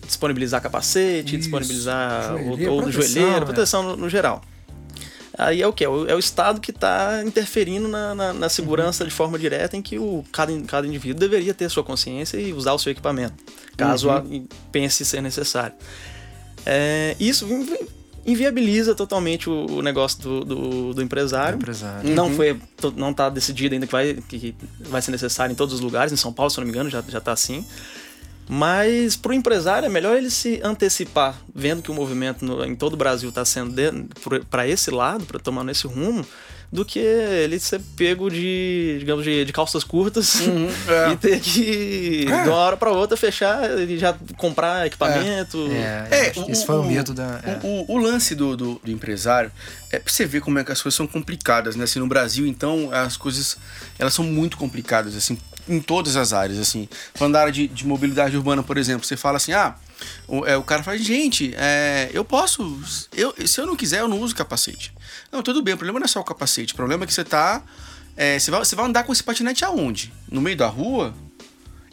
disponibilizar 0.04 0.60
capacete, 0.62 1.30
Isso, 1.30 1.38
disponibilizar 1.38 2.32
joelheira, 2.38 2.70
ou 2.72 2.82
proteção, 2.82 3.02
joelheira, 3.02 3.40
né? 3.40 3.44
proteção 3.46 3.82
no, 3.82 3.96
no 3.96 4.08
geral. 4.08 4.42
Aí 5.36 5.60
é 5.60 5.66
o 5.66 5.72
que? 5.72 5.84
É 5.84 5.88
o, 5.88 6.06
é 6.08 6.14
o 6.14 6.18
Estado 6.18 6.60
que 6.60 6.70
está 6.70 7.22
interferindo 7.26 7.88
na, 7.88 8.14
na- 8.14 8.32
na 8.32 8.48
segurança 8.48 9.04
de 9.04 9.10
forma 9.10 9.36
direta 9.36 9.76
em 9.76 9.82
que 9.82 9.98
o, 9.98 10.24
cada, 10.30 10.52
cada 10.62 10.86
indivíduo 10.86 11.18
deveria 11.18 11.52
ter 11.52 11.68
sua 11.68 11.82
consciência 11.82 12.36
e 12.38 12.52
usar 12.52 12.72
o 12.72 12.78
seu 12.78 12.92
equipamento, 12.92 13.34
caso 13.76 14.10
a- 14.10 14.24
pense 14.70 15.04
ser 15.04 15.20
necessário. 15.20 15.74
É, 16.64 17.16
isso 17.18 17.46
invi- 17.52 17.88
inviabiliza 18.24 18.94
totalmente 18.94 19.50
o, 19.50 19.66
o 19.78 19.82
negócio 19.82 20.20
do, 20.20 20.44
do, 20.44 20.94
do 20.94 21.02
empresário. 21.02 21.56
Empresário. 21.56 22.08
Não 22.14 22.32
foi, 22.32 22.54
to- 22.76 22.94
não 22.96 23.10
está 23.10 23.28
decidido 23.28 23.74
ainda 23.74 23.86
que 23.86 23.92
vai, 23.92 24.14
que 24.28 24.54
vai 24.80 25.02
ser 25.02 25.10
necessário 25.10 25.52
em 25.52 25.56
todos 25.56 25.74
os 25.74 25.80
lugares. 25.80 26.12
Em 26.12 26.16
São 26.16 26.32
Paulo, 26.32 26.48
se 26.48 26.58
não 26.58 26.64
me 26.64 26.70
engano, 26.70 26.88
já, 26.88 27.02
já 27.08 27.20
tá 27.20 27.32
assim. 27.32 27.66
Mas 28.48 29.16
para 29.16 29.30
o 29.30 29.34
empresário 29.34 29.86
é 29.86 29.88
melhor 29.88 30.16
ele 30.16 30.30
se 30.30 30.60
antecipar, 30.62 31.34
vendo 31.54 31.82
que 31.82 31.90
o 31.90 31.94
movimento 31.94 32.44
no- 32.44 32.64
em 32.64 32.74
todo 32.76 32.92
o 32.94 32.96
Brasil 32.96 33.28
está 33.30 33.44
sendo 33.44 33.74
para 34.50 34.68
esse 34.68 34.90
lado, 34.90 35.24
para 35.24 35.38
tomando 35.38 35.70
esse 35.70 35.86
rumo, 35.86 36.24
do 36.70 36.84
que 36.84 36.98
ele 36.98 37.58
ser 37.60 37.80
pego 37.96 38.28
de, 38.28 38.96
digamos, 38.98 39.22
de, 39.24 39.44
de 39.44 39.52
calças 39.52 39.84
curtas 39.84 40.40
Uhum, 40.40 40.68
é. 40.88 41.12
e 41.12 41.16
ter 41.16 41.38
que, 41.40 42.24
de 42.24 42.32
uma 42.48 42.56
hora 42.56 42.76
pra 42.76 42.90
outra, 42.90 43.16
fechar 43.16 43.78
e 43.78 43.96
já 43.96 44.12
comprar 44.36 44.84
equipamento. 44.86 45.68
É, 45.70 46.08
É, 46.10 46.30
que 46.30 46.50
esse 46.50 46.66
foi 46.66 46.74
o 46.76 46.82
medo 46.82 47.14
da. 47.14 47.40
é. 47.44 47.64
O, 47.66 47.92
o- 47.92 47.94
o 47.94 47.98
lance 47.98 48.34
do, 48.34 48.56
do, 48.56 48.80
do 48.82 48.90
empresário 48.90 49.52
é 49.90 49.98
pra 50.00 50.12
você 50.12 50.26
ver 50.26 50.40
como 50.40 50.58
é 50.58 50.64
que 50.64 50.72
as 50.72 50.82
coisas 50.82 50.96
são 50.96 51.06
complicadas, 51.06 51.76
né? 51.76 51.84
Assim, 51.84 52.00
no 52.00 52.08
Brasil, 52.08 52.44
então, 52.44 52.90
as 52.92 53.16
coisas 53.16 53.56
elas 53.96 54.12
são 54.12 54.24
muito 54.24 54.56
complicadas, 54.56 55.14
assim, 55.14 55.38
em 55.68 55.80
todas 55.80 56.16
as 56.16 56.32
áreas, 56.32 56.58
assim. 56.58 56.88
Falando 57.14 57.34
da 57.34 57.40
área 57.40 57.52
de, 57.52 57.66
de 57.66 57.86
mobilidade 57.86 58.36
urbana, 58.36 58.62
por 58.62 58.76
exemplo, 58.76 59.06
você 59.06 59.16
fala 59.16 59.36
assim, 59.36 59.52
ah, 59.52 59.76
o, 60.28 60.44
é, 60.46 60.56
o 60.56 60.62
cara 60.62 60.82
fala, 60.82 60.98
gente, 60.98 61.54
é, 61.56 62.10
eu 62.12 62.24
posso, 62.24 62.80
eu, 63.12 63.34
se 63.46 63.60
eu 63.60 63.66
não 63.66 63.76
quiser, 63.76 64.00
eu 64.00 64.08
não 64.08 64.20
uso 64.20 64.34
capacete. 64.34 64.92
Não, 65.32 65.42
tudo 65.42 65.62
bem, 65.62 65.74
o 65.74 65.76
problema 65.76 65.98
não 65.98 66.04
é 66.04 66.08
só 66.08 66.20
o 66.20 66.24
capacete, 66.24 66.72
o 66.72 66.76
problema 66.76 67.04
é 67.04 67.06
que 67.06 67.14
você 67.14 67.24
tá, 67.24 67.62
é, 68.16 68.38
você, 68.38 68.50
vai, 68.50 68.60
você 68.60 68.76
vai 68.76 68.86
andar 68.86 69.04
com 69.04 69.12
esse 69.12 69.22
patinete 69.22 69.64
aonde? 69.64 70.12
No 70.30 70.40
meio 70.40 70.56
da 70.56 70.66
rua? 70.66 71.14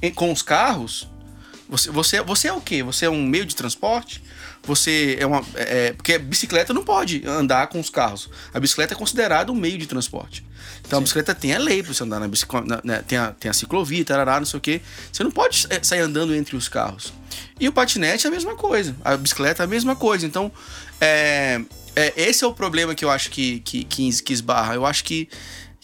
Em- 0.01 0.13
com 0.13 0.31
os 0.31 0.41
carros? 0.41 1.07
Você, 1.69 1.89
você, 1.89 2.21
você 2.21 2.47
é 2.49 2.53
o 2.53 2.59
quê? 2.59 2.83
Você 2.83 3.05
é 3.05 3.09
um 3.09 3.23
meio 3.25 3.45
de 3.45 3.55
transporte? 3.55 4.21
Você 4.63 5.17
é 5.19 5.25
uma. 5.25 5.43
é- 5.55 5.87
é- 5.87 5.93
porque 5.93 6.13
a 6.13 6.19
bicicleta 6.19 6.73
não 6.73 6.83
pode 6.83 7.23
andar 7.25 7.67
com 7.67 7.79
os 7.79 7.89
carros. 7.89 8.29
A 8.53 8.59
bicicleta 8.59 8.93
é 8.93 8.97
considerada 8.97 9.51
um 9.51 9.55
meio 9.55 9.77
de 9.77 9.87
transporte. 9.87 10.45
Então 10.85 10.99
a 10.99 11.01
bicicleta 11.01 11.33
tem 11.33 11.53
a 11.53 11.57
lei 11.57 11.81
pra 11.81 11.93
você 11.93 12.03
andar 12.03 12.19
na 12.19 12.27
bicicleta. 12.27 12.81
tem, 13.07 13.17
a, 13.17 13.31
tem 13.31 13.49
a 13.49 13.53
ciclovia, 13.53 14.03
tarará, 14.05 14.39
não 14.39 14.45
sei 14.45 14.57
o 14.57 14.61
quê. 14.61 14.81
Você 15.11 15.23
não 15.23 15.31
pode 15.31 15.65
é, 15.69 15.81
sair 15.81 16.01
andando 16.01 16.35
entre 16.35 16.55
os 16.55 16.67
carros. 16.67 17.13
E 17.59 17.67
o 17.67 17.71
patinete 17.71 18.25
é 18.25 18.29
a 18.29 18.31
mesma 18.31 18.55
coisa. 18.55 18.95
A 19.03 19.15
bicicleta 19.17 19.63
é 19.63 19.65
a 19.65 19.67
mesma 19.67 19.95
coisa. 19.95 20.25
Então, 20.25 20.51
é, 20.99 21.61
é, 21.95 22.13
esse 22.15 22.43
é 22.43 22.47
o 22.47 22.53
problema 22.53 22.93
que 22.93 23.03
eu 23.03 23.09
acho 23.09 23.29
que, 23.29 23.59
que, 23.61 23.83
que, 23.83 24.21
que 24.21 24.33
esbarra. 24.33 24.75
Eu 24.75 24.85
acho 24.85 25.03
que, 25.03 25.29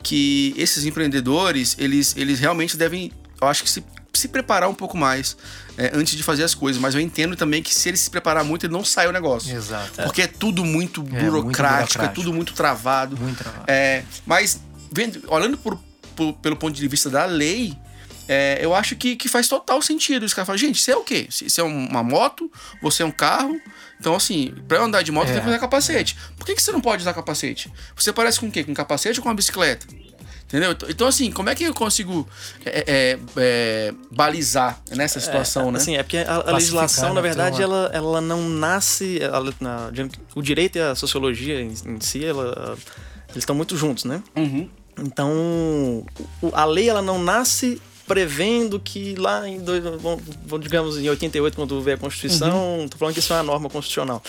que 0.03 0.53
esses 0.57 0.85
empreendedores, 0.85 1.75
eles, 1.79 2.15
eles 2.17 2.39
realmente 2.39 2.77
devem, 2.77 3.11
eu 3.41 3.47
acho 3.47 3.63
que 3.63 3.69
se, 3.69 3.83
se 4.13 4.27
preparar 4.27 4.69
um 4.69 4.73
pouco 4.73 4.97
mais 4.97 5.37
é, 5.77 5.91
antes 5.93 6.15
de 6.15 6.23
fazer 6.23 6.43
as 6.43 6.53
coisas. 6.55 6.81
Mas 6.81 6.95
eu 6.95 7.01
entendo 7.01 7.35
também 7.35 7.61
que 7.61 7.73
se 7.73 7.87
ele 7.89 7.97
se 7.97 8.09
preparar 8.09 8.43
muito, 8.43 8.65
ele 8.65 8.73
não 8.73 8.83
sai 8.83 9.07
o 9.07 9.11
negócio. 9.11 9.55
Exato. 9.55 10.01
Porque 10.03 10.21
é 10.23 10.27
tudo 10.27 10.63
muito 10.65 11.01
muito 11.03 11.15
burocrático, 11.23 11.99
é 11.99 12.05
burocrático. 12.07 12.15
tudo 12.15 12.33
muito 12.33 12.53
travado. 12.53 13.15
Muito 13.17 13.37
travado. 13.37 13.63
É, 13.67 14.03
mas, 14.25 14.59
vendo, 14.91 15.21
olhando 15.27 15.57
por, 15.57 15.77
por- 16.15 16.33
pelo 16.33 16.55
ponto 16.55 16.75
de 16.75 16.87
vista 16.87 17.09
da 17.09 17.25
lei, 17.25 17.77
é, 18.27 18.57
eu 18.61 18.73
acho 18.75 18.95
que, 18.95 19.15
que 19.15 19.29
faz 19.29 19.47
total 19.47 19.81
sentido. 19.81 20.23
Os 20.23 20.33
caras 20.33 20.47
falam, 20.47 20.57
gente, 20.57 20.81
você 20.81 20.91
é 20.91 20.97
o 20.97 21.03
quê? 21.03 21.27
Você 21.29 21.61
é 21.61 21.63
uma 21.63 22.03
moto? 22.03 22.51
Você 22.81 23.03
é 23.03 23.05
um 23.05 23.11
carro? 23.11 23.59
Então, 23.99 24.13
assim, 24.15 24.53
pra 24.67 24.77
eu 24.77 24.83
andar 24.83 25.01
de 25.01 25.11
moto, 25.11 25.29
É. 25.29 25.33
tem 25.33 25.41
que 25.41 25.47
usar 25.47 25.59
capacete. 25.59 26.15
Por 26.37 26.45
que, 26.45 26.53
que 26.53 26.61
você 26.61 26.71
não 26.71 26.81
pode 26.81 27.01
usar 27.01 27.13
capacete? 27.13 27.71
Você 27.95 28.11
parece 28.13 28.39
com 28.39 28.47
o 28.47 28.51
quê? 28.51 28.63
Com 28.63 28.73
capacete 28.73 29.19
ou 29.19 29.23
com 29.23 29.29
uma 29.29 29.35
bicicleta? 29.35 29.87
Entendeu? 30.47 30.71
Então- 30.71 30.89
Então, 30.89 31.07
assim, 31.07 31.29
como 31.29 31.49
é 31.49 31.55
que 31.55 31.65
eu 31.65 31.73
consigo 31.73 32.27
é, 32.65 32.83
é, 32.87 33.19
é, 33.35 33.93
balizar 34.09 34.81
nessa 34.95 35.19
situação, 35.19 35.71
né? 35.71 35.77
Assim, 35.77 35.97
é 35.97 36.03
porque 36.03 36.17
a- 36.17 36.43
a, 36.47 36.51
legislação, 36.53 37.09
né, 37.09 37.15
na 37.15 37.21
verdade, 37.21 37.57
ter 37.57 37.63
ela, 37.63 37.89
ela 37.93 38.21
não 38.21 38.47
nasce. 38.49 39.19
ela- 39.21 39.53
na- 39.59 39.91
o 40.35 40.41
direito 40.41 40.77
e 40.77 40.81
a 40.81 40.95
sociologia 40.95 41.59
em, 41.61 41.73
em 41.85 41.99
si, 41.99 42.23
ela- 42.23 42.77
eles 43.29 43.37
estão 43.43 43.53
muito 43.55 43.75
juntos, 43.75 44.05
né? 44.05 44.23
Uhum. 44.37 44.69
Então, 44.99 46.05
a 46.53 46.65
lei 46.65 46.89
ela 46.89 47.01
não 47.01 47.21
nasce 47.21 47.81
prevendo 48.07 48.79
que 48.79 49.15
lá 49.15 49.47
em, 49.47 49.59
vamos, 49.99 50.23
digamos, 50.61 50.97
em 50.97 51.09
88, 51.09 51.55
quando 51.57 51.81
veio 51.81 51.97
a 51.97 51.99
Constituição, 51.99 52.79
Uhum. 52.79 52.87
tô 52.87 52.97
falando 52.97 53.13
que 53.13 53.19
isso 53.19 53.33
é 53.33 53.35
uma 53.35 53.43
norma 53.43 53.69
constitucional. 53.69 54.23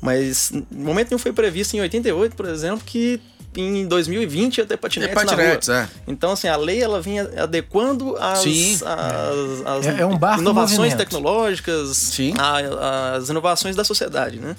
Mas 0.00 0.52
em 0.52 0.64
momento 0.70 1.08
nenhum 1.10 1.18
foi 1.18 1.32
previsto 1.32 1.74
em 1.76 1.80
88, 1.80 2.36
por 2.36 2.46
exemplo, 2.46 2.82
que 2.86 3.20
em 3.60 3.86
2020 3.86 4.58
ia 4.58 4.66
ter 4.66 4.76
patinetes, 4.76 5.12
É 5.12 5.14
patinetes, 5.26 5.68
na 5.68 5.74
rua. 5.82 5.84
é. 5.84 6.10
Então, 6.10 6.32
assim, 6.32 6.48
a 6.48 6.56
lei 6.56 6.82
ela 6.82 7.00
vinha 7.00 7.28
adequando 7.42 8.16
as, 8.16 8.40
Sim. 8.40 8.74
as, 8.84 9.66
as 9.66 9.86
É- 9.86 10.00
é 10.00 10.06
um 10.06 10.12
inovações 10.12 10.42
movimento. 10.76 10.96
tecnológicas, 10.98 11.96
Sim. 11.96 12.34
a- 12.38 13.14
as 13.16 13.28
inovações 13.28 13.74
da 13.76 13.84
sociedade, 13.84 14.38
né? 14.38 14.54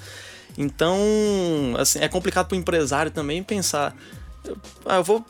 Então, 0.58 0.98
assim, 1.78 2.00
é 2.00 2.08
complicado 2.08 2.48
para 2.48 2.56
o 2.56 2.60
empresário 2.60 3.12
também 3.12 3.42
pensar, 3.44 3.96
eu- 4.46 4.58
ah, 4.86 4.98
eu 4.98 5.04
vou 5.04 5.26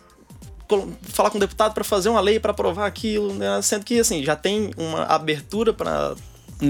falar 1.02 1.30
com 1.32 1.38
o 1.38 1.40
deputado 1.40 1.74
para 1.74 1.84
fazer 1.84 2.10
uma 2.10 2.22
lei 2.22 2.40
para 2.40 2.52
aprovar 2.52 2.86
aquilo, 2.86 3.34
né? 3.34 3.60
sendo 3.62 3.84
que 3.84 4.00
assim 4.00 4.24
já 4.24 4.36
tem 4.36 4.70
uma 4.78 5.04
abertura 5.04 5.74
para 5.74 6.14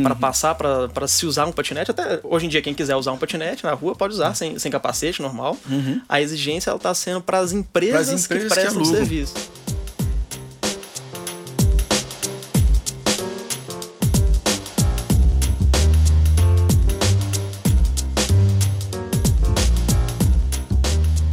para 0.03 0.15
passar 0.15 0.55
para 0.55 1.07
se 1.07 1.25
usar 1.25 1.45
um 1.45 1.51
patinete. 1.51 1.91
Até 1.91 2.19
hoje 2.23 2.45
em 2.45 2.49
dia 2.49 2.61
quem 2.61 2.73
quiser 2.73 2.95
usar 2.95 3.11
um 3.11 3.17
patinete 3.17 3.63
na 3.63 3.73
rua 3.73 3.95
pode 3.95 4.13
usar 4.13 4.35
sem, 4.35 4.57
sem 4.59 4.71
capacete 4.71 5.21
normal. 5.21 5.57
A 6.07 6.21
exigência 6.21 6.69
ela 6.69 6.77
está 6.77 6.93
sendo 6.93 7.21
para 7.21 7.39
as 7.39 7.51
empresas, 7.51 8.27
que 8.27 8.37
que 8.39 8.45
prestam 8.45 8.75
alugam. 8.75 8.85
serviço 8.85 9.33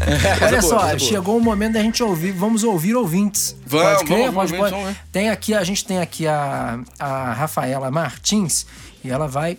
Olha 0.43 0.61
boa, 0.61 0.63
só, 0.63 0.81
coisa 0.81 0.99
chegou 0.99 1.37
o 1.37 1.41
momento 1.41 1.75
da 1.75 1.83
gente 1.83 2.03
ouvir, 2.03 2.33
vamos 2.33 2.63
ouvir 2.63 2.95
ouvintes. 2.95 3.57
Vamos, 3.67 3.93
pode 3.93 4.05
crer? 4.05 4.31
vamos, 4.31 4.51
pode, 4.53 4.73
vamos, 4.73 4.85
pode. 4.85 5.01
Tem 5.11 5.31
aqui, 5.31 5.55
a 5.55 5.65
gente 5.65 5.85
tem 5.85 5.99
aqui 5.99 6.27
a, 6.27 6.79
a 6.99 7.33
Rafaela 7.33 7.91
Martins 7.91 8.67
e 9.05 9.11
ela 9.11 9.27
vai 9.27 9.59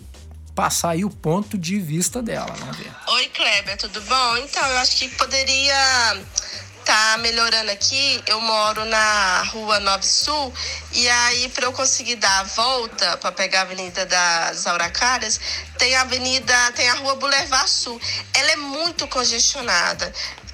passar 0.54 0.90
aí 0.90 1.04
o 1.04 1.10
ponto 1.10 1.56
de 1.56 1.78
vista 1.78 2.22
dela, 2.22 2.52
né? 2.52 2.72
Oi, 3.08 3.28
Kleber, 3.28 3.76
tudo 3.76 4.00
bom? 4.02 4.36
Então, 4.38 4.66
eu 4.66 4.78
acho 4.78 4.96
que 4.96 5.08
poderia 5.10 6.16
tá 6.88 7.18
melhorando 7.18 7.70
aqui. 7.70 8.22
Eu 8.26 8.40
moro 8.40 8.82
na 8.86 9.42
rua 9.52 9.78
9 9.78 10.06
Sul 10.06 10.54
e 10.92 11.06
aí 11.06 11.50
para 11.50 11.66
eu 11.66 11.72
conseguir 11.72 12.16
dar 12.16 12.40
a 12.40 12.42
volta 12.44 13.18
para 13.18 13.30
pegar 13.30 13.58
a 13.58 13.62
Avenida 13.62 14.06
das 14.06 14.66
Auracárias, 14.66 15.38
tem 15.76 15.94
a 15.94 16.00
Avenida, 16.00 16.54
tem 16.74 16.88
a 16.88 16.94
Rua 16.94 17.14
Boulevard 17.16 17.68
Sul. 17.68 18.00
Ela 18.32 18.52
é 18.52 18.56
muito 18.56 19.06
congestionada. 19.06 20.10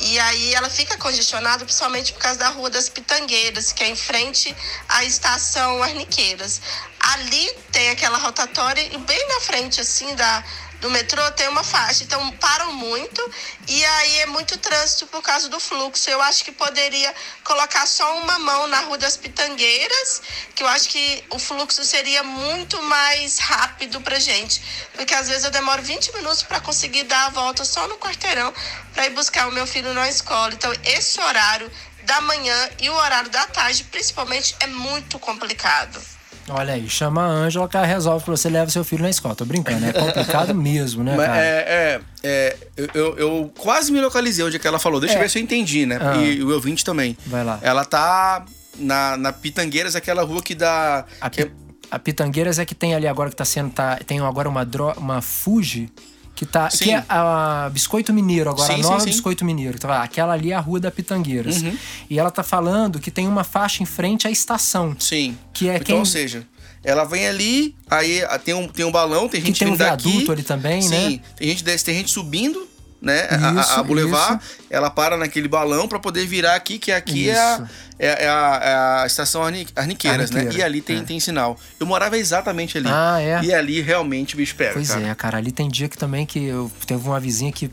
E 0.06 0.20
aí 0.20 0.54
ela 0.54 0.68
fica 0.68 0.98
congestionada 0.98 1.64
principalmente 1.64 2.12
por 2.12 2.20
causa 2.20 2.38
da 2.38 2.50
Rua 2.50 2.68
das 2.68 2.90
Pitangueiras, 2.90 3.72
que 3.72 3.82
é 3.82 3.88
em 3.88 3.96
frente 3.96 4.54
à 4.86 5.02
estação 5.02 5.82
Arniqueiras. 5.82 6.60
Ali 7.00 7.50
tem 7.72 7.88
aquela 7.88 8.18
rotatória 8.18 8.82
e 8.82 8.98
bem 8.98 9.28
na 9.28 9.40
frente 9.40 9.80
assim 9.80 10.14
da 10.14 10.44
do 10.84 10.90
metrô 10.90 11.32
tem 11.32 11.48
uma 11.48 11.64
faixa, 11.64 12.04
então 12.04 12.30
param 12.32 12.70
muito 12.74 13.32
e 13.66 13.84
aí 13.86 14.18
é 14.18 14.26
muito 14.26 14.58
trânsito 14.58 15.06
por 15.06 15.22
causa 15.22 15.48
do 15.48 15.58
fluxo. 15.58 16.10
Eu 16.10 16.20
acho 16.20 16.44
que 16.44 16.52
poderia 16.52 17.14
colocar 17.42 17.86
só 17.86 18.18
uma 18.18 18.38
mão 18.38 18.66
na 18.66 18.80
Rua 18.80 18.98
das 18.98 19.16
Pitangueiras, 19.16 20.20
que 20.54 20.62
eu 20.62 20.68
acho 20.68 20.90
que 20.90 21.24
o 21.30 21.38
fluxo 21.38 21.82
seria 21.86 22.22
muito 22.22 22.82
mais 22.82 23.38
rápido 23.38 23.98
pra 24.02 24.18
gente, 24.18 24.60
porque 24.92 25.14
às 25.14 25.26
vezes 25.26 25.44
eu 25.44 25.50
demoro 25.50 25.80
20 25.80 26.12
minutos 26.16 26.42
para 26.42 26.60
conseguir 26.60 27.04
dar 27.04 27.24
a 27.24 27.30
volta 27.30 27.64
só 27.64 27.88
no 27.88 27.96
quarteirão 27.96 28.52
para 28.92 29.06
ir 29.06 29.10
buscar 29.10 29.48
o 29.48 29.52
meu 29.52 29.66
filho 29.66 29.94
na 29.94 30.06
escola. 30.10 30.52
Então 30.52 30.70
esse 30.84 31.18
horário 31.18 31.72
da 32.02 32.20
manhã 32.20 32.70
e 32.78 32.90
o 32.90 32.94
horário 32.94 33.30
da 33.30 33.46
tarde, 33.46 33.84
principalmente, 33.84 34.54
é 34.60 34.66
muito 34.66 35.18
complicado. 35.18 36.13
Olha 36.48 36.74
aí, 36.74 36.88
chama 36.90 37.22
a 37.22 37.26
Ângela 37.26 37.66
que 37.68 37.76
ela 37.76 37.86
resolve 37.86 38.24
pra 38.24 38.36
você 38.36 38.48
leva 38.50 38.70
seu 38.70 38.84
filho 38.84 39.02
na 39.02 39.08
escola. 39.10 39.34
Tô 39.34 39.44
brincando, 39.44 39.86
é 39.86 39.92
complicado 39.92 40.52
mesmo, 40.54 41.02
né, 41.02 41.14
Mas 41.16 41.26
cara? 41.26 41.38
é, 41.40 41.42
é, 41.42 42.00
é, 42.22 42.56
eu- 42.94 43.16
eu, 43.16 43.52
quase 43.58 43.90
me 43.90 44.00
localizei 44.00 44.44
onde 44.44 44.56
é 44.56 44.58
que 44.58 44.66
ela 44.66 44.78
falou. 44.78 45.00
Deixa 45.00 45.14
É. 45.14 45.18
eu 45.18 45.22
ver 45.22 45.30
se 45.30 45.38
eu 45.38 45.42
entendi, 45.42 45.86
né? 45.86 45.98
Ah. 46.00 46.16
E 46.16 46.42
o 46.42 46.52
ouvinte 46.52 46.84
também. 46.84 47.16
Vai 47.26 47.42
lá. 47.44 47.58
Ela 47.62 47.84
tá 47.84 48.44
na, 48.78 49.16
na 49.16 49.32
Pitangueiras, 49.32 49.96
aquela 49.96 50.22
rua 50.22 50.42
que 50.42 50.54
dá. 50.54 51.04
A, 51.20 51.30
que 51.30 51.42
é- 51.42 51.50
a 51.90 51.98
Pitangueiras 51.98 52.58
é 52.58 52.64
que 52.66 52.74
tem 52.74 52.94
ali 52.94 53.06
agora 53.06 53.30
que 53.30 53.36
tá 53.36 53.44
sendo. 53.44 53.70
Tá, 53.70 53.96
tem 54.06 54.20
agora 54.20 54.48
uma, 54.48 54.64
dro, 54.64 54.92
uma 54.98 55.22
Fuji. 55.22 55.90
Que, 56.34 56.44
tá, 56.44 56.68
Sim. 56.68 56.84
que 56.84 56.90
é 56.90 57.04
a 57.08 57.70
Biscoito 57.72 58.12
Mineiro, 58.12 58.50
agora 58.50 58.74
Sim, 58.74 58.80
a 58.80 58.82
nova 58.82 58.98
sim, 59.00 59.04
sim. 59.06 59.10
Biscoito 59.12 59.44
Mineiro. 59.44 59.76
Então, 59.76 59.90
aquela 59.92 60.32
ali 60.32 60.50
é 60.50 60.54
a 60.56 60.60
Rua 60.60 60.80
da 60.80 60.90
Pitangueiras. 60.90 61.62
Uhum. 61.62 61.76
E 62.10 62.18
ela 62.18 62.30
tá 62.30 62.42
falando 62.42 62.98
que 62.98 63.10
tem 63.10 63.28
uma 63.28 63.44
faixa 63.44 63.82
em 63.82 63.86
frente 63.86 64.26
à 64.26 64.30
estação. 64.32 64.96
Sim. 64.98 65.38
Que 65.52 65.68
é 65.68 65.74
então, 65.74 65.84
quem- 65.86 65.94
ou 65.96 66.04
seja, 66.04 66.44
ela 66.82 67.04
vem 67.04 67.28
ali, 67.28 67.74
aí 67.88 68.22
ah, 68.24 68.38
tem 68.38 68.52
um, 68.52 68.66
tem 68.66 68.84
um 68.84 68.90
balão, 68.90 69.28
tem 69.28 69.40
Que 69.40 69.46
gente 69.46 69.58
tem 69.60 69.68
um 69.68 69.70
vindo 69.72 69.78
daqui. 69.78 70.08
viaduto 70.10 70.32
ali 70.32 70.42
também, 70.42 70.82
Sim, 70.82 70.88
né? 70.90 71.20
tem 71.36 71.48
gente 71.48 71.62
desce, 71.62 71.84
tem 71.84 71.94
gente 71.94 72.10
subindo, 72.10 72.66
né? 73.04 73.28
a- 73.30 73.50
a, 73.50 73.60
Isso, 73.60 73.72
a 73.72 73.82
Boulevard, 73.82 74.42
ela 74.70 74.90
para 74.90 75.16
naquele 75.16 75.46
balão 75.46 75.86
pra 75.86 75.98
poder 75.98 76.26
virar 76.26 76.54
aqui, 76.54 76.78
que 76.78 76.90
aqui 76.90 77.28
é 77.28 77.38
a, 77.38 77.54
Isso. 77.54 77.68
é, 77.98 78.24
é 78.24 78.28
a, 78.28 78.60
é 78.62 79.02
a 79.02 79.06
estação 79.06 79.42
Arni- 79.44 79.66
Arniqueiras, 79.76 80.30
né? 80.30 80.40
Arniqueira, 80.40 80.62
E 80.64 80.66
ali 80.66 80.80
tem, 80.80 80.98
é. 80.98 81.02
tem 81.02 81.20
sinal. 81.20 81.58
Eu 81.78 81.86
morava 81.86 82.16
exatamente 82.18 82.78
ali. 82.78 82.88
Ah, 82.90 83.20
é? 83.20 83.42
E 83.44 83.52
ali 83.54 83.80
realmente 83.80 84.34
o 84.34 84.38
bicho 84.38 84.56
pega, 84.56 84.72
Pois 84.72 84.88
cara. 84.88 85.06
é, 85.06 85.14
cara. 85.14 85.38
Ali 85.38 85.52
tem 85.52 85.68
dia 85.68 85.88
que 85.88 85.96
também 85.98 86.24
que 86.26 86.42
eu 86.44 86.70
teve 86.86 87.06
uma 87.06 87.20
vizinha 87.20 87.52
que. 87.52 87.70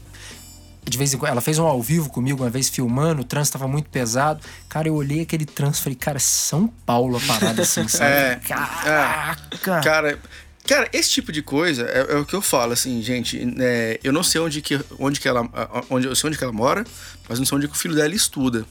De 0.83 0.97
vez 0.97 1.13
em 1.13 1.17
quando, 1.19 1.31
ela 1.33 1.41
fez 1.41 1.59
um 1.59 1.65
ao 1.65 1.79
vivo 1.79 2.09
comigo, 2.09 2.41
uma 2.43 2.49
vez 2.49 2.67
filmando, 2.67 3.21
o 3.21 3.23
trânsito 3.23 3.55
tava 3.57 3.71
muito 3.71 3.87
pesado. 3.89 4.41
Cara, 4.67 4.87
eu 4.87 4.95
olhei 4.95 5.21
aquele 5.21 5.45
trânsito 5.45 5.81
e 5.81 5.83
falei, 5.83 5.95
cara, 5.95 6.17
é 6.17 6.19
São 6.19 6.67
Paulo 6.67 7.17
a 7.17 7.19
parada 7.21 7.61
assim, 7.61 7.87
sabe? 7.87 8.09
É, 8.11 8.39
Caraca! 8.47 9.81
Cara, 9.81 10.19
Cara, 10.67 10.87
esse 10.93 11.09
tipo 11.09 11.31
de 11.31 11.41
coisa 11.41 11.83
é, 11.83 12.13
é 12.13 12.15
o 12.17 12.25
que 12.25 12.33
eu 12.35 12.41
falo, 12.41 12.73
assim, 12.73 13.01
gente. 13.01 13.39
é, 13.59 13.99
eu 14.03 14.13
não 14.13 14.23
sei 14.23 14.39
onde 14.39 14.61
que, 14.61 14.79
onde 14.99 15.19
que 15.19 15.27
ela. 15.27 15.47
Onde, 15.89 16.07
eu 16.07 16.15
sei 16.15 16.27
onde 16.29 16.37
que 16.37 16.43
ela 16.43 16.53
mora, 16.53 16.85
mas 17.27 17.39
não 17.39 17.45
sei 17.45 17.57
onde 17.57 17.67
que 17.67 17.73
o 17.73 17.77
filho 17.77 17.95
dela 17.95 18.13
estuda. 18.13 18.65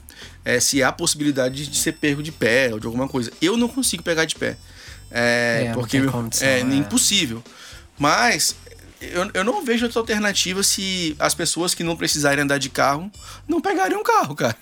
É, 0.44 0.60
se 0.60 0.82
há 0.82 0.92
possibilidade 0.92 1.66
de 1.66 1.78
ser 1.78 1.92
pego 1.92 2.22
de 2.22 2.32
pé 2.32 2.70
ou 2.72 2.78
de 2.78 2.86
alguma 2.86 3.08
coisa. 3.08 3.30
Eu 3.40 3.56
não 3.56 3.68
consigo 3.68 4.02
pegar 4.02 4.24
de 4.24 4.34
pé. 4.34 4.56
É, 5.10 5.66
É, 5.68 5.72
porque 5.72 6.00
condição, 6.02 6.46
é, 6.46 6.60
é. 6.60 6.74
impossível. 6.74 7.42
Mas 7.98 8.54
eu, 9.00 9.30
eu 9.32 9.44
não 9.44 9.64
vejo 9.64 9.86
outra 9.86 10.00
alternativa 10.00 10.62
se 10.62 11.16
as 11.18 11.34
pessoas 11.34 11.74
que 11.74 11.82
não 11.82 11.96
precisarem 11.96 12.44
andar 12.44 12.58
de 12.58 12.68
carro 12.68 13.10
não 13.48 13.60
pegarem 13.60 13.96
um 13.96 14.02
carro, 14.02 14.34
cara. 14.34 14.56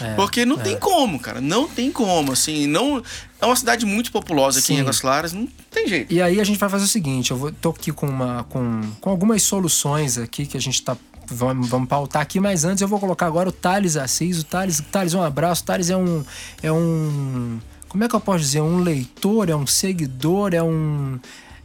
É, 0.00 0.14
Porque 0.16 0.46
não 0.46 0.58
é. 0.60 0.62
tem 0.62 0.78
como, 0.78 1.18
cara. 1.18 1.40
Não 1.40 1.68
tem 1.68 1.90
como, 1.90 2.32
assim. 2.32 2.66
Não, 2.66 3.02
é 3.40 3.46
uma 3.46 3.56
cidade 3.56 3.84
muito 3.84 4.12
populosa 4.12 4.60
aqui 4.60 4.68
Sim. 4.68 4.74
em 4.74 4.80
Águas 4.80 5.00
Claras, 5.00 5.32
não 5.32 5.48
tem 5.70 5.88
jeito. 5.88 6.12
E 6.12 6.22
aí 6.22 6.40
a 6.40 6.44
gente 6.44 6.58
vai 6.58 6.68
fazer 6.68 6.84
o 6.84 6.88
seguinte, 6.88 7.32
eu 7.32 7.36
vou, 7.36 7.50
tô 7.50 7.70
aqui 7.70 7.90
com, 7.90 8.06
uma, 8.06 8.44
com, 8.44 8.82
com 9.00 9.10
algumas 9.10 9.42
soluções 9.42 10.16
aqui 10.16 10.46
que 10.46 10.56
a 10.56 10.60
gente 10.60 10.80
tá. 10.82 10.96
Vamos, 11.26 11.68
vamos 11.68 11.88
pautar 11.88 12.20
aqui, 12.20 12.38
mas 12.38 12.64
antes 12.64 12.82
eu 12.82 12.88
vou 12.88 13.00
colocar 13.00 13.26
agora 13.26 13.48
o 13.48 13.52
Thales 13.52 13.96
Assis. 13.96 14.40
O 14.40 14.44
Thales, 14.44 14.82
Thales, 14.92 15.14
um 15.14 15.22
abraço. 15.22 15.62
O 15.62 15.64
Thales 15.66 15.88
é 15.90 15.96
um. 15.96 16.24
É 16.62 16.70
um. 16.70 17.58
Como 17.88 18.04
é 18.04 18.08
que 18.08 18.14
eu 18.14 18.20
posso 18.20 18.40
dizer? 18.40 18.60
Um 18.60 18.78
leitor, 18.78 19.48
é 19.48 19.56
um 19.56 19.66
seguidor, 19.66 20.52
é 20.52 20.62
um. 20.62 21.18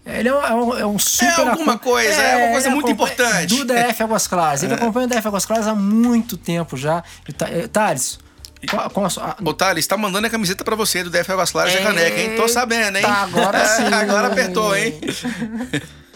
Ele 0.08 0.30
é 0.30 0.34
um, 0.34 0.41
é 0.45 0.53
um, 0.53 0.78
é 0.80 0.86
um 0.86 0.97
super. 0.99 1.47
alguma 1.49 1.74
acom- 1.74 1.89
coisa, 1.91 2.22
é 2.22 2.38
uma 2.45 2.51
coisa 2.53 2.68
ele 2.68 2.76
muito 2.76 2.91
importante. 2.91 3.55
Do 3.55 3.66
DF 3.66 4.03
Águas 4.03 4.28
Claras. 4.28 4.64
Ele 4.64 4.74
acompanha 4.74 5.05
o 5.05 5.10
DF 5.10 5.28
Águas 5.28 5.45
Claras 5.45 5.68
há 5.68 5.76
muito 5.76 6.38
tempo 6.38 6.78
já. 6.78 7.03
E 7.28 7.34
eh, 7.43 7.68
Thales, 7.68 8.18
qual, 8.70 8.89
qual 8.89 9.05
a 9.05 9.10
sua- 9.10 9.36
Ô, 9.43 9.53
Thales, 9.53 9.86
tá 9.86 9.97
mandando 9.97 10.26
a 10.26 10.30
camiseta 10.30 10.64
pra 10.64 10.76
você 10.76 11.03
do 11.03 11.10
DF 11.10 11.32
Águas 11.32 11.51
Claras 11.51 11.74
de 11.74 11.80
caneca, 11.80 12.20
hein? 12.22 12.36
Tô 12.38 12.47
sabendo, 12.47 12.97
hein? 12.97 13.03
Eita, 13.03 13.18
agora 13.18 13.58
É, 13.60 13.66
sim. 13.78 13.84
agora 13.93 14.28
apertou, 14.28 14.76
hein? 14.76 14.99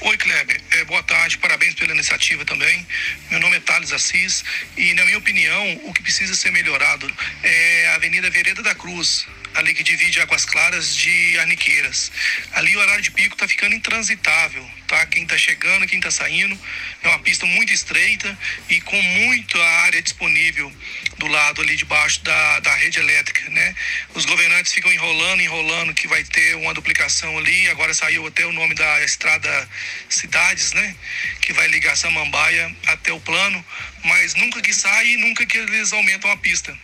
Oi, 0.00 0.16
Kleber. 0.16 0.60
É, 0.70 0.84
boa 0.84 1.02
tarde, 1.02 1.38
parabéns 1.38 1.74
pela 1.74 1.92
iniciativa 1.92 2.44
também. 2.44 2.86
Meu 3.32 3.40
nome 3.40 3.56
é 3.56 3.60
Thales 3.60 3.92
Assis 3.92 4.44
e, 4.76 4.94
na 4.94 5.04
minha 5.04 5.18
opinião, 5.18 5.80
o 5.86 5.92
que 5.92 6.00
precisa 6.00 6.36
ser 6.36 6.52
melhorado 6.52 7.12
é 7.42 7.88
a 7.88 7.96
Avenida 7.96 8.30
Vereda 8.30 8.62
da 8.62 8.76
Cruz, 8.76 9.26
ali 9.54 9.74
que 9.74 9.82
divide 9.82 10.20
Águas 10.20 10.44
Claras 10.44 10.94
de 10.94 11.36
Arniqueiras. 11.40 12.12
Ali 12.52 12.76
o 12.76 12.78
horário 12.78 13.02
de 13.02 13.10
pico 13.10 13.36
tá 13.36 13.48
ficando 13.48 13.74
intransitável, 13.74 14.64
tá? 14.86 15.04
Quem 15.06 15.26
tá 15.26 15.36
chegando, 15.36 15.86
quem 15.86 16.00
tá 16.00 16.12
saindo. 16.12 16.56
É 17.02 17.08
uma 17.08 17.18
pista 17.18 17.44
muito 17.44 17.72
estreita 17.72 18.38
e 18.68 18.80
com 18.80 19.00
muita 19.02 19.58
área 19.82 20.00
disponível 20.00 20.72
do 21.18 21.26
lado 21.26 21.60
ali 21.60 21.74
de 21.74 21.84
baixo 21.84 22.22
da, 22.22 22.60
da 22.60 22.74
rede 22.76 23.00
elétrica, 23.00 23.50
né? 23.50 23.74
Os 24.14 24.24
governantes 24.24 24.72
ficam 24.72 24.92
enrolando, 24.92 25.40
enrolando 25.40 25.92
que 25.92 26.06
vai 26.06 26.22
ter 26.22 26.54
uma 26.56 26.72
duplicação 26.72 27.36
ali. 27.38 27.68
Agora 27.68 27.92
saiu 27.92 28.26
até 28.26 28.46
o 28.46 28.52
nome 28.52 28.74
da 28.74 29.04
estrada 29.04 29.68
Cidades, 30.08 30.72
né? 30.72 30.94
Que 31.40 31.52
vai 31.52 31.68
ligar 31.68 31.96
Samambaia 31.96 32.74
até 32.86 33.12
o 33.12 33.20
plano, 33.20 33.64
mas 34.04 34.34
nunca 34.34 34.60
que 34.60 34.72
sai 34.72 35.06
e 35.06 35.16
nunca 35.16 35.44
que 35.46 35.58
eles 35.58 35.92
aumentam 35.92 36.30
a 36.30 36.36
pista. 36.36 36.76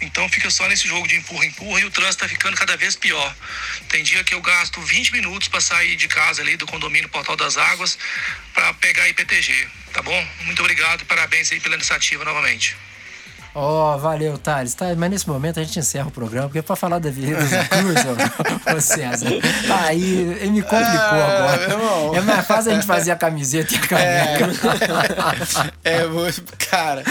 Então 0.00 0.28
fica 0.28 0.50
só 0.50 0.68
nesse 0.68 0.86
jogo 0.86 1.06
de 1.08 1.16
empurra-empurra 1.16 1.80
e 1.80 1.84
o 1.84 1.90
trânsito 1.90 2.22
tá 2.24 2.28
ficando 2.28 2.56
cada 2.56 2.76
vez 2.76 2.96
pior. 2.96 3.34
Tem 3.88 4.02
dia 4.02 4.22
que 4.24 4.34
eu 4.34 4.40
gasto 4.40 4.80
20 4.80 5.12
minutos 5.12 5.48
para 5.48 5.60
sair 5.60 5.96
de 5.96 6.08
casa 6.08 6.42
ali 6.42 6.56
do 6.56 6.66
condomínio 6.66 7.08
Portal 7.08 7.36
das 7.36 7.56
Águas 7.56 7.98
para 8.52 8.74
pegar 8.74 9.08
IPTG, 9.08 9.68
tá 9.92 10.02
bom? 10.02 10.28
Muito 10.42 10.60
obrigado 10.60 11.04
parabéns 11.06 11.50
aí 11.52 11.60
pela 11.60 11.74
iniciativa 11.74 12.24
novamente. 12.24 12.76
Ó, 13.58 13.96
valeu, 13.96 14.36
Thales. 14.36 14.74
Tá, 14.74 14.86
mas 14.94 15.10
nesse 15.10 15.26
momento 15.28 15.58
a 15.58 15.62
gente 15.64 15.78
encerra 15.78 16.08
o 16.08 16.10
programa, 16.10 16.46
porque 16.48 16.60
pra 16.60 16.76
falar 16.76 16.98
da 16.98 17.08
Avenida 17.08 17.38
da 17.42 17.64
Cruz, 17.64 17.96
ô, 18.04 18.76
ô 18.76 18.80
César, 18.82 19.28
aí 19.82 20.02
ele 20.40 20.50
me 20.50 20.62
complicou 20.62 20.84
Ah, 20.90 21.38
agora. 21.56 21.62
irmão. 21.72 22.14
É 22.16 22.20
mais 22.20 22.46
fácil 22.46 22.72
a 22.72 22.74
gente 22.74 22.86
fazer 22.86 23.12
a 23.12 23.16
camiseta 23.16 23.72
e 23.72 23.76
a 23.78 23.80
caneca. 23.80 24.50
É, 25.84 26.06
vou- 26.08 26.26
cara. 26.70 27.02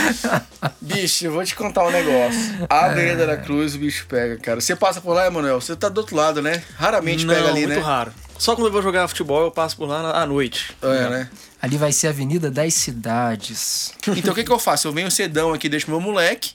Bicho, 0.82 1.26
eu 1.26 1.32
vou 1.34 1.44
te 1.44 1.56
contar 1.56 1.84
um 1.86 1.92
negócio. 1.92 2.40
A 2.70 2.86
Avenida 2.86 3.26
da 3.26 3.38
Cruz, 3.38 3.74
o 3.74 3.80
bicho 3.80 4.06
pega, 4.08 4.38
cara. 4.38 4.62
Você 4.62 4.76
passa 4.76 5.02
por 5.02 5.14
lá, 5.14 5.26
Emanuel? 5.26 5.60
Você 5.60 5.76
tá 5.76 5.90
do 5.90 5.98
outro 6.00 6.16
lado, 6.16 6.42
né? 6.44 6.62
Raramente 6.78 7.26
Não, 7.26 7.34
pega 7.34 7.50
ali, 7.50 7.66
muito 7.66 7.80
né? 7.80 7.86
raro. 7.86 8.12
Só 8.38 8.56
quando 8.56 8.68
eu 8.68 8.72
vou 8.72 8.82
jogar 8.82 9.08
futebol 9.08 9.42
eu 9.44 9.52
passo 9.52 9.76
por 9.78 9.88
lá 9.88 10.04
na- 10.04 10.22
à 10.22 10.26
noite. 10.26 10.76
É, 10.82 11.10
né? 11.10 11.30
Ali 11.62 11.78
vai 11.78 11.92
ser 11.92 12.08
a 12.08 12.10
Avenida 12.12 12.52
das 12.52 12.74
Cidades. 12.74 13.94
Então 14.08 14.32
o 14.34 14.36
que, 14.36 14.44
que 14.44 14.52
eu 14.52 14.60
faço? 14.60 14.88
Eu 14.88 14.94
venho 14.94 15.10
cedão 15.10 15.54
aqui, 15.54 15.68
deixo 15.70 15.90
meu 15.90 16.00
moleque. 16.02 16.52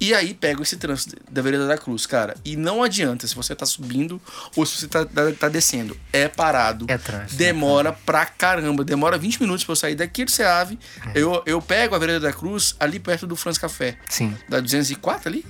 E 0.00 0.12
aí 0.12 0.34
pego 0.34 0.62
esse 0.62 0.76
trânsito 0.76 1.16
da 1.30 1.40
Vereda 1.40 1.66
da 1.68 1.78
Cruz, 1.78 2.04
cara. 2.04 2.34
E 2.44 2.56
não 2.56 2.82
adianta 2.82 3.26
se 3.28 3.34
você 3.34 3.54
tá 3.54 3.64
subindo 3.64 4.20
ou 4.56 4.66
se 4.66 4.76
você 4.80 4.88
tá, 4.88 5.04
tá, 5.06 5.22
tá 5.38 5.48
descendo. 5.48 5.96
É 6.12 6.26
parado. 6.28 6.84
É 6.88 6.98
trânsito, 6.98 7.36
Demora 7.36 7.92
pra 8.04 8.26
caramba. 8.26 8.84
Demora 8.84 9.16
20 9.16 9.40
minutos 9.40 9.64
pra 9.64 9.72
eu 9.72 9.76
sair 9.76 9.94
daqui 9.94 10.24
do 10.24 10.30
Ceave. 10.32 10.78
É. 11.06 11.12
Eu, 11.14 11.42
eu 11.46 11.62
pego 11.62 11.94
a 11.94 11.98
Vereda 11.98 12.20
da 12.20 12.32
Cruz 12.32 12.74
ali 12.78 12.98
perto 12.98 13.24
do 13.26 13.36
Franz 13.36 13.56
Café. 13.56 13.96
Sim. 14.08 14.36
Da 14.48 14.58
204 14.60 15.28
ali? 15.28 15.46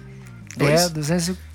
É, 0.54 0.58
Dois. 0.58 0.90
204. 0.90 1.53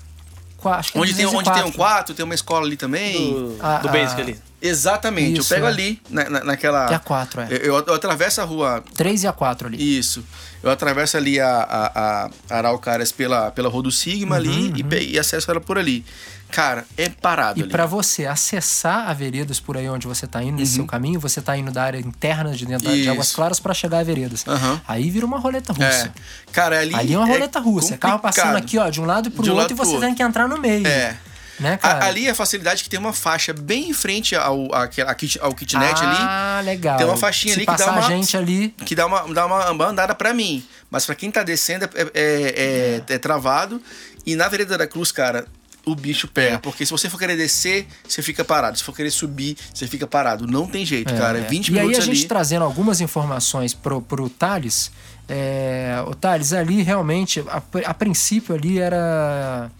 Acho 0.68 0.92
que 0.92 0.98
é 0.98 1.00
Onde 1.00 1.14
tem, 1.14 1.26
onde 1.26 1.44
tem 1.44 1.62
um 1.62 1.70
204. 1.70 1.72
quarto, 1.76 2.14
tem 2.14 2.24
uma 2.24 2.34
escola 2.34 2.66
ali 2.66 2.76
também. 2.76 3.32
Do, 3.32 3.56
Ah, 3.60 3.78
do 3.78 3.88
ah. 3.88 3.92
Basic 3.92 4.20
ali. 4.20 4.38
Exatamente. 4.62 5.40
Isso, 5.40 5.52
eu 5.52 5.56
pego 5.56 5.66
é. 5.66 5.70
ali, 5.70 6.02
na, 6.10 6.28
na- 6.30 6.44
naquela. 6.44 6.86
Que 6.86 6.92
é 6.92 6.96
a 6.96 7.00
4, 7.00 7.40
é. 7.42 7.48
Eu, 7.50 7.74
eu 7.86 7.94
atravesso 7.94 8.40
a 8.40 8.44
rua 8.44 8.84
3 8.94 9.24
e 9.24 9.26
a 9.26 9.32
4 9.32 9.68
ali. 9.68 9.98
Isso. 9.98 10.24
Eu 10.62 10.70
atravesso 10.70 11.16
ali 11.16 11.40
a, 11.40 11.48
a, 11.48 12.30
a 12.50 12.56
Araucárias 12.58 13.10
pela, 13.10 13.50
pela 13.50 13.68
Rua 13.70 13.82
do 13.84 13.90
Sigma 13.90 14.36
ali 14.36 14.72
e, 14.76 14.84
pe- 14.84 15.08
e 15.12 15.18
acesso 15.18 15.50
ela 15.50 15.60
por 15.60 15.78
ali. 15.78 16.04
Cara, 16.50 16.84
é 16.98 17.08
parado 17.08 17.60
Uhum, 17.60 17.66
E 17.66 17.70
pra 17.70 17.86
você 17.86 18.26
acessar 18.26 19.08
a 19.08 19.14
veredas 19.14 19.60
por 19.60 19.76
aí 19.76 19.88
onde 19.88 20.06
você 20.08 20.26
tá 20.26 20.42
indo, 20.42 20.56
nesse 20.58 20.74
seu 20.74 20.84
caminho, 20.84 21.18
você 21.20 21.40
tá 21.40 21.56
indo 21.56 21.70
da 21.70 21.82
área 21.84 21.98
interna 21.98 22.50
de 22.52 22.66
dentro 22.66 22.88
de 22.88 22.92
Uhum. 22.92 23.00
Isso. 23.02 23.10
Águas 23.12 23.32
Claras 23.32 23.60
pra 23.60 23.72
chegar 23.72 24.00
a 24.00 24.02
veredas. 24.02 24.44
Aham. 24.46 24.80
Aí 24.86 25.08
vira 25.08 25.24
uma 25.24 25.38
roleta 25.38 25.72
russa. 25.72 25.86
É. 25.86 26.10
Cara, 26.52 26.80
ali. 26.80 26.92
Ali 26.94 27.14
é 27.14 27.16
uma 27.18 27.26
roleta 27.26 27.60
russa. 27.60 27.94
É 27.94 27.96
carro 27.96 28.18
passando 28.18 28.46
complicado. 28.56 28.64
aqui, 28.64 28.78
ó, 28.78 28.90
de 28.90 29.00
um 29.00 29.06
lado 29.06 29.30
pro 29.30 29.42
De 29.44 29.50
um 29.50 29.54
outro 29.54 29.62
lado 29.62 29.72
e 29.72 29.86
você 29.86 29.92
pro 29.92 30.00
tem 30.00 30.14
que 30.14 30.22
entrar 30.24 30.48
no 30.48 30.58
meio. 30.58 30.86
É. 30.86 31.16
Né, 31.60 31.74
A- 31.74 31.78
cara? 31.78 32.04
ali 32.06 32.26
é 32.26 32.30
a 32.30 32.34
facilidade 32.34 32.82
que 32.82 32.88
tem 32.88 32.98
uma 32.98 33.12
faixa 33.12 33.52
bem 33.52 33.90
em 33.90 33.92
frente 33.92 34.34
ao, 34.34 34.74
àquela- 34.74 35.14
kit- 35.14 35.38
ao 35.40 35.54
kitnet 35.54 36.02
ali. 36.02 36.16
Ah, 36.18 36.62
legal. 36.64 36.96
Tem 36.96 37.06
uma 37.06 37.16
faixinha 37.18 37.52
Se 37.54 37.60
ali 37.60 37.66
que 37.66 37.76
dá 37.76 37.92
uma- 37.92 38.02
gente 38.02 38.36
ali. 38.36 38.74
que 38.84 38.94
dá 38.94 39.06
uma, 39.06 39.32
dá 39.34 39.46
uma, 39.46 39.70
uma 39.70 39.86
andada 39.86 40.14
pra 40.14 40.32
mim. 40.32 40.64
Mas 40.90 41.04
pra 41.06 41.14
quem 41.14 41.30
tá 41.30 41.42
descendo 41.42 41.84
é, 41.84 41.88
é, 42.14 43.02
é- 43.08 43.14
é 43.14 43.18
travado. 43.18 43.80
E 44.26 44.34
na 44.34 44.48
Vereda 44.48 44.76
da 44.78 44.86
Cruz, 44.86 45.12
cara, 45.12 45.46
o 45.84 45.94
bicho 45.94 46.28
pega. 46.28 46.58
Porque 46.58 46.84
se 46.84 46.90
você 46.92 47.08
for 47.10 47.18
querer 47.18 47.36
descer, 47.36 47.86
você 48.08 48.22
fica 48.22 48.44
parado. 48.44 48.76
Se 48.78 48.84
for 48.84 48.94
querer 48.96 49.10
subir, 49.10 49.56
você 49.72 49.86
fica 49.86 50.06
parado. 50.06 50.46
Não 50.46 50.66
tem 50.66 50.84
jeito, 50.84 51.12
cara. 51.14 51.38
É 51.38 51.42
20 51.42 51.68
e 51.68 51.78
aí 51.78 51.80
minutos 51.86 52.02
a 52.02 52.06
gente 52.06 52.18
ali. 52.20 52.28
trazendo 52.28 52.64
algumas 52.64 53.00
informações 53.00 53.72
pro, 53.74 54.00
pro 54.02 54.28
Thales. 54.28 54.90
É, 55.28 56.02
o 56.06 56.14
Thales, 56.14 56.52
ali 56.52 56.82
realmente, 56.82 57.40
a, 57.48 57.62
a 57.86 57.94
princípio 57.94 58.54
ali 58.54 58.78
era 58.80 59.70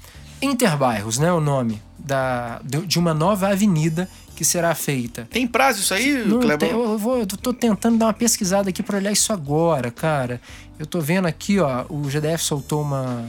Interbairros, 0.43 1.18
né? 1.18 1.32
O 1.32 1.41
nome 1.41 1.80
da, 1.99 2.61
de 2.64 2.99
uma 2.99 3.12
nova 3.14 3.49
avenida 3.49 4.09
que 4.34 4.45
será 4.45 4.74
feita. 4.74 5.28
Tem 5.30 5.47
prazo 5.47 5.80
isso 5.80 5.93
aí, 5.93 6.24
Não 6.26 6.41
Kleber? 6.41 6.68
tem- 6.70 6.70
eu, 6.78 6.97
vou, 6.99 7.18
eu 7.18 7.26
tô 7.26 7.53
tentando 7.53 7.99
dar 7.99 8.07
uma 8.07 8.12
pesquisada 8.14 8.70
aqui 8.70 8.82
pra 8.82 8.97
olhar 8.97 9.12
isso 9.12 9.32
agora, 9.32 9.91
cara. 9.91 10.41
Eu 10.78 10.86
tô 10.86 10.99
vendo 11.01 11.26
aqui, 11.26 11.59
ó, 11.59 11.84
o 11.91 12.09
GDF 12.09 12.43
soltou 12.43 12.80
uma. 12.82 13.26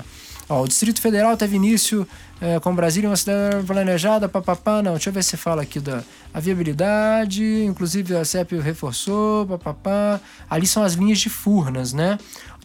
Ó, 0.47 0.63
o 0.63 0.67
Distrito 0.67 1.01
Federal 1.01 1.35
teve 1.37 1.55
início 1.57 2.07
é, 2.41 2.59
com 2.59 2.73
Brasília, 2.75 3.09
uma 3.09 3.15
cidade 3.15 3.65
planejada, 3.65 4.27
papapá. 4.29 4.81
Não, 4.81 4.93
deixa 4.93 5.09
eu 5.09 5.13
ver 5.13 5.23
se 5.23 5.35
fala 5.37 5.61
aqui 5.61 5.79
da 5.79 6.01
a 6.33 6.39
viabilidade, 6.39 7.43
inclusive 7.65 8.15
a 8.15 8.23
CEP 8.25 8.57
reforçou, 8.59 9.45
papapá. 9.45 10.19
Ali 10.49 10.65
são 10.65 10.83
as 10.83 10.93
linhas 10.93 11.19
de 11.19 11.29
Furnas, 11.29 11.91
né? 11.93 12.17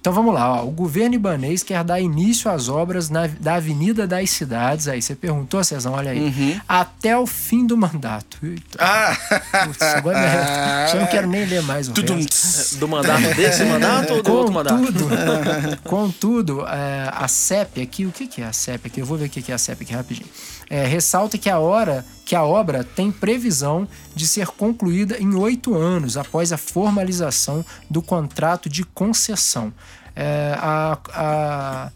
Então 0.07 0.15
vamos 0.15 0.33
lá, 0.35 0.63
ó. 0.63 0.65
o 0.65 0.71
governo 0.71 1.17
ibanês 1.17 1.65
quer 1.65 1.83
dar 1.83 2.01
início 2.01 2.49
às 2.49 2.69
obras 2.69 3.11
na- 3.11 3.27
da 3.27 3.57
Avenida 3.57 4.07
das 4.07 4.31
Cidades. 4.31 4.87
Aí 4.87 5.03
você 5.03 5.17
perguntou, 5.17 5.65
Cezão, 5.65 5.95
olha 5.95 6.13
aí. 6.13 6.61
Até 6.69 7.19
o 7.19 7.27
fim 7.27 7.67
do 7.67 7.77
mandato. 7.77 8.39
Eita. 8.41 8.79
Ah! 8.79 9.17
Putz, 9.65 9.83
agora 9.83 10.17
me... 10.17 10.93
já 10.93 11.01
não 11.01 11.07
quero 11.09 11.27
nem 11.27 11.45
ler 11.45 11.61
mais 11.63 11.89
o 11.89 11.93
Tudum. 11.93 12.19
resto. 12.19 12.77
Do 12.77 12.87
mandato 12.87 13.35
desse 13.35 13.65
mandato 13.65 14.15
ou 14.15 14.23
do 14.23 14.33
outro 14.33 14.55
mandato? 14.55 14.77
Contudo, 14.87 15.83
contudo 15.83 16.67
é, 16.69 17.11
a 17.13 17.27
CEP 17.27 17.83
aqui, 17.83 18.07
o 18.07 18.13
que, 18.13 18.41
é 18.41 18.45
a 18.45 18.53
CEP 18.53 18.87
aqui? 18.87 19.01
Eu 19.01 19.07
vou 19.07 19.19
ver 19.19 19.27
o 19.27 19.29
que, 19.29 19.43
que 19.43 19.51
é 19.51 19.57
a 19.57 19.59
CEP 19.59 19.83
aqui 19.83 19.93
rapidinho. 19.93 20.29
É, 20.71 20.85
ressalta 20.87 21.37
que 21.37 21.51
a 21.51 21.59
hora 21.59 22.05
que 22.25 22.35
a 22.35 22.43
obra 22.45 22.83
tem 22.83 23.13
previsão 23.13 23.87
de 24.15 24.27
ser 24.27 24.49
concluída 24.49 25.17
em 25.19 25.35
oito 25.37 25.77
anos 25.77 26.17
após 26.17 26.53
a 26.53 26.57
formalização 26.57 27.65
do 27.89 28.03
contrato 28.03 28.69
de 28.69 28.83
concessão. 28.85 29.73
É, 30.17 30.57
a, 30.59 30.99
a, 31.13 31.91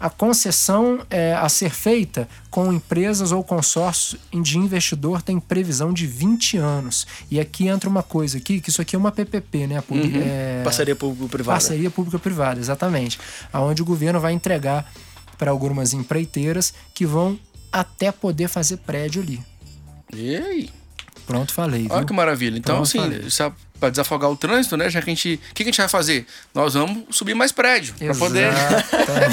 a 0.00 0.10
concessão 0.10 1.00
é, 1.10 1.34
a 1.34 1.48
ser 1.48 1.70
feita 1.70 2.28
com 2.50 2.72
empresas 2.72 3.32
ou 3.32 3.44
consórcios 3.44 4.20
de 4.42 4.58
investidor 4.58 5.22
tem 5.22 5.38
previsão 5.38 5.92
de 5.92 6.06
20 6.06 6.56
anos. 6.58 7.06
E 7.30 7.38
aqui 7.38 7.68
entra 7.68 7.88
uma 7.88 8.02
coisa 8.02 8.38
aqui, 8.38 8.60
que 8.60 8.70
isso 8.70 8.80
aqui 8.82 8.96
é 8.96 8.98
uma 8.98 9.12
PPP, 9.12 9.66
né? 9.66 9.80
Publi- 9.80 10.20
é, 10.22 10.62
Parceria 10.64 10.96
público-privada. 10.96 11.58
Parceria 11.58 11.90
pública-privada, 11.90 12.58
exatamente. 12.60 13.18
Onde 13.52 13.82
o 13.82 13.84
governo 13.84 14.18
vai 14.20 14.32
entregar 14.32 14.90
para 15.38 15.50
algumas 15.50 15.92
empreiteiras 15.92 16.72
que 16.94 17.04
vão 17.06 17.38
até 17.70 18.10
poder 18.10 18.48
fazer 18.48 18.78
prédio 18.78 19.22
ali. 19.22 19.40
E 20.14 20.36
aí? 20.36 20.70
Pronto, 21.26 21.52
falei. 21.52 21.86
Olha 21.90 21.98
viu? 21.98 22.06
que 22.06 22.12
maravilha. 22.14 22.56
Então, 22.56 22.76
Pronto, 22.76 22.86
assim, 22.88 22.98
falei. 22.98 23.30
Pra 23.78 23.90
desafogar 23.90 24.30
o 24.30 24.36
trânsito, 24.36 24.76
né? 24.76 24.88
Já 24.90 25.00
que 25.02 25.10
a 25.10 25.14
gente. 25.14 25.34
O 25.50 25.54
que, 25.54 25.62
que 25.62 25.62
a 25.64 25.66
gente 25.66 25.78
vai 25.78 25.88
fazer? 25.88 26.26
Nós 26.54 26.74
vamos 26.74 27.04
subir 27.10 27.34
mais 27.34 27.52
prédio. 27.52 27.94
Pra 27.98 28.14
poder. 28.14 28.50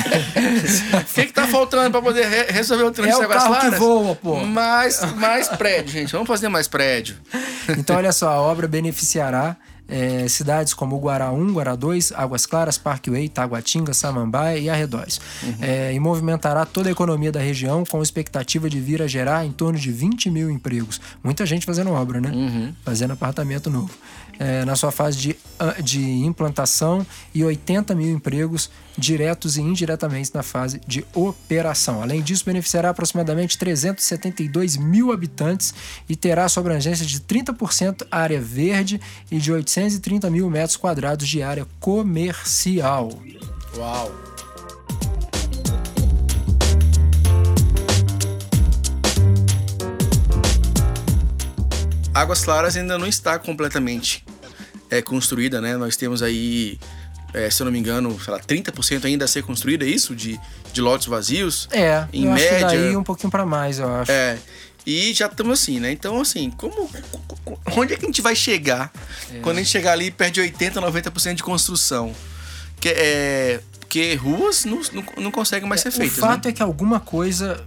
O 0.93 1.13
que, 1.13 1.25
que 1.27 1.33
tá 1.33 1.47
faltando 1.47 1.91
pra 1.91 2.01
poder 2.01 2.25
re- 2.27 2.51
resolver 2.51 2.83
o 2.83 2.91
trânsito 2.91 3.23
É 3.23 3.25
o 3.25 3.29
carro 3.29 3.59
que 3.71 3.77
voa, 3.77 4.15
pô. 4.15 4.39
Mais, 4.45 5.01
mais 5.15 5.47
prédio, 5.47 5.91
gente. 5.91 6.11
Vamos 6.11 6.27
fazer 6.27 6.49
mais 6.49 6.67
prédio. 6.67 7.15
Então, 7.77 7.95
olha 7.95 8.11
só, 8.11 8.27
a 8.29 8.41
obra 8.41 8.67
beneficiará 8.67 9.55
é, 9.87 10.27
cidades 10.27 10.73
como 10.73 10.97
Guará 10.99 11.31
1, 11.31 11.53
Guará 11.53 11.75
2, 11.75 12.11
Águas 12.11 12.45
Claras, 12.45 12.77
Parkway, 12.77 13.29
Taguatinga, 13.29 13.93
Samambaia 13.93 14.57
e 14.59 14.69
arredores. 14.69 15.21
É, 15.61 15.93
e 15.93 15.99
movimentará 15.99 16.65
toda 16.65 16.89
a 16.89 16.91
economia 16.91 17.31
da 17.31 17.39
região 17.39 17.85
com 17.85 18.01
expectativa 18.03 18.69
de 18.69 18.81
vir 18.81 19.01
a 19.01 19.07
gerar 19.07 19.45
em 19.45 19.51
torno 19.53 19.79
de 19.79 19.91
20 19.93 20.29
mil 20.29 20.49
empregos. 20.51 20.99
Muita 21.23 21.45
gente 21.45 21.65
fazendo 21.65 21.91
obra, 21.91 22.19
né? 22.19 22.73
Fazendo 22.83 23.13
apartamento 23.13 23.69
novo. 23.69 23.91
É, 24.39 24.65
na 24.65 24.75
sua 24.75 24.91
fase 24.91 25.17
de, 25.17 25.35
de 25.83 26.01
implantação 26.01 27.05
e 27.33 27.43
80 27.43 27.93
mil 27.93 28.09
empregos 28.09 28.69
diretos 28.97 29.57
e 29.57 29.61
indiretamente 29.61 30.31
na 30.33 30.43
fase 30.43 30.81
de 30.87 31.05
operação. 31.13 32.01
Além 32.01 32.21
disso, 32.21 32.43
beneficiará 32.45 32.89
aproximadamente 32.89 33.57
372 33.57 34.77
mil 34.77 35.11
habitantes 35.11 35.73
e 36.09 36.15
terá 36.15 36.47
sua 36.49 36.61
abrangência 36.61 37.05
de 37.05 37.19
30% 37.19 38.07
área 38.11 38.41
verde 38.41 38.99
e 39.31 39.37
de 39.37 39.51
830 39.51 40.29
mil 40.29 40.49
metros 40.49 40.77
quadrados 40.77 41.27
de 41.27 41.41
área 41.41 41.67
comercial. 41.79 43.11
Uau. 43.77 44.32
Águas 52.13 52.43
Claras 52.43 52.75
ainda 52.77 52.97
não 52.97 53.07
está 53.07 53.39
completamente 53.39 54.23
é, 54.89 55.01
construída, 55.01 55.59
né? 55.59 55.75
Nós 55.77 55.95
temos 55.95 56.21
aí, 56.21 56.77
é, 57.33 57.49
se 57.49 57.61
eu 57.61 57.65
não 57.65 57.71
me 57.71 57.79
engano, 57.79 58.19
sei 58.21 58.33
lá, 58.33 58.39
30% 58.39 59.05
ainda 59.05 59.25
a 59.25 59.27
ser 59.27 59.43
construída, 59.43 59.83
é 59.85 59.87
isso? 59.89 60.15
De, 60.15 60.39
de 60.71 60.81
lotes 60.81 61.07
vazios? 61.07 61.67
É, 61.71 62.05
Em 62.13 62.25
eu 62.25 62.33
acho 62.33 62.43
média- 62.43 62.67
daí 62.67 62.95
um 62.95 63.03
pouquinho 63.03 63.31
para 63.31 63.45
mais, 63.45 63.79
eu 63.79 63.93
acho. 63.93 64.11
É. 64.11 64.37
E 64.85 65.13
já 65.13 65.27
estamos 65.27 65.59
assim, 65.61 65.79
né? 65.79 65.91
Então, 65.91 66.19
assim, 66.19 66.51
como. 66.51 66.89
Onde 67.77 67.93
é 67.93 67.97
que 67.97 68.05
a 68.05 68.07
gente 68.07 68.21
vai 68.21 68.35
chegar 68.35 68.91
quando 69.41 69.57
a 69.57 69.59
gente 69.61 69.71
chegar 69.71 69.93
ali 69.93 70.07
e 70.07 70.11
perde 70.11 70.41
80%, 70.41 70.73
90% 70.73 71.35
de 71.35 71.43
construção? 71.43 72.13
Que, 72.81 72.89
é, 72.89 73.61
porque 73.79 74.13
ruas 74.15 74.65
não, 74.65 74.81
não, 74.91 75.03
não 75.23 75.31
conseguem 75.31 75.69
mais 75.69 75.79
ser 75.79 75.89
feitas. 75.91 76.17
o 76.17 76.19
fato 76.19 76.45
né? 76.45 76.51
é 76.51 76.53
que 76.53 76.61
alguma 76.61 76.99
coisa 76.99 77.63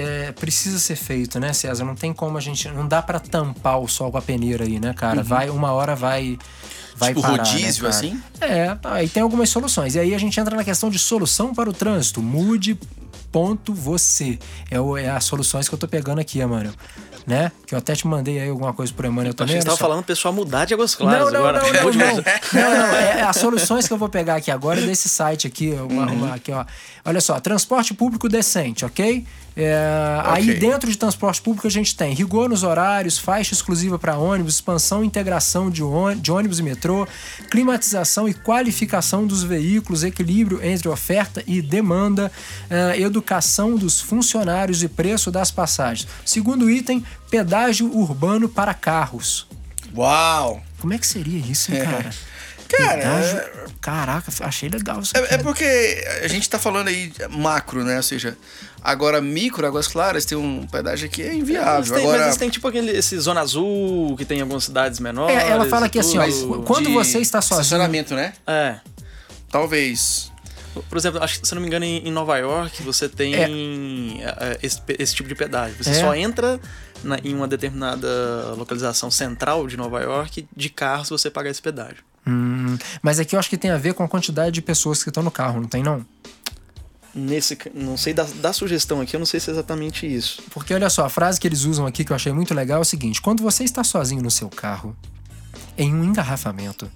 é, 0.00 0.32
precisa 0.32 0.78
ser 0.78 0.96
feito, 0.96 1.38
né, 1.40 1.52
César? 1.52 1.84
Não 1.84 1.94
tem 1.94 2.12
como 2.12 2.38
a 2.38 2.40
gente. 2.40 2.68
Não 2.68 2.86
dá 2.86 3.02
pra 3.02 3.18
tampar 3.18 3.78
o 3.80 3.88
sol 3.88 4.10
com 4.10 4.18
a 4.18 4.22
peneira 4.22 4.64
aí, 4.64 4.78
né, 4.80 4.92
cara? 4.94 5.22
Vai, 5.22 5.50
uma 5.50 5.72
hora 5.72 5.94
vai. 5.96 6.38
Vai 6.96 7.10
Tipo 7.10 7.22
parar, 7.22 7.36
rodízio, 7.44 7.84
né, 7.84 7.88
assim? 7.90 8.22
É, 8.40 8.76
aí 8.84 9.08
tem 9.08 9.22
algumas 9.22 9.48
soluções. 9.50 9.94
E 9.94 10.00
aí 10.00 10.14
a 10.14 10.18
gente 10.18 10.38
entra 10.40 10.56
na 10.56 10.64
questão 10.64 10.90
de 10.90 10.98
solução 10.98 11.54
para 11.54 11.70
o 11.70 11.72
trânsito. 11.72 12.20
Mude 12.20 12.76
ponto 13.30 13.72
você. 13.72 14.36
É, 14.70 14.80
o- 14.80 14.96
é 14.96 15.08
as 15.08 15.22
soluções 15.24 15.68
que 15.68 15.74
eu 15.74 15.78
tô 15.78 15.86
pegando 15.86 16.20
aqui, 16.20 16.40
Emmanuel. 16.40 16.72
Né? 17.26 17.52
Que 17.66 17.74
eu 17.74 17.78
até 17.78 17.94
te 17.94 18.06
mandei 18.06 18.40
aí 18.40 18.48
alguma 18.48 18.72
coisa 18.72 18.90
pro 18.92 19.06
Emmanuel 19.06 19.34
também. 19.34 19.52
você 19.52 19.58
olha 19.58 19.64
tava 19.66 19.76
só. 19.76 19.84
falando 19.84 20.02
pessoal 20.02 20.32
mudar 20.32 20.64
de 20.64 20.72
Águas 20.72 20.94
Claras 20.94 21.26
Não, 21.26 21.30
não, 21.30 21.46
agora. 21.46 21.60
não, 21.62 21.72
não, 21.72 21.92
não. 21.92 22.24
Não, 22.54 22.78
não, 22.78 22.96
é 22.96 23.22
as 23.22 23.36
soluções 23.36 23.86
que 23.86 23.92
eu 23.92 23.98
vou 23.98 24.08
pegar 24.08 24.36
aqui 24.36 24.50
agora 24.50 24.80
é 24.80 24.86
desse 24.86 25.10
site 25.10 25.46
aqui, 25.46 25.66
eu 25.66 25.82
Uhum. 25.82 25.88
vou 25.88 26.00
arrumar 26.02 26.34
aqui, 26.34 26.50
ó. 26.50 26.64
Olha 27.04 27.20
só, 27.20 27.38
transporte 27.38 27.92
público 27.92 28.28
decente, 28.30 28.84
ok? 28.86 29.26
É, 29.60 30.22
Aí 30.24 30.54
dentro 30.54 30.88
de 30.88 30.96
transporte 30.96 31.42
público 31.42 31.66
a 31.66 31.70
gente 31.70 31.96
tem 31.96 32.14
rigor 32.14 32.48
nos 32.48 32.62
horários, 32.62 33.18
faixa 33.18 33.52
exclusiva 33.52 33.98
para 33.98 34.16
ônibus, 34.16 34.54
expansão 34.54 35.02
e 35.02 35.06
integração 35.08 35.68
de, 35.68 35.82
de 36.20 36.30
ônibus 36.30 36.60
e 36.60 36.62
metrô, 36.62 37.08
climatização 37.50 38.28
e 38.28 38.34
qualificação 38.34 39.26
dos 39.26 39.42
veículos, 39.42 40.04
equilíbrio 40.04 40.64
entre 40.64 40.88
oferta 40.88 41.42
e 41.44 41.60
demanda, 41.60 42.30
é, 42.70 43.00
educação 43.00 43.74
dos 43.74 44.00
funcionários 44.00 44.84
e 44.84 44.88
preço 44.88 45.28
das 45.28 45.50
passagens. 45.50 46.08
Segundo 46.24 46.70
item, 46.70 47.04
pedágio 47.28 47.92
urbano 47.92 48.48
para 48.48 48.72
carros. 48.72 49.48
Uau! 49.96 50.62
Como 50.80 50.92
é 50.92 50.98
que 50.98 51.06
seria 51.06 51.38
isso, 51.38 51.74
hein, 51.74 51.82
cara? 51.82 52.10
Cara, 52.68 52.94
Pedágio- 52.96 53.68
Caraca, 53.80 54.32
achei 54.40 54.68
legal 54.68 55.00
isso. 55.00 55.16
É, 55.16 55.34
é 55.34 55.38
porque 55.38 56.04
a 56.22 56.28
gente 56.28 56.48
tá 56.50 56.58
falando 56.58 56.88
aí 56.88 57.12
macro, 57.30 57.82
né? 57.84 57.96
Ou 57.96 58.02
seja, 58.02 58.36
agora 58.82 59.20
micro, 59.20 59.66
Águas 59.66 59.88
Claras, 59.88 60.24
tem 60.24 60.36
um 60.36 60.66
pedágio 60.66 61.08
que 61.08 61.22
é 61.22 61.32
inviável. 61.34 61.94
tem, 61.94 62.04
agora, 62.04 62.26
mas 62.26 62.36
tem 62.36 62.50
tipo 62.50 62.66
aquele, 62.68 62.90
esse 62.90 63.18
Zona 63.18 63.40
Azul 63.40 64.14
que 64.16 64.24
tem 64.24 64.38
em 64.38 64.42
algumas 64.42 64.64
cidades 64.64 65.00
menores. 65.00 65.36
É, 65.36 65.48
ela 65.50 65.64
fala 65.66 65.86
aqui 65.86 65.98
assim, 65.98 66.18
ó, 66.18 66.24
quando 66.62 66.90
você 66.92 67.18
está 67.20 67.40
sozinho- 67.40 67.62
Estacionamento, 67.62 68.14
né? 68.14 68.32
É. 68.46 68.76
Talvez. 69.50 70.30
Por 70.88 70.96
exemplo, 70.98 71.22
acho 71.22 71.40
que, 71.40 71.48
se 71.48 71.52
eu 71.52 71.56
não 71.56 71.62
me 71.62 71.66
engano, 71.68 71.84
em 71.84 72.10
Nova 72.12 72.36
York 72.38 72.82
você 72.82 73.08
tem 73.08 73.34
É. 73.34 73.48
é, 74.22 74.58
esse, 74.62 74.80
esse 74.98 75.14
tipo 75.14 75.28
de 75.28 75.34
pedágio. 75.34 75.76
Você 75.82 75.90
É. 75.90 75.94
só 75.94 76.14
entra 76.14 76.60
na- 77.02 77.18
em 77.24 77.34
uma 77.34 77.48
determinada 77.48 78.54
localização 78.56 79.10
central 79.10 79.66
de 79.66 79.76
Nova 79.76 80.00
York 80.02 80.46
de 80.54 80.68
carro 80.68 81.04
se 81.04 81.10
você 81.10 81.30
pagar 81.30 81.50
esse 81.50 81.62
pedágio. 81.62 82.04
Hum, 82.26 82.57
mas 83.02 83.18
aqui 83.18 83.34
eu 83.34 83.38
acho 83.38 83.48
que 83.48 83.56
tem 83.56 83.70
a 83.70 83.76
ver 83.76 83.94
com 83.94 84.02
a 84.02 84.08
quantidade 84.08 84.52
de 84.52 84.62
pessoas 84.62 85.02
que 85.02 85.10
estão 85.10 85.22
no 85.22 85.30
carro, 85.30 85.60
não 85.60 85.68
tem 85.68 85.82
não? 85.82 86.04
Nesse, 87.14 87.58
não 87.74 87.96
sei 87.96 88.12
da, 88.12 88.24
da 88.24 88.52
sugestão 88.52 89.00
aqui, 89.00 89.16
eu 89.16 89.18
não 89.18 89.26
sei 89.26 89.40
se 89.40 89.50
é 89.50 89.52
exatamente 89.52 90.06
isso. 90.06 90.42
Porque 90.50 90.74
olha 90.74 90.90
só, 90.90 91.04
a 91.04 91.08
frase 91.08 91.40
que 91.40 91.48
eles 91.48 91.64
usam 91.64 91.86
aqui 91.86 92.04
que 92.04 92.12
eu 92.12 92.16
achei 92.16 92.32
muito 92.32 92.54
legal 92.54 92.78
é 92.78 92.82
o 92.82 92.84
seguinte: 92.84 93.20
quando 93.20 93.42
você 93.42 93.64
está 93.64 93.82
sozinho 93.82 94.22
no 94.22 94.30
seu 94.30 94.48
carro, 94.48 94.96
em 95.76 95.92
um 95.94 96.04
engarrafamento, 96.04 96.90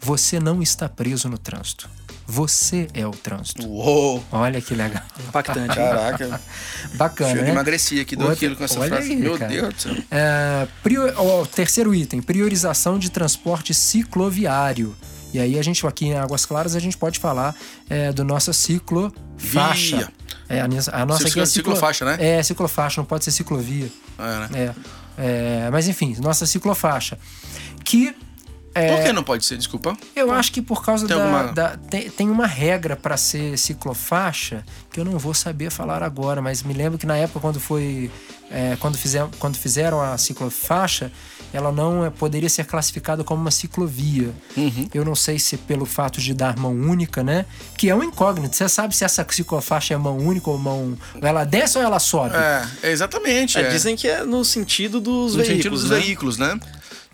você 0.00 0.38
não 0.40 0.62
está 0.62 0.88
preso 0.88 1.28
no 1.28 1.38
trânsito. 1.38 1.88
Você 2.30 2.88
é 2.92 3.06
o 3.06 3.10
trânsito. 3.12 3.66
Uou! 3.66 4.22
Olha 4.30 4.60
que 4.60 4.74
legal. 4.74 5.02
Impactante. 5.28 5.74
Caraca. 5.74 6.40
Bacana, 6.94 7.30
Deixa 7.30 7.40
eu 7.40 7.44
né? 7.46 7.50
emagrecer 7.52 8.02
aqui 8.02 8.14
do 8.14 8.22
Outra- 8.24 8.36
quilo 8.36 8.54
com 8.54 8.64
essa 8.64 8.78
olha 8.78 8.90
frase. 8.96 9.12
aí, 9.12 9.16
Meu 9.16 9.38
cara. 9.38 9.50
Deus 9.50 9.74
do 9.74 9.80
céu. 9.80 9.96
É, 10.10 10.68
prior- 10.82 11.14
ó, 11.16 11.46
terceiro 11.46 11.94
item, 11.94 12.20
priorização 12.20 12.98
de 12.98 13.10
transporte 13.10 13.72
cicloviário. 13.72 14.94
E 15.32 15.38
aí 15.38 15.58
a 15.58 15.62
gente 15.62 15.86
aqui 15.86 16.06
em 16.06 16.16
Águas 16.18 16.44
Claras 16.44 16.74
a 16.74 16.80
gente 16.80 16.98
pode 16.98 17.18
falar 17.18 17.54
é, 17.88 18.12
do 18.12 18.24
nossa 18.24 18.52
ciclofaixa. 18.52 19.96
Via. 19.96 20.08
É, 20.50 20.60
a, 20.60 20.68
nossa- 20.68 20.94
a 20.94 21.06
nossa 21.06 21.28
aqui 21.28 21.40
é 21.40 21.46
ciclo- 21.46 21.72
Ciclofaixa, 21.72 22.04
né? 22.04 22.16
É, 22.20 22.42
ciclofaixa, 22.42 23.00
não 23.00 23.06
pode 23.06 23.24
ser 23.24 23.30
ciclovia. 23.30 23.88
É, 24.18 24.48
né? 24.48 24.74
É, 25.18 25.64
é, 25.66 25.70
mas 25.70 25.88
enfim, 25.88 26.14
nossa 26.20 26.44
ciclofaixa. 26.46 27.18
Que 27.84 28.14
é, 28.74 28.94
Por 28.94 29.04
que 29.04 29.12
não 29.12 29.22
pode 29.22 29.44
ser? 29.44 29.56
Desculpa. 29.56 29.96
eu 30.14 30.30
acho 30.32 30.52
que 30.52 30.60
por 30.62 30.84
causa 30.84 31.06
Tem 31.06 31.16
da, 31.16 31.22
alguma- 31.22 31.52
da- 31.52 31.76
tem, 31.76 32.10
tem 32.10 32.30
uma 32.30 32.46
regra 32.46 32.96
para 32.96 33.16
ser 33.16 33.56
ciclofaixa 33.58 34.64
que 34.90 35.00
eu 35.00 35.04
não 35.04 35.18
vou 35.18 35.34
saber 35.34 35.70
falar 35.70 36.02
agora, 36.02 36.40
mas 36.42 36.62
me 36.62 36.72
lembro 36.74 36.98
que 36.98 37.06
na 37.06 37.16
época 37.16 37.40
quando 37.40 37.58
foi 37.60 38.10
é, 38.50 38.76
quando, 38.80 38.96
fizeram, 38.96 39.30
quando 39.38 39.56
fizeram 39.56 40.00
a 40.00 40.16
ciclofaixa, 40.16 41.12
ela 41.52 41.70
não 41.70 42.02
é, 42.04 42.08
poderia 42.10 42.48
ser 42.48 42.64
classificada 42.64 43.22
como 43.22 43.40
uma 43.42 43.50
ciclovia. 43.50 44.30
Uhum. 44.56 44.88
Eu 44.94 45.04
não 45.04 45.14
sei 45.14 45.38
se 45.38 45.56
pelo 45.58 45.84
fato 45.84 46.18
de 46.20 46.32
dar 46.32 46.56
mão 46.58 46.72
única, 46.72 47.22
né? 47.22 47.44
Que 47.76 47.90
é 47.90 47.94
um 47.94 48.02
incógnito. 48.02 48.56
Você 48.56 48.66
sabe 48.68 48.96
se 48.96 49.04
essa 49.04 49.26
ciclofaixa 49.28 49.92
é 49.92 49.96
mão 49.98 50.16
única 50.16 50.48
ou 50.50 50.56
mão. 50.58 50.96
Ela 51.20 51.44
desce 51.44 51.76
ou 51.76 51.84
ela 51.84 51.98
sobe? 51.98 52.34
É, 52.82 52.90
exatamente. 52.90 53.58
É, 53.58 53.62
é. 53.62 53.68
Dizem 53.70 53.96
que 53.96 54.08
é 54.08 54.24
no 54.24 54.42
sentido 54.44 54.98
dos 54.98 55.34
no 55.34 55.42
veículos. 55.42 55.46
sentido 55.48 55.70
dos 55.72 55.90
né? 55.90 55.96
veículos, 55.98 56.38
né? 56.38 56.60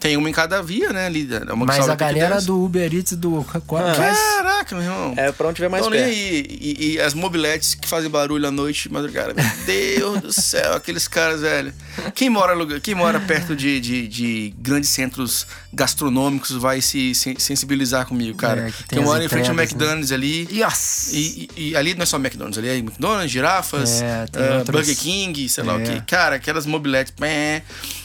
Tem 0.05 0.19
uma 0.19 0.29
em 0.29 0.33
cada 0.35 0.63
via, 0.63 0.93
né? 0.93 1.07
Ali, 1.07 1.27
é 1.33 1.51
uma 1.51 1.65
Mas 1.65 1.89
a 1.89 1.95
galera 1.95 2.39
do 2.43 2.63
Uber 2.63 2.93
Eats 2.95 3.13
e 3.13 3.17
do. 3.17 3.43
Qual- 3.67 3.83
Ah. 3.83 3.95
mas- 3.97 4.19
Caraca, 4.19 4.75
meu 4.77 4.85
irmão. 4.85 5.15
É 5.17 5.33
pra 5.33 5.47
onde 5.49 5.55
tiver 5.57 5.69
mais 5.71 5.83
Então, 5.87 5.97
perto. 5.99 6.11
aí. 6.11 6.47
E, 6.61 6.93
e 6.97 7.01
as 7.01 7.15
mobiletes 7.15 7.75
que 7.75 7.89
fazem 7.89 8.11
barulho 8.11 8.47
à 8.47 8.51
noite, 8.51 8.93
madrugada. 8.93 9.33
Meu 9.33 9.45
Deus 9.65 10.21
do 10.21 10.31
céu, 10.33 10.75
aqueles 10.75 11.09
caras, 11.09 11.41
velho. 11.41 11.73
Quem 12.15 12.29
mora, 12.29 12.55
quem 12.81 12.95
mora 12.95 13.19
perto 13.19 13.57
de, 13.57 13.81
de, 13.81 14.07
de 14.07 14.55
grandes 14.59 14.91
centros 14.91 15.47
gastronômicos 15.73 16.51
vai 16.51 16.83
se 16.83 17.15
sen- 17.15 17.39
sensibilizar 17.39 18.07
comigo, 18.07 18.37
cara. 18.37 18.69
É, 18.69 18.71
que 18.71 18.85
tem 18.85 18.99
eu 18.99 19.05
moro 19.07 19.23
em 19.23 19.29
frente 19.29 19.49
ao 19.49 19.55
né? 19.57 19.63
McDonald's 19.63 20.13
ali. 20.13 20.47
Yes! 20.53 21.11
E, 21.15 21.49
e- 21.57 21.69
e 21.71 21.77
ali 21.77 21.95
não 21.95 22.03
é 22.03 22.07
só 22.07 22.19
McDonald's, 22.19 22.59
ali 22.59 22.69
é 22.69 22.77
McDonald's, 22.77 23.31
girafas, 23.31 24.03
É, 24.03 24.23
outros- 24.59 24.71
Burger 24.77 24.97
King, 24.99 25.49
sei 25.49 25.65
lá 25.65 25.77
o 25.77 25.81
É. 25.81 25.85
que. 25.85 26.01
Cara, 26.03 26.37
aquelas 26.37 26.67
mobiletes. 26.67 27.15
pé. 27.17 27.63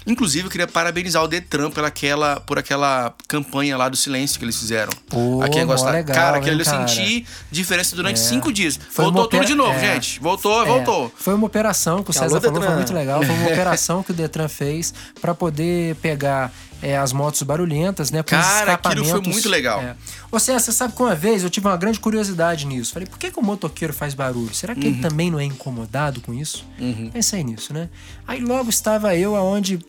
Inclusive, 0.07 0.47
eu 0.47 0.51
queria 0.51 0.67
parabenizar 0.67 1.23
o 1.23 1.27
Detran 1.27 1.69
pela 1.71 1.88
aquela, 1.89 2.39
por 2.39 2.57
aquela 2.57 3.13
campanha 3.27 3.75
lá 3.77 3.89
do 3.89 3.97
silêncio 3.97 4.39
que 4.39 4.45
eles 4.45 4.57
fizeram. 4.57 4.91
Pô, 5.09 5.41
aqui 5.43 5.57
em 5.59 5.61
Águas 5.63 5.81
mó 5.81 5.87
Claras. 5.89 6.05
legal, 6.05 6.15
cara, 6.15 6.37
aquele 6.37 6.61
eu 6.61 6.65
cara? 6.65 6.87
senti 6.87 7.25
diferença 7.51 7.95
durante 7.95 8.19
É. 8.19 8.23
cinco 8.23 8.51
dias. 8.53 8.79
Foi 8.89 9.05
uma 9.05 9.11
voltou 9.11 9.29
tudo 9.29 9.37
opera- 9.39 9.45
de 9.45 9.55
novo, 9.55 9.73
é. 9.77 9.93
gente. 9.93 10.19
Voltou, 10.19 10.63
É, 10.63 10.65
voltou. 10.65 11.11
Foi 11.17 11.33
uma 11.33 11.45
operação 11.45 12.01
que 12.01 12.09
o 12.09 12.13
Alô, 12.17 12.29
César 12.29 12.41
falou, 12.41 12.61
foi 12.63 12.75
muito 12.75 12.93
legal. 12.93 13.21
Foi 13.21 13.35
uma 13.35 13.47
operação 13.51 14.01
que 14.01 14.11
o 14.11 14.13
Detran 14.13 14.47
fez 14.47 14.93
para 15.19 15.35
poder 15.35 15.95
pegar 15.95 16.51
é, 16.81 16.97
as 16.97 17.11
motos 17.11 17.41
barulhentas, 17.43 18.09
né? 18.09 18.23
Cara, 18.23 18.73
aquilo 18.75 19.03
foi 19.03 19.19
muito 19.19 19.49
legal. 19.49 19.81
É. 19.81 19.95
Ô 20.31 20.39
César, 20.39 20.59
você 20.59 20.71
sabe 20.71 20.93
que 20.93 21.01
uma 21.01 21.13
vez 21.13 21.43
eu 21.43 21.49
tive 21.49 21.67
uma 21.67 21.75
grande 21.75 21.99
curiosidade 21.99 22.65
nisso. 22.65 22.93
Falei, 22.93 23.05
por 23.05 23.19
que, 23.19 23.29
que 23.29 23.37
o 23.37 23.41
motoqueiro 23.43 23.93
faz 23.93 24.13
barulho? 24.13 24.53
Será 24.55 24.73
que 24.73 24.87
Uhum. 24.87 24.93
ele 24.93 25.01
também 25.01 25.29
não 25.29 25.37
é 25.39 25.43
incomodado 25.43 26.21
com 26.21 26.33
isso? 26.33 26.65
Pensei 27.11 27.43
nisso, 27.43 27.73
né? 27.73 27.89
Aí 28.25 28.39
logo 28.39 28.69
estava 28.69 29.13
eu 29.13 29.35
aonde 29.35 29.79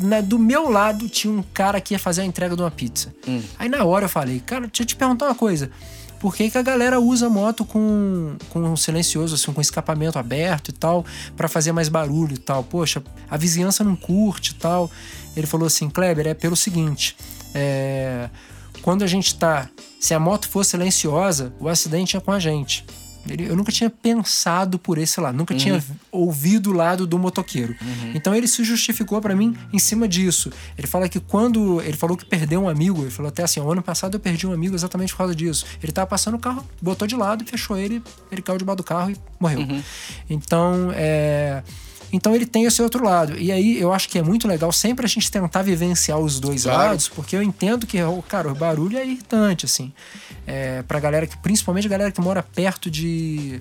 na- 0.00 0.20
do 0.20 0.38
meu 0.38 0.70
lado 0.70 1.08
tinha 1.08 1.32
um 1.32 1.42
cara 1.54 1.80
que 1.80 1.94
ia 1.94 1.98
fazer 1.98 2.22
a 2.22 2.24
entrega 2.24 2.54
de 2.56 2.62
uma 2.62 2.70
pizza. 2.70 3.14
Hum. 3.26 3.42
Aí 3.58 3.68
na 3.68 3.84
hora 3.84 4.04
eu 4.06 4.08
falei, 4.08 4.40
cara, 4.40 4.62
deixa 4.66 4.82
eu 4.82 4.86
te 4.86 4.96
perguntar 4.96 5.26
uma 5.26 5.34
coisa. 5.34 5.70
Por 6.20 6.34
que, 6.34 6.50
que 6.50 6.56
a 6.56 6.62
galera 6.62 6.98
usa 6.98 7.28
moto 7.28 7.66
com, 7.66 8.36
com 8.48 8.60
um 8.60 8.76
silencioso, 8.76 9.34
assim, 9.34 9.52
com 9.52 9.60
escapamento 9.60 10.18
aberto 10.18 10.70
e 10.70 10.72
tal, 10.72 11.04
pra 11.36 11.48
fazer 11.48 11.70
mais 11.72 11.90
barulho 11.90 12.34
e 12.34 12.38
tal? 12.38 12.64
Poxa, 12.64 13.02
a 13.30 13.36
vizinhança 13.36 13.84
não 13.84 13.94
curte 13.94 14.52
e 14.52 14.54
tal. 14.54 14.90
Ele 15.36 15.46
falou 15.46 15.66
assim, 15.66 15.90
Kleber, 15.90 16.26
é 16.26 16.32
pelo 16.32 16.56
seguinte: 16.56 17.14
é, 17.54 18.30
quando 18.80 19.02
a 19.04 19.06
gente 19.06 19.34
tá. 19.34 19.68
Se 20.00 20.14
a 20.14 20.18
moto 20.18 20.48
for 20.48 20.64
silenciosa, 20.64 21.52
o 21.60 21.68
acidente 21.68 22.16
é 22.16 22.20
com 22.20 22.32
a 22.32 22.38
gente. 22.38 22.86
Ele- 23.28 23.48
eu 23.48 23.56
nunca 23.56 23.72
tinha 23.72 23.88
pensado 23.88 24.78
por 24.78 24.98
esse 24.98 25.20
lado, 25.20 25.36
nunca 25.36 25.54
tinha 25.54 25.82
ouvido 26.12 26.70
o 26.70 26.72
lado 26.72 27.06
do 27.06 27.18
motoqueiro. 27.18 27.74
Então 28.14 28.34
ele 28.34 28.46
se 28.46 28.62
justificou 28.64 29.20
pra 29.20 29.34
mim 29.34 29.56
em 29.72 29.78
cima 29.78 30.06
disso. 30.06 30.50
Ele 30.76 30.86
fala 30.86 31.08
que 31.08 31.18
quando 31.20 31.80
ele 31.80 31.96
falou 31.96 32.16
que 32.16 32.24
perdeu 32.24 32.62
um 32.62 32.68
amigo, 32.68 33.02
ele 33.02 33.10
falou 33.10 33.28
até 33.30 33.42
assim: 33.42 33.60
o 33.60 33.70
ano 33.70 33.82
passado 33.82 34.14
eu 34.14 34.20
perdi 34.20 34.46
um 34.46 34.52
amigo 34.52 34.74
exatamente 34.74 35.12
por 35.12 35.18
causa 35.18 35.34
disso. 35.34 35.64
Ele 35.82 35.92
tava 35.92 36.06
passando 36.06 36.34
o 36.34 36.38
carro, 36.38 36.64
botou 36.82 37.06
de 37.08 37.16
lado, 37.16 37.44
fechou 37.46 37.76
ele, 37.76 38.02
ele 38.30 38.42
caiu 38.42 38.58
debaixo 38.58 38.76
do 38.78 38.84
carro 38.84 39.10
e 39.10 39.16
morreu. 39.40 39.60
Então, 40.28 40.90
é. 40.94 41.62
Então 42.16 42.32
ele 42.34 42.46
tem 42.46 42.64
esse 42.64 42.80
outro 42.80 43.04
lado. 43.04 43.36
E 43.36 43.50
aí 43.50 43.78
eu 43.80 43.92
acho 43.92 44.08
que 44.08 44.18
é 44.18 44.22
muito 44.22 44.46
legal 44.46 44.70
sempre 44.70 45.04
a 45.04 45.08
gente 45.08 45.28
tentar 45.30 45.62
vivenciar 45.62 46.16
os 46.18 46.38
dois 46.38 46.62
Claro. 46.62 46.90
lados, 46.90 47.08
porque 47.08 47.34
eu 47.34 47.42
entendo 47.42 47.86
que, 47.88 48.00
o- 48.02 48.22
cara, 48.22 48.48
o 48.50 48.54
barulho 48.54 48.96
é 48.96 49.04
irritante, 49.04 49.66
assim. 49.66 49.92
É, 50.46 50.82
pra 50.82 51.00
galera 51.00 51.26
que, 51.26 51.36
principalmente 51.38 51.86
a 51.86 51.90
galera 51.90 52.12
que 52.12 52.20
mora 52.20 52.40
perto 52.42 52.88
de 52.90 53.60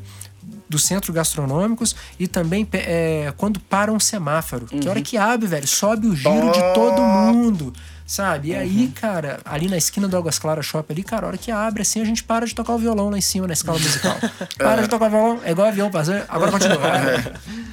dos 0.69 0.83
centros 0.85 1.15
gastronômicos 1.15 1.95
e 2.19 2.27
também 2.27 2.67
é, 2.73 3.33
quando 3.37 3.59
para 3.59 3.91
um 3.91 3.99
semáforo. 3.99 4.65
Que 4.65 4.87
a 4.87 4.91
hora 4.91 5.01
que 5.01 5.17
abre, 5.17 5.47
velho, 5.47 5.67
sobe 5.67 6.07
o 6.07 6.15
giro 6.15 6.51
de 6.51 6.61
todo 6.73 7.01
mundo. 7.01 7.73
Sabe? 8.13 8.49
E 8.49 8.55
aí, 8.55 8.91
cara, 8.93 9.39
ali 9.43 9.67
na 9.67 9.75
esquina 9.75 10.07
do 10.07 10.15
Águas 10.15 10.37
Claras 10.37 10.67
Shopping 10.67 10.93
ali, 10.93 11.03
cara, 11.03 11.25
a 11.25 11.29
hora 11.29 11.37
que 11.37 11.49
abre, 11.49 11.81
assim, 11.81 11.99
a 11.99 12.05
gente 12.05 12.23
para 12.23 12.45
de 12.45 12.53
tocar 12.53 12.73
o 12.73 12.77
violão 12.77 13.09
lá 13.09 13.17
em 13.17 13.21
cima 13.21 13.47
na 13.47 13.53
escala 13.53 13.79
musical. 13.79 14.15
para 14.55 14.83
de 14.83 14.87
tocar 14.87 15.07
o 15.07 15.09
violão, 15.09 15.41
é 15.43 15.49
igual 15.49 15.67
avião 15.67 15.89
passando. 15.89 16.23
Agora 16.29 16.51
continua. 16.51 16.77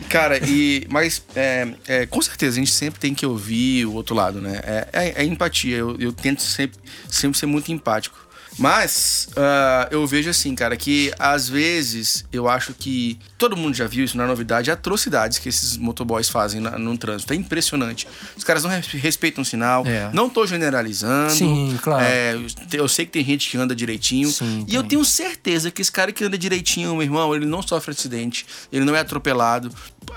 Cara, 0.08 0.38
e. 0.38 0.86
Mas 0.88 1.22
é, 1.36 1.68
é, 1.86 2.06
com 2.06 2.22
certeza 2.22 2.56
a 2.56 2.58
gente 2.58 2.72
sempre 2.72 2.98
tem 2.98 3.14
que 3.14 3.26
ouvir 3.26 3.84
o 3.84 3.92
outro 3.92 4.14
lado, 4.14 4.40
né? 4.40 4.60
É, 4.62 4.88
é- 4.94 5.22
é 5.22 5.24
empatia. 5.26 5.76
Eu, 5.76 5.94
eu 6.00 6.10
tento 6.10 6.40
sempre, 6.40 6.78
sempre 7.06 7.38
ser 7.38 7.44
muito 7.44 7.70
empático. 7.70 8.16
Mas 8.60 9.28
ah, 9.36 9.88
eu 9.90 10.06
vejo 10.06 10.28
assim, 10.28 10.54
cara, 10.54 10.76
que 10.76 11.10
às 11.18 11.48
vezes 11.48 12.24
eu 12.32 12.46
acho 12.48 12.74
que 12.74 13.18
todo 13.38 13.56
mundo 13.56 13.74
já 13.74 13.86
viu 13.86 14.04
isso, 14.04 14.16
não 14.16 14.24
é 14.24 14.28
novidade, 14.28 14.70
atrocidades 14.70 15.38
que 15.38 15.48
esses 15.48 15.78
motoboys 15.78 16.28
fazem 16.28 16.60
na- 16.60 16.78
no 16.78 16.96
trânsito. 16.98 17.32
É 17.32 17.36
impressionante. 17.36 18.06
Os 18.36 18.44
caras 18.44 18.62
não 18.62 18.70
res- 18.70 18.86
respeitam 18.88 19.40
o 19.42 19.44
sinal. 19.44 19.84
É. 19.86 20.10
Não 20.12 20.28
tô 20.28 20.46
generalizando. 20.46 21.32
Sim, 21.32 21.78
claro. 21.82 22.04
É, 22.04 22.36
eu 22.74 22.86
sei 22.86 23.06
que 23.06 23.12
tem 23.12 23.24
gente 23.24 23.48
que 23.48 23.56
anda 23.56 23.74
direitinho. 23.74 24.28
Sim, 24.30 24.64
e 24.68 24.74
eu 24.74 24.82
tenho 24.82 25.04
certeza 25.04 25.70
que 25.70 25.80
esse 25.80 25.90
cara 25.90 26.12
que 26.12 26.22
anda 26.22 26.36
direitinho, 26.36 26.92
meu 26.92 27.02
irmão, 27.02 27.34
ele 27.34 27.46
não 27.46 27.62
sofre 27.62 27.92
acidente, 27.92 28.44
ele 28.70 28.84
não 28.84 28.94
é 28.94 29.00
atropelado, 29.00 29.72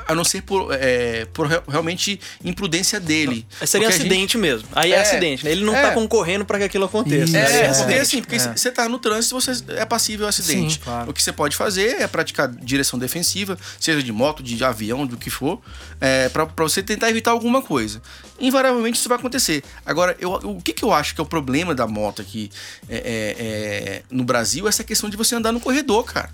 a 0.06 0.14
não 0.14 0.26
ser 0.26 0.42
por, 0.42 0.68
é, 0.74 1.26
por 1.34 1.48
re- 1.48 1.62
realmente 1.68 2.20
imprudência 2.44 3.00
dele. 3.00 3.46
Seria 3.66 3.68
Porque 3.70 3.78
a 3.86 3.90
gente- 3.92 4.00
acidente 4.02 4.38
mesmo. 4.38 4.68
Aí 4.74 4.92
é, 4.92 4.96
É, 4.98 5.02
acidente, 5.02 5.46
né? 5.46 5.52
Ele 5.52 5.64
não 5.64 5.74
é. 5.76 5.82
tá 5.82 5.92
concorrendo 5.92 6.44
pra 6.44 6.58
que 6.58 6.66
aquilo 6.66 6.84
aconteça. 6.86 7.24
Isso, 7.24 7.34
né? 7.34 7.40
É, 7.40 7.44
É, 7.44 7.50
porque 7.50 7.66
acidente. 7.70 8.00
assim, 8.02 8.22
porque 8.38 8.50
É. 8.50 8.58
você 8.58 8.72
tá 8.72 8.88
no 8.90 9.00
trânsito, 9.00 9.40
você 9.40 9.52
é 9.76 9.86
passível 9.86 10.26
a 10.26 10.30
acidente. 10.30 10.76
Sim, 10.76 10.80
claro. 10.84 11.12
O 11.12 11.14
que 11.14 11.22
você 11.22 11.32
pode 11.32 11.56
fazer 11.56 12.02
é 12.02 12.08
praticar 12.08 12.48
direção 12.50 12.98
defensiva, 12.98 13.58
seja 13.80 14.02
de 14.02 14.12
moto, 14.12 14.42
de 14.42 14.64
avião, 14.64 15.06
do 15.06 15.18
que 15.18 15.30
for, 15.30 15.62
é, 16.00 16.30
pra, 16.30 16.46
pra 16.46 16.64
você 16.64 16.82
tentar 16.82 17.10
evitar 17.10 17.32
alguma 17.32 17.62
coisa. 17.62 18.02
Invariavelmente 18.40 18.98
isso 19.00 19.08
vai 19.10 19.18
acontecer. 19.18 19.64
Agora, 19.86 20.16
eu, 20.20 20.32
o 20.32 20.62
que, 20.62 20.74
que 20.74 20.84
eu 20.84 20.92
acho 20.94 21.14
que 21.16 21.22
é 21.22 21.24
o 21.24 21.28
problema 21.28 21.74
da 21.76 21.88
moto 21.88 22.22
aqui 22.22 22.50
é, 22.90 22.96
é, 22.98 23.02
é, 23.40 24.04
no 24.12 24.24
Brasil? 24.24 24.66
é 24.66 24.70
Essa 24.70 24.84
questão 24.84 25.10
de 25.10 25.16
você 25.18 25.36
andar 25.36 25.52
no 25.52 25.60
corredor, 25.60 26.04
cara. 26.04 26.30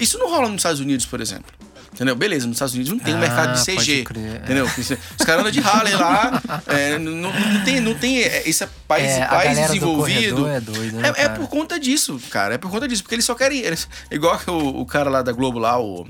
Isso 0.00 0.18
não 0.18 0.28
rola 0.28 0.48
nos 0.48 0.56
Estados 0.56 0.80
Unidos, 0.80 1.06
por 1.06 1.20
exemplo. 1.20 1.52
Entendeu? 1.96 2.14
Beleza, 2.14 2.46
nos 2.46 2.56
Estados 2.56 2.74
Unidos 2.74 2.92
não 2.92 2.98
tem 2.98 3.14
um 3.14 3.16
Ah, 3.16 3.20
mercado 3.20 3.58
de 3.58 3.64
pode 3.74 3.86
CG. 3.86 4.04
é. 4.18 4.36
Entendeu? 4.44 4.66
Os 4.66 5.24
caras 5.24 5.40
andam 5.40 5.50
de 5.50 5.60
Harley 5.60 5.94
lá, 5.94 6.42
é, 6.68 6.98
não, 6.98 7.32
não 7.32 7.64
tem, 7.64 7.80
não 7.80 7.94
tem 7.94 8.18
é, 8.22 8.46
esse 8.46 8.66
país, 8.86 9.06
É, 9.12 9.22
a 9.22 9.28
país 9.28 9.48
galera 9.56 9.66
do 9.68 9.72
desenvolvido. 9.72 10.46
é 10.46 10.60
doida, 10.60 10.98
né, 10.98 11.12
É- 11.16 11.22
é 11.24 11.28
por 11.30 11.48
conta 11.48 11.80
disso, 11.80 12.20
cara. 12.30 12.54
É 12.54 12.58
por 12.58 12.70
conta 12.70 12.86
disso. 12.86 13.02
Porque 13.02 13.14
eles 13.14 13.24
só 13.24 13.34
querem. 13.34 13.60
Eles, 13.60 13.88
igual 14.10 14.38
que 14.38 14.50
o, 14.50 14.80
o 14.80 14.84
cara 14.86 15.08
lá 15.08 15.22
da 15.22 15.32
Globo 15.32 15.58
lá, 15.58 15.80
o. 15.80 16.06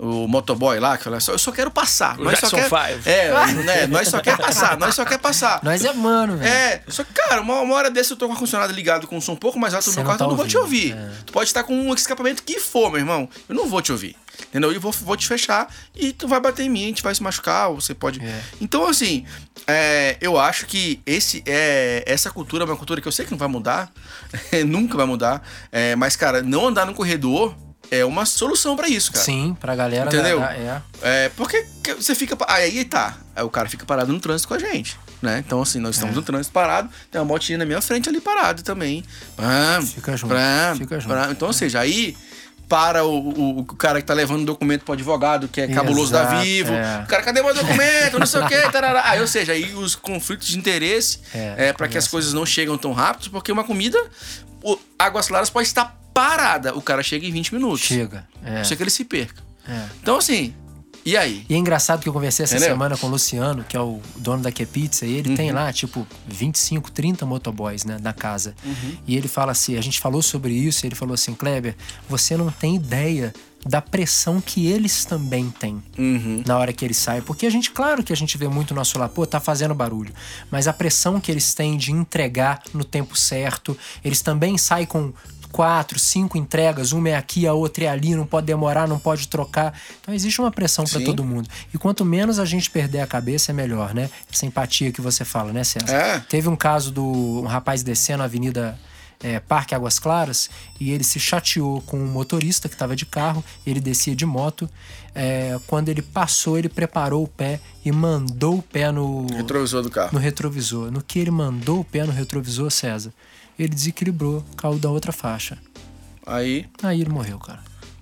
O 0.00 0.28
motoboy 0.28 0.78
lá, 0.78 0.96
que 0.96 1.02
fala, 1.02 1.18
só, 1.18 1.32
eu 1.32 1.38
só 1.40 1.50
quero 1.50 1.72
passar. 1.72 2.20
O 2.20 2.22
nós 2.22 2.38
só 2.38 2.48
quer, 2.50 2.68
Five. 2.68 3.00
É, 3.04 3.32
né, 3.64 3.86
nós 3.88 4.06
só 4.06 4.20
quer 4.20 4.36
passar, 4.38 4.78
nós 4.78 4.94
só 4.94 5.04
quer 5.04 5.18
passar. 5.18 5.58
Nós 5.64 5.84
é 5.84 5.92
mano, 5.92 6.36
velho. 6.36 6.48
É, 6.48 6.82
só 6.86 7.02
que, 7.02 7.12
cara, 7.12 7.40
uma, 7.40 7.60
uma 7.62 7.74
hora 7.74 7.90
dessa 7.90 8.12
eu 8.12 8.16
tô 8.16 8.26
com 8.26 8.30
o 8.30 8.34
ar-condicionado 8.34 8.72
ligado 8.72 9.08
com 9.08 9.16
um 9.16 9.20
som 9.20 9.32
um 9.32 9.36
pouco 9.36 9.58
mais 9.58 9.74
alto 9.74 9.88
no 9.90 9.96
meu 9.96 10.04
quarto, 10.04 10.18
tá 10.20 10.24
eu 10.26 10.28
não 10.28 10.36
vou 10.36 10.46
te 10.46 10.56
ouvindo, 10.56 10.94
ouvir. 10.96 11.10
é. 11.10 11.10
Tu 11.26 11.32
pode 11.32 11.48
estar 11.50 11.64
com 11.64 11.74
um 11.74 11.92
escapamento 11.94 12.44
que 12.44 12.60
for, 12.60 12.90
meu 12.92 13.00
irmão. 13.00 13.28
Eu 13.48 13.56
não 13.56 13.66
vou 13.66 13.82
te 13.82 13.90
ouvir. 13.90 14.14
Entendeu? 14.48 14.72
Eu 14.72 14.80
vou, 14.80 14.92
vou 14.92 15.16
te 15.16 15.26
fechar 15.26 15.72
e 15.94 16.12
tu 16.12 16.26
vai 16.28 16.40
bater 16.40 16.62
em 16.64 16.68
mim, 16.70 16.84
a 16.84 16.88
gente 16.88 17.02
vai 17.02 17.14
se 17.14 17.22
machucar, 17.22 17.68
ou 17.70 17.80
você 17.80 17.94
pode. 17.94 18.20
É. 18.24 18.40
Então, 18.60 18.86
assim, 18.86 19.26
é, 19.66 20.16
eu 20.20 20.38
acho 20.38 20.64
que 20.66 21.00
esse, 21.04 21.42
é, 21.46 22.02
essa 22.06 22.30
cultura 22.30 22.64
é 22.64 22.66
uma 22.66 22.76
cultura 22.76 23.00
que 23.00 23.08
eu 23.08 23.12
sei 23.12 23.24
que 23.24 23.30
não 23.30 23.38
vai 23.38 23.48
mudar, 23.48 23.90
nunca 24.66 24.96
vai 24.96 25.06
mudar. 25.06 25.42
é, 25.72 25.94
mas, 25.96 26.16
cara, 26.16 26.42
não 26.42 26.66
andar 26.68 26.86
no 26.86 26.94
corredor 26.94 27.54
é 27.90 28.04
uma 28.04 28.26
solução 28.26 28.76
pra 28.76 28.86
isso, 28.88 29.10
cara. 29.12 29.24
Sim, 29.24 29.56
pra 29.58 29.74
galera. 29.74 30.06
Entendeu? 30.06 30.40
da- 30.40 30.46
da- 30.48 30.54
é. 30.56 30.82
É, 31.02 31.28
porque 31.30 31.66
que 31.82 31.94
você 31.94 32.14
fica. 32.14 32.36
Aí 32.46 32.84
tá. 32.84 33.16
Aí 33.34 33.42
o 33.42 33.48
cara 33.50 33.66
fica 33.68 33.86
parado 33.86 34.12
no 34.12 34.20
trânsito 34.20 34.46
com 34.48 34.54
a 34.54 34.58
gente. 34.58 34.98
Né? 35.22 35.42
Então, 35.44 35.60
assim, 35.62 35.78
nós 35.80 35.96
É. 35.96 35.98
estamos 35.98 36.14
no 36.14 36.22
trânsito 36.22 36.52
parado, 36.52 36.88
tem 37.10 37.18
uma 37.20 37.24
motinha 37.26 37.56
na 37.58 37.64
minha 37.64 37.80
frente 37.80 38.08
ali 38.08 38.20
parado 38.20 38.62
também. 38.62 39.02
Pram, 39.34 39.82
Fica 39.86 40.16
junto, 40.16 40.30
pram, 40.34 40.76
fica 40.76 41.00
junto. 41.00 41.14
Então, 41.32 41.48
ou 41.48 41.54
seja, 41.54 41.80
aí 41.80 42.14
para 42.68 43.04
o, 43.04 43.18
o, 43.30 43.58
o 43.60 43.64
cara 43.64 44.00
que 44.00 44.06
tá 44.06 44.12
levando 44.14 44.42
o 44.42 44.44
documento 44.44 44.84
pro 44.84 44.92
advogado, 44.92 45.48
que 45.48 45.60
é 45.60 45.68
cabuloso 45.68 46.12
da 46.12 46.22
Exato, 46.22 46.42
Vivo. 46.42 46.72
é. 46.74 47.02
O 47.04 47.06
cara, 47.06 47.22
cadê 47.22 47.42
meu 47.42 47.54
documento? 47.54 48.18
Não 48.18 48.26
sei 48.26 48.40
o 48.42 48.46
quê. 48.46 48.56
Tarará. 48.70 49.02
Aí, 49.10 49.20
ou 49.20 49.26
seja, 49.26 49.52
aí 49.52 49.74
os 49.74 49.94
conflitos 49.96 50.46
de 50.48 50.58
interesse 50.58 51.20
É, 51.34 51.68
é, 51.68 51.72
para 51.72 51.88
que 51.88 51.96
as 51.96 52.06
coisas 52.06 52.32
não 52.34 52.44
chegam 52.44 52.76
tão 52.76 52.92
rápido, 52.92 53.30
porque 53.30 53.50
uma 53.50 53.64
comida, 53.64 53.98
o 54.62 54.78
Águas 54.98 55.28
Claras 55.28 55.48
pode 55.50 55.66
estar 55.66 55.96
parada. 56.12 56.74
O 56.76 56.82
cara 56.82 57.02
chega 57.02 57.26
em 57.26 57.30
20 57.32 57.54
minutos. 57.54 57.80
Chega. 57.80 58.26
É, 58.44 58.62
Chega 58.64 58.76
que 58.76 58.82
ele 58.82 58.90
se 58.90 59.04
perca. 59.04 59.42
é. 59.68 59.84
Então, 60.02 60.16
assim, 60.18 60.54
e 61.10 61.16
aí? 61.16 61.44
E 61.48 61.54
é 61.54 61.56
engraçado 61.58 62.00
que 62.02 62.08
eu 62.08 62.12
conversei 62.12 62.44
essa 62.44 62.54
Entendeu? 62.56 62.74
semana 62.74 62.96
com 62.96 63.06
o 63.06 63.10
Luciano, 63.10 63.64
que 63.64 63.76
é 63.76 63.80
o 63.80 64.00
dono 64.16 64.42
da 64.42 64.50
Pizza, 64.52 65.06
e 65.06 65.14
ele 65.14 65.30
Uhum. 65.30 65.36
tem 65.36 65.52
lá, 65.52 65.72
tipo, 65.72 66.06
25, 66.26 66.90
30 66.90 67.24
motoboys, 67.24 67.84
né, 67.84 67.98
na 68.00 68.12
casa. 68.12 68.54
Uhum. 68.64 68.96
E 69.06 69.16
ele 69.16 69.28
fala 69.28 69.52
assim, 69.52 69.76
a 69.76 69.80
gente 69.80 70.00
falou 70.00 70.20
sobre 70.22 70.52
isso, 70.52 70.84
e 70.84 70.88
ele 70.88 70.94
falou 70.94 71.14
assim, 71.14 71.34
Kleber, 71.34 71.76
você 72.08 72.36
não 72.36 72.50
tem 72.50 72.76
ideia 72.76 73.32
da 73.66 73.82
pressão 73.82 74.40
que 74.40 74.66
eles 74.66 75.04
também 75.04 75.50
têm 75.50 75.82
Uhum. 75.98 76.42
na 76.46 76.56
hora 76.56 76.72
que 76.72 76.84
eles 76.84 76.96
saem. 76.96 77.20
Porque 77.22 77.44
a 77.44 77.50
gente, 77.50 77.70
claro 77.72 78.02
que 78.04 78.12
a 78.12 78.16
gente 78.16 78.38
vê 78.38 78.46
muito 78.48 78.72
nosso 78.74 78.98
lá, 78.98 79.08
pô, 79.08 79.26
tá 79.26 79.40
fazendo 79.40 79.74
barulho. 79.74 80.12
Mas 80.50 80.68
a 80.68 80.72
pressão 80.72 81.20
que 81.20 81.30
eles 81.30 81.54
têm 81.54 81.76
de 81.76 81.90
entregar 81.90 82.62
no 82.72 82.84
tempo 82.84 83.16
certo, 83.16 83.76
eles 84.04 84.22
também 84.22 84.56
saem 84.56 84.86
com 84.86 85.12
quatro, 85.52 85.98
cinco 85.98 86.36
entregas, 86.38 86.92
uma 86.92 87.08
é 87.10 87.16
aqui, 87.16 87.46
a 87.46 87.52
outra 87.52 87.84
é 87.84 87.88
ali, 87.88 88.14
não 88.14 88.26
pode 88.26 88.46
demorar, 88.46 88.86
não 88.86 88.98
pode 88.98 89.28
trocar. 89.28 89.78
Então 90.00 90.14
existe 90.14 90.40
uma 90.40 90.50
pressão 90.50 90.84
para 90.84 91.00
todo 91.00 91.24
mundo. 91.24 91.48
E 91.72 91.78
quanto 91.78 92.04
menos 92.04 92.38
a 92.38 92.44
gente 92.44 92.70
perder 92.70 93.00
a 93.00 93.06
cabeça, 93.06 93.52
é 93.52 93.54
melhor, 93.54 93.94
né? 93.94 94.10
Essa 94.32 94.46
empatia 94.46 94.92
que 94.92 95.00
você 95.00 95.24
fala, 95.24 95.52
né, 95.52 95.64
César? 95.64 95.92
É. 95.92 96.20
Teve 96.20 96.48
um 96.48 96.56
caso 96.56 96.90
do 96.90 97.40
um 97.42 97.46
rapaz 97.46 97.82
descendo 97.82 98.22
a 98.22 98.26
Avenida 98.26 98.78
é, 99.20 99.40
Parque 99.40 99.74
Águas 99.74 99.98
Claras 99.98 100.48
e 100.78 100.92
ele 100.92 101.04
se 101.04 101.18
chateou 101.18 101.80
com 101.82 101.98
um 101.98 102.06
motorista 102.06 102.68
que 102.68 102.74
estava 102.74 102.94
de 102.94 103.04
carro, 103.04 103.44
ele 103.66 103.80
descia 103.80 104.14
de 104.14 104.24
moto. 104.24 104.68
É, 105.14 105.58
quando 105.66 105.88
ele 105.88 106.02
passou, 106.02 106.56
ele 106.58 106.68
preparou 106.68 107.24
o 107.24 107.28
pé 107.28 107.60
e 107.84 107.90
mandou 107.90 108.58
o 108.58 108.62
pé 108.62 108.92
no, 108.92 109.26
Retrovisor 109.26 109.82
do 109.82 109.90
carro. 109.90 110.10
no 110.12 110.18
retrovisor. 110.18 110.90
No 110.90 111.02
que 111.02 111.18
ele 111.18 111.30
mandou 111.30 111.80
o 111.80 111.84
pé 111.84 112.04
no 112.04 112.12
retrovisor, 112.12 112.70
César, 112.70 113.12
ele 113.58 113.74
desequilibrou, 113.74 114.44
caiu 114.56 114.78
da 114.78 114.88
outra 114.90 115.12
faixa. 115.12 115.58
Aí, 116.26 116.66
Aí 116.82 117.00
ele 117.00 117.10
morreu, 117.10 117.38
cara. 117.38 117.60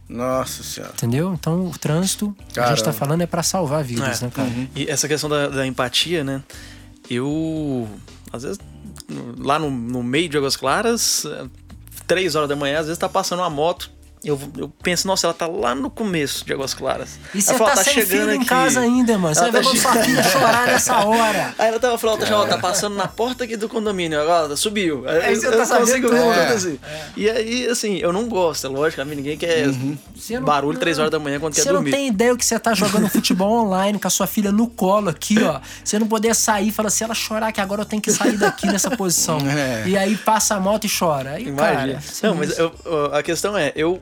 nossa 0.09 0.63
senhora. 0.63 0.93
Entendeu? 0.95 1.33
Então 1.35 1.67
o 1.69 1.79
trânsito, 1.79 2.35
a 2.39 2.43
gente 2.43 2.55
tá 2.55 2.63
Caramba. 2.77 2.93
falando, 2.93 3.21
é 3.23 3.27
para 3.27 3.43
salvar 3.43 3.83
vidas, 3.85 4.21
É. 4.23 4.25
né, 4.27 4.31
cara? 4.35 4.51
E 4.75 4.87
essa 4.91 5.07
questão 5.09 5.29
da, 5.31 5.49
da 5.49 5.67
empatia, 5.67 6.23
né? 6.25 6.43
eu. 7.09 7.89
Às 8.33 8.43
vezes, 8.43 8.59
lá 9.39 9.59
no, 9.59 9.71
no 9.71 10.03
meio 10.03 10.29
de 10.29 10.37
Águas 10.37 10.57
Claras, 10.57 11.25
três 12.07 12.35
horas 12.35 12.49
da 12.49 12.57
manhã, 12.57 12.81
às 12.81 12.87
vezes 12.87 12.99
tá 12.99 13.09
passando 13.09 13.39
uma 13.41 13.51
moto. 13.51 13.91
Eu, 14.27 14.39
eu 14.59 14.69
penso, 14.83 15.07
nossa, 15.07 15.27
ela 15.27 15.35
tá 15.35 15.47
lá 15.47 15.75
no 15.75 15.89
começo 15.89 16.45
de 16.45 16.53
Águas 16.53 16.75
Claras. 16.75 17.19
E 17.35 17.41
você 17.41 17.51
Ela 17.51 17.59
fala, 17.59 17.71
tá, 17.77 17.85
sem 17.85 18.05
filho 18.05 18.31
em 18.33 18.37
aqui." 18.39 18.47
casa 18.47 18.81
ainda, 18.81 19.17
mano. 19.17 19.35
Você 19.35 19.41
Ela 19.43 19.53
vai 19.53 19.63
tá 19.63 19.71
ver 19.71 19.79
sua 19.79 19.93
filha 20.03 20.23
chorar 20.25 20.67
nessa 20.69 20.99
hora. 21.05 21.55
Aí 21.59 21.69
ela 21.69 21.79
tava 21.81 21.97
falando, 21.99 22.25
ela 22.25 22.47
tá 22.47 22.59
passando 22.59 22.97
na 22.97 23.07
porta 23.07 23.45
aqui 23.45 23.57
do 23.57 23.69
condomínio, 23.69 24.21
agora 24.21 24.57
subiu. 24.57 25.09
Aí, 25.09 25.21
Aí 25.27 25.37
você 25.37 25.47
eu 25.47 25.53
tá 25.53 25.59
consigo 25.59 25.87
sabendo 25.87 25.87
ver 25.87 25.99
o 25.99 26.11
que 26.11 26.17
tudo. 26.17 26.41
acontecer. 26.41 26.81
E 27.17 27.31
aí, 27.31 27.67
assim, 27.69 27.97
eu 27.99 28.13
não 28.13 28.29
gosto, 28.29 28.67
é 28.67 28.71
lógico, 28.71 29.03
ninguém 29.05 29.37
quer 29.39 29.67
não- 29.69 30.43
barulho 30.43 30.79
três 30.79 30.99
horas 30.99 31.11
da 31.11 31.19
manhã 31.19 31.39
quando 31.39 31.55
quer 31.55 31.63
Você 31.63 31.69
não 31.69 31.77
dormir. 31.77 31.91
tem 31.93 32.09
ideia 32.09 32.33
o 32.35 32.37
que 32.37 32.45
você 32.45 32.59
tá 32.59 32.75
jogando 32.75 33.09
futebol 33.09 33.53
online 33.67 33.99
com 33.99 34.09
a 34.09 34.11
sua 34.11 34.27
filha 34.27 34.51
no 34.51 34.67
colo 34.67 35.09
aqui, 35.11 35.43
ó. 35.43 35.61
Você 35.85 35.99
não 35.99 36.07
poder 36.09 36.35
sair 36.35 36.69
e 36.69 36.73
falar, 36.73 36.91
se 36.91 37.05
ela 37.05 37.15
chorar 37.15 37.53
que 37.53 37.61
agora 37.61 37.83
eu 37.83 37.87
tenho 37.87 38.03
que 38.03 38.11
sair 38.11 38.37
daqui 38.37 38.67
nessa 38.67 38.91
posição. 38.97 39.39
É. 39.57 39.85
E 39.87 39.97
aí 39.97 40.17
passa 40.17 40.55
a 40.57 40.61
moto 40.61 40.85
e 40.87 40.91
chora. 40.91 41.31
Aí, 41.33 41.45
Imagina. 41.49 41.95
cara, 41.95 42.01
não, 42.23 42.35
mas 42.35 42.59
eu- 42.59 42.75
a 43.13 43.23
questão 43.23 43.57
é, 43.57 43.73
eu 43.77 44.01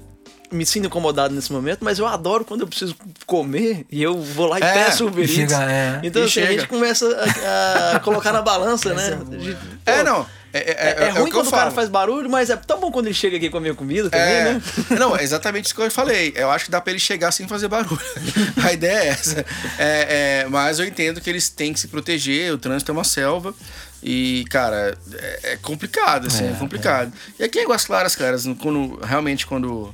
me 0.55 0.65
sinto 0.65 0.87
incomodado 0.87 1.35
nesse 1.35 1.53
momento, 1.53 1.85
mas 1.85 1.99
eu 1.99 2.07
adoro 2.07 2.45
quando 2.45 2.63
eu 2.63 2.67
preciso 2.67 2.97
comer 3.27 3.85
e 3.91 4.03
eu 4.03 4.21
vou 4.21 4.47
lá 4.47 4.59
e 4.59 4.63
É, 4.63 4.73
peço 4.73 5.05
o 5.05 5.09
Uber 5.09 5.25
Eats. 5.25 5.35
chega, 5.35 5.63
é. 5.71 6.01
Então 6.03 6.23
assim, 6.25 6.41
a 6.41 6.47
gente 6.53 6.67
começa 6.69 7.07
a, 7.43 7.97
a 7.97 8.01
colocar 8.01 8.33
na 8.33 8.41
balança, 8.43 8.95
né? 8.95 9.19
De- 9.29 9.57
É, 9.85 10.03
não. 10.03 10.27
É, 10.53 10.59
é, 10.59 10.71
É, 10.71 11.05
é, 11.07 11.09
é 11.09 11.13
o 11.13 11.17
ruim 11.17 11.27
eu 11.31 11.33
quando 11.33 11.49
o 11.49 11.51
cara 11.51 11.73
faz 11.73 11.89
barulho, 11.89 12.31
mas 12.31 12.49
é 12.49 12.55
tão 12.57 12.79
bom 12.79 12.93
quando 12.93 13.07
ele 13.07 13.15
chega 13.15 13.37
aqui 13.37 13.51
com 13.51 13.59
a 13.59 13.61
minha 13.61 13.75
comida 13.75 14.09
também, 14.09 14.25
É, 14.25 14.45
né? 14.55 14.63
Não, 15.01 15.17
é 15.17 15.25
exatamente 15.25 15.65
isso 15.65 15.75
que 15.75 15.81
eu 15.83 15.91
falei. 15.91 16.33
Eu 16.37 16.49
acho 16.49 16.67
que 16.67 16.71
dá 16.71 16.81
pra 16.81 16.93
ele 16.93 17.01
chegar 17.01 17.33
sem 17.33 17.49
fazer 17.49 17.67
barulho. 17.67 17.99
A 18.65 18.73
ideia 18.73 18.99
é 19.01 19.09
essa. 19.09 19.41
É, 19.77 20.45
é, 20.45 20.47
mas 20.49 20.79
eu 20.79 20.85
entendo 20.87 21.21
que 21.21 21.29
eles 21.29 21.49
têm 21.49 21.73
que 21.73 21.81
se 21.81 21.89
proteger, 21.89 22.53
o 22.53 22.59
trânsito 22.59 22.93
é 22.93 22.95
uma 22.95 23.03
selva. 23.03 23.53
E, 24.01 24.45
cara, 24.51 24.97
é, 25.15 25.41
é 25.55 25.57
complicado, 25.57 26.29
assim, 26.29 26.47
é, 26.49 26.53
complicado. 26.57 27.13
E 27.37 27.43
aqui 27.43 27.59
em 27.59 27.65
Águas 27.65 27.85
Claras, 27.87 28.15
cara, 28.15 28.37
quando, 28.61 29.01
realmente 29.03 29.47
quando 29.47 29.93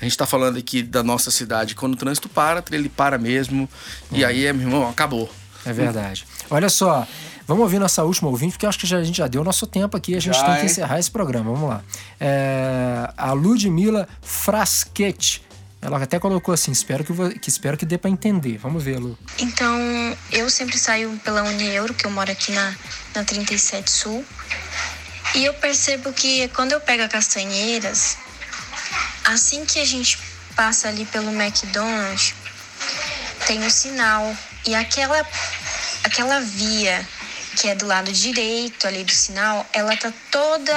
a 0.00 0.04
gente 0.04 0.16
tá 0.16 0.26
falando 0.26 0.58
aqui 0.58 0.82
da 0.82 1.02
nossa 1.02 1.30
cidade, 1.30 1.74
quando 1.74 1.92
o 1.92 1.96
trânsito 1.96 2.28
para, 2.28 2.64
ele 2.70 2.88
para 2.88 3.18
mesmo. 3.18 3.68
E 4.10 4.24
aí, 4.24 4.46
é, 4.46 4.52
meu 4.52 4.66
irmão, 4.66 4.88
acabou. 4.88 5.30
É 5.64 5.72
verdade. 5.74 6.26
Olha 6.48 6.70
só, 6.70 7.06
vamos 7.46 7.62
ouvir 7.64 7.78
nossa 7.78 8.02
última 8.02 8.30
ouvinte, 8.30 8.52
porque 8.52 8.64
eu 8.64 8.70
acho 8.70 8.78
que 8.78 8.86
já, 8.86 8.96
a 8.96 9.04
gente 9.04 9.18
já 9.18 9.26
deu 9.26 9.44
nosso 9.44 9.66
tempo 9.66 9.94
aqui. 9.96 10.16
A 10.16 10.20
gente 10.20 10.36
Já, 10.36 10.44
tem 10.44 10.60
que 10.60 10.66
encerrar 10.66 10.98
esse 10.98 11.10
programa. 11.10 11.52
Vamos 11.52 11.68
lá. 11.68 11.82
É, 12.18 13.12
a 13.14 13.32
Ludmila 13.32 14.08
Fraschetti. 14.22 15.42
Ela 15.82 16.02
até 16.02 16.18
colocou 16.18 16.54
assim: 16.54 16.72
espero 16.72 17.04
que, 17.04 17.38
que 17.38 17.48
espero 17.50 17.76
que 17.76 17.84
dê 17.84 17.98
pra 17.98 18.10
entender. 18.10 18.56
Vamos 18.56 18.82
ver, 18.82 18.98
Lu. 18.98 19.18
Então, 19.38 19.76
eu 20.32 20.48
sempre 20.48 20.78
saio 20.78 21.10
pela 21.22 21.42
Unieuro, 21.42 21.92
que 21.92 22.06
eu 22.06 22.10
moro 22.10 22.30
aqui 22.30 22.52
na, 22.52 22.74
na 23.14 23.24
37 23.24 23.90
Sul. 23.90 24.24
E 25.34 25.44
eu 25.44 25.54
percebo 25.54 26.12
que 26.12 26.48
quando 26.48 26.72
eu 26.72 26.80
pego 26.80 27.04
a 27.04 27.08
Castanheiras, 27.08 28.16
assim 29.24 29.64
que 29.64 29.78
a 29.78 29.84
gente 29.84 30.18
passa 30.56 30.88
ali 30.88 31.04
pelo 31.06 31.30
McDonald's, 31.30 32.34
tem 33.46 33.64
o 33.66 33.70
sinal. 33.70 34.36
E 34.66 34.74
aquela, 34.74 35.26
aquela 36.04 36.40
via 36.40 37.06
que 37.56 37.68
é 37.68 37.74
do 37.74 37.86
lado 37.86 38.12
direito 38.12 38.86
ali 38.86 39.04
do 39.04 39.12
sinal, 39.12 39.68
ela 39.72 39.96
tá 39.96 40.12
toda 40.30 40.72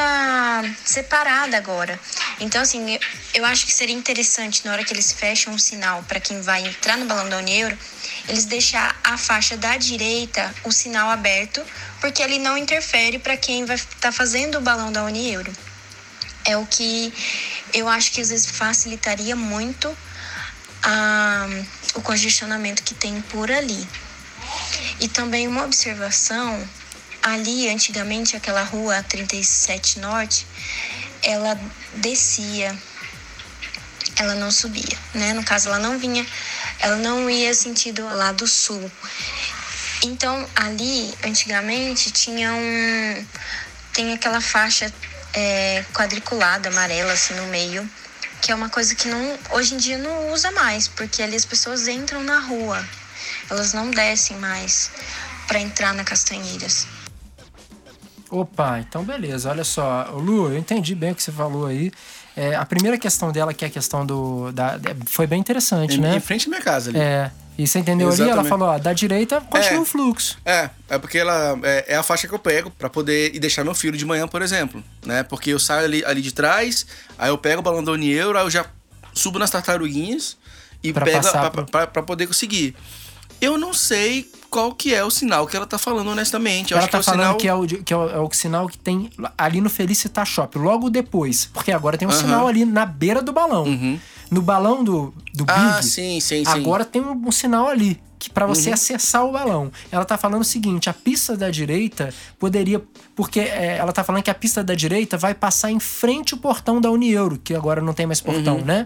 separada 0.84 1.56
agora. 1.56 2.00
Então, 2.40 2.62
assim, 2.62 2.96
eu, 2.96 3.00
eu 3.36 3.46
acho 3.46 3.66
que 3.66 3.72
seria 3.72 3.96
interessante 3.96 4.66
na 4.66 4.74
hora 4.74 4.84
que 4.84 4.94
eles 4.94 5.12
fecham 5.12 5.54
o 5.54 5.60
sinal 5.60 6.04
para 6.04 6.20
quem 6.20 6.42
vai 6.42 6.66
entrar 6.66 6.98
no 6.98 7.06
balão 7.06 7.30
da 7.30 7.38
Unieuro, 7.38 7.78
eles 8.28 8.46
deixar 8.46 9.00
a 9.04 9.18
faixa 9.18 9.56
da 9.56 9.78
direita 9.78 10.54
o 10.64 10.72
sinal 10.72 11.10
aberto, 11.10 11.64
porque 12.02 12.22
ele 12.22 12.40
não 12.40 12.58
interfere 12.58 13.20
para 13.20 13.38
quem 13.38 13.66
vai 13.66 13.76
estar 13.76 14.12
fazendo 14.12 14.58
o 14.58 14.62
balão 14.62 14.92
da 14.92 15.04
Unieuro. 15.04 15.52
É 16.46 16.58
o 16.58 16.66
que 16.66 17.14
eu 17.74 17.90
acho 17.90 18.12
que 18.12 18.22
às 18.22 18.30
vezes 18.30 18.46
facilitaria 18.46 19.36
muito 19.36 19.96
a, 20.84 21.48
o 21.96 22.02
congestionamento 22.02 22.84
que 22.84 22.94
tem 22.94 23.22
por 23.22 23.52
ali. 23.52 23.88
E 25.00 25.08
também 25.08 25.48
uma 25.48 25.64
observação, 25.64 26.68
ali 27.22 27.70
antigamente 27.70 28.36
aquela 28.36 28.64
rua 28.64 29.02
37 29.04 30.00
Norte, 30.00 30.46
ela 31.24 31.60
descia, 31.96 32.78
ela 34.18 34.36
não 34.36 34.52
subia, 34.52 34.98
né? 35.14 35.34
No 35.34 35.44
caso, 35.44 35.70
ela 35.70 35.80
não 35.80 35.98
vinha, 35.98 36.26
ela 36.80 36.98
não 36.98 37.30
ia 37.30 37.54
sentido 37.54 38.04
lá 38.04 38.32
do 38.32 38.46
sul. 38.46 38.92
Então, 40.04 40.48
ali, 40.56 41.14
antigamente, 41.24 42.12
tinha 42.12 42.52
um. 42.54 43.26
Tem 43.94 44.12
aquela 44.14 44.42
faixa 44.42 44.92
é, 45.34 45.84
quadriculada, 45.94 46.70
amarela, 46.70 47.14
assim, 47.14 47.34
no 47.36 47.48
meio, 47.48 47.88
que 48.42 48.52
é 48.52 48.56
uma 48.56 48.70
coisa 48.70 48.94
que 48.96 49.08
não, 49.08 49.38
hoje 49.52 49.74
em 49.74 49.78
dia 49.78 49.98
não 49.98 50.32
usa 50.32 50.52
mais, 50.52 50.88
porque 50.88 51.22
ali 51.22 51.36
as 51.36 51.46
pessoas 51.46 51.88
entram 51.88 52.24
na 52.24 52.40
rua, 52.40 52.84
elas 53.50 53.74
não 53.74 53.90
descem 53.90 54.38
mais 54.38 54.92
para 55.48 55.60
entrar 55.60 55.94
na 55.94 56.04
Castanheiras. 56.04 56.88
Opa, 58.30 58.80
então 58.80 59.04
beleza. 59.04 59.50
Olha 59.50 59.64
só, 59.64 60.10
Lu, 60.12 60.52
eu 60.52 60.58
entendi 60.58 60.96
bem 60.96 61.12
o 61.12 61.16
que 61.16 61.22
você 61.22 61.32
falou 61.32 61.68
aí. 61.68 61.92
É, 62.36 62.56
a 62.56 62.66
primeira 62.66 62.98
questão 62.98 63.32
dela, 63.32 63.54
que 63.54 63.64
é 63.64 63.68
a 63.68 63.72
questão 63.72 64.04
do. 64.04 64.52
Da, 64.52 64.74
é, 64.74 64.96
foi 65.06 65.28
bem 65.28 65.40
interessante, 65.40 65.98
Em, 65.98 66.02
né? 66.02 66.16
em 66.16 66.20
frente 66.20 66.48
à 66.48 66.50
minha 66.50 66.62
casa 66.62 66.90
ali. 66.90 67.00
É. 67.00 67.30
E 67.58 67.68
você 67.68 67.80
entendeu 67.80 68.08
ali? 68.08 68.16
Ela 68.22 68.26
Exatamente. 68.26 68.50
falou, 68.50 68.68
ó, 68.70 68.78
da 68.80 68.94
direita 68.94 69.40
continua 69.42 69.78
É. 69.78 69.80
o 69.80 69.86
fluxo. 69.86 70.38
É, 70.44 70.70
é 70.90 70.98
porque 70.98 71.20
ela 71.20 71.58
é, 71.64 71.94
é 71.94 71.96
a 71.96 72.02
faixa 72.04 72.28
que 72.28 72.34
eu 72.34 72.40
pego 72.40 72.72
pra 72.72 72.90
poder 72.90 73.36
ir 73.36 73.40
deixar 73.40 73.64
meu 73.64 73.76
filho 73.76 73.96
de 73.98 74.06
manhã, 74.06 74.28
por 74.28 74.42
exemplo, 74.42 74.84
né? 75.06 75.22
Porque 75.24 75.52
eu 75.52 75.60
saio 75.60 75.86
ali, 75.86 76.04
ali 76.06 76.22
de 76.22 76.34
trás, 76.34 76.86
aí 77.18 77.30
eu 77.30 77.38
pego 77.38 77.60
o 77.60 77.64
balão 77.64 77.84
da 77.84 77.92
Unieuro, 77.92 78.38
aí 78.38 78.44
eu 78.44 78.50
já 78.50 78.66
subo 79.14 79.38
nas 79.38 79.52
tartaruguinhas 79.52 80.36
e 80.84 80.92
Pra 80.92 81.06
pego 81.06 81.22
pra 81.94 82.02
poder 82.04 82.26
conseguir. 82.28 82.76
Eu 83.44 83.58
não 83.58 83.74
sei 83.74 84.30
qual 84.50 84.74
que 84.74 84.94
é 84.94 85.04
o 85.04 85.10
sinal 85.10 85.46
que 85.48 85.56
ela 85.58 85.66
tá 85.66 85.78
falando, 85.78 86.10
honestamente. 86.12 86.72
Eu 86.72 86.78
Ela 86.78 86.86
acho 86.86 86.92
tá 86.92 86.98
que 86.98 86.98
é 86.98 87.00
o 87.02 87.04
falando 87.04 87.22
sinal... 87.26 87.38
que, 87.38 87.48
é 87.48 87.54
o, 87.54 87.84
que 87.84 87.94
é, 87.94 87.98
o, 87.98 88.10
é 88.10 88.20
o 88.20 88.32
sinal 88.32 88.68
que 88.70 88.78
tem 88.78 89.10
ali 89.38 89.60
no 89.60 89.70
Felicita 89.70 90.24
Shop, 90.24 90.58
logo 90.58 90.90
depois. 90.90 91.46
Porque 91.54 91.72
agora 91.72 91.98
tem 91.98 92.08
um 92.08 92.12
Aham. 92.12 92.20
sinal 92.22 92.48
ali 92.48 92.64
na 92.66 92.86
beira 92.86 93.22
do 93.22 93.34
balão. 93.34 93.64
Uhum. 93.66 94.00
No 94.32 94.42
balão 94.42 94.84
do, 94.84 95.14
do 95.34 95.44
Ah, 95.48 95.74
Big, 95.78 95.86
sim, 95.86 96.20
sim, 96.20 96.44
sim. 96.46 96.52
agora 96.52 96.86
tem 96.86 97.02
um, 97.02 97.12
um 97.28 97.32
sinal 97.32 97.68
ali. 97.68 98.00
Que 98.18 98.30
para 98.30 98.46
você 98.46 98.70
Uhum. 98.70 98.74
acessar 98.76 99.26
o 99.26 99.32
balão. 99.34 99.70
Ela 99.92 100.06
tá 100.06 100.18
falando 100.18 100.42
o 100.42 100.46
seguinte: 100.46 100.90
a 100.90 100.94
pista 100.94 101.36
da 101.36 101.50
direita 101.52 102.14
poderia. 102.40 102.82
Porque 103.18 103.42
é, 103.42 103.76
ela 103.78 103.92
tá 103.92 104.02
falando 104.02 104.24
que 104.24 104.30
a 104.32 104.34
pista 104.34 104.64
da 104.64 104.74
direita 104.74 105.18
vai 105.18 105.34
passar 105.36 105.70
em 105.72 105.80
frente 105.80 106.34
ao 106.34 106.40
portão 106.40 106.80
da 106.80 106.90
Unieuro, 106.90 107.38
que 107.44 107.54
agora 107.54 107.82
não 107.82 107.92
tem 107.94 108.06
mais 108.08 108.22
portão, 108.22 108.60
Uhum. 108.60 108.64
né? 108.66 108.86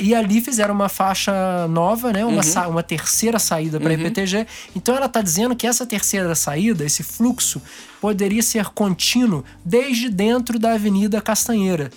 E 0.00 0.14
ali 0.14 0.40
fizeram 0.40 0.74
uma 0.74 0.88
faixa 0.88 1.32
nova, 1.68 2.12
né? 2.12 2.24
Uhum. 2.24 2.32
Uma, 2.32 2.42
sa- 2.42 2.66
uma 2.68 2.82
terceira 2.82 3.38
saída 3.38 3.78
para 3.78 3.92
IPTG. 3.94 4.46
Então 4.74 4.96
ela 4.96 5.08
tá 5.08 5.20
dizendo 5.22 5.54
que 5.54 5.66
essa 5.66 5.86
terceira 5.86 6.34
saída, 6.34 6.84
esse 6.84 7.02
fluxo, 7.02 7.62
poderia 8.00 8.42
ser 8.42 8.66
contínuo 8.66 9.44
desde 9.64 10.08
dentro 10.08 10.58
da 10.58 10.72
Avenida 10.74 11.20
Castanheira. 11.20 11.90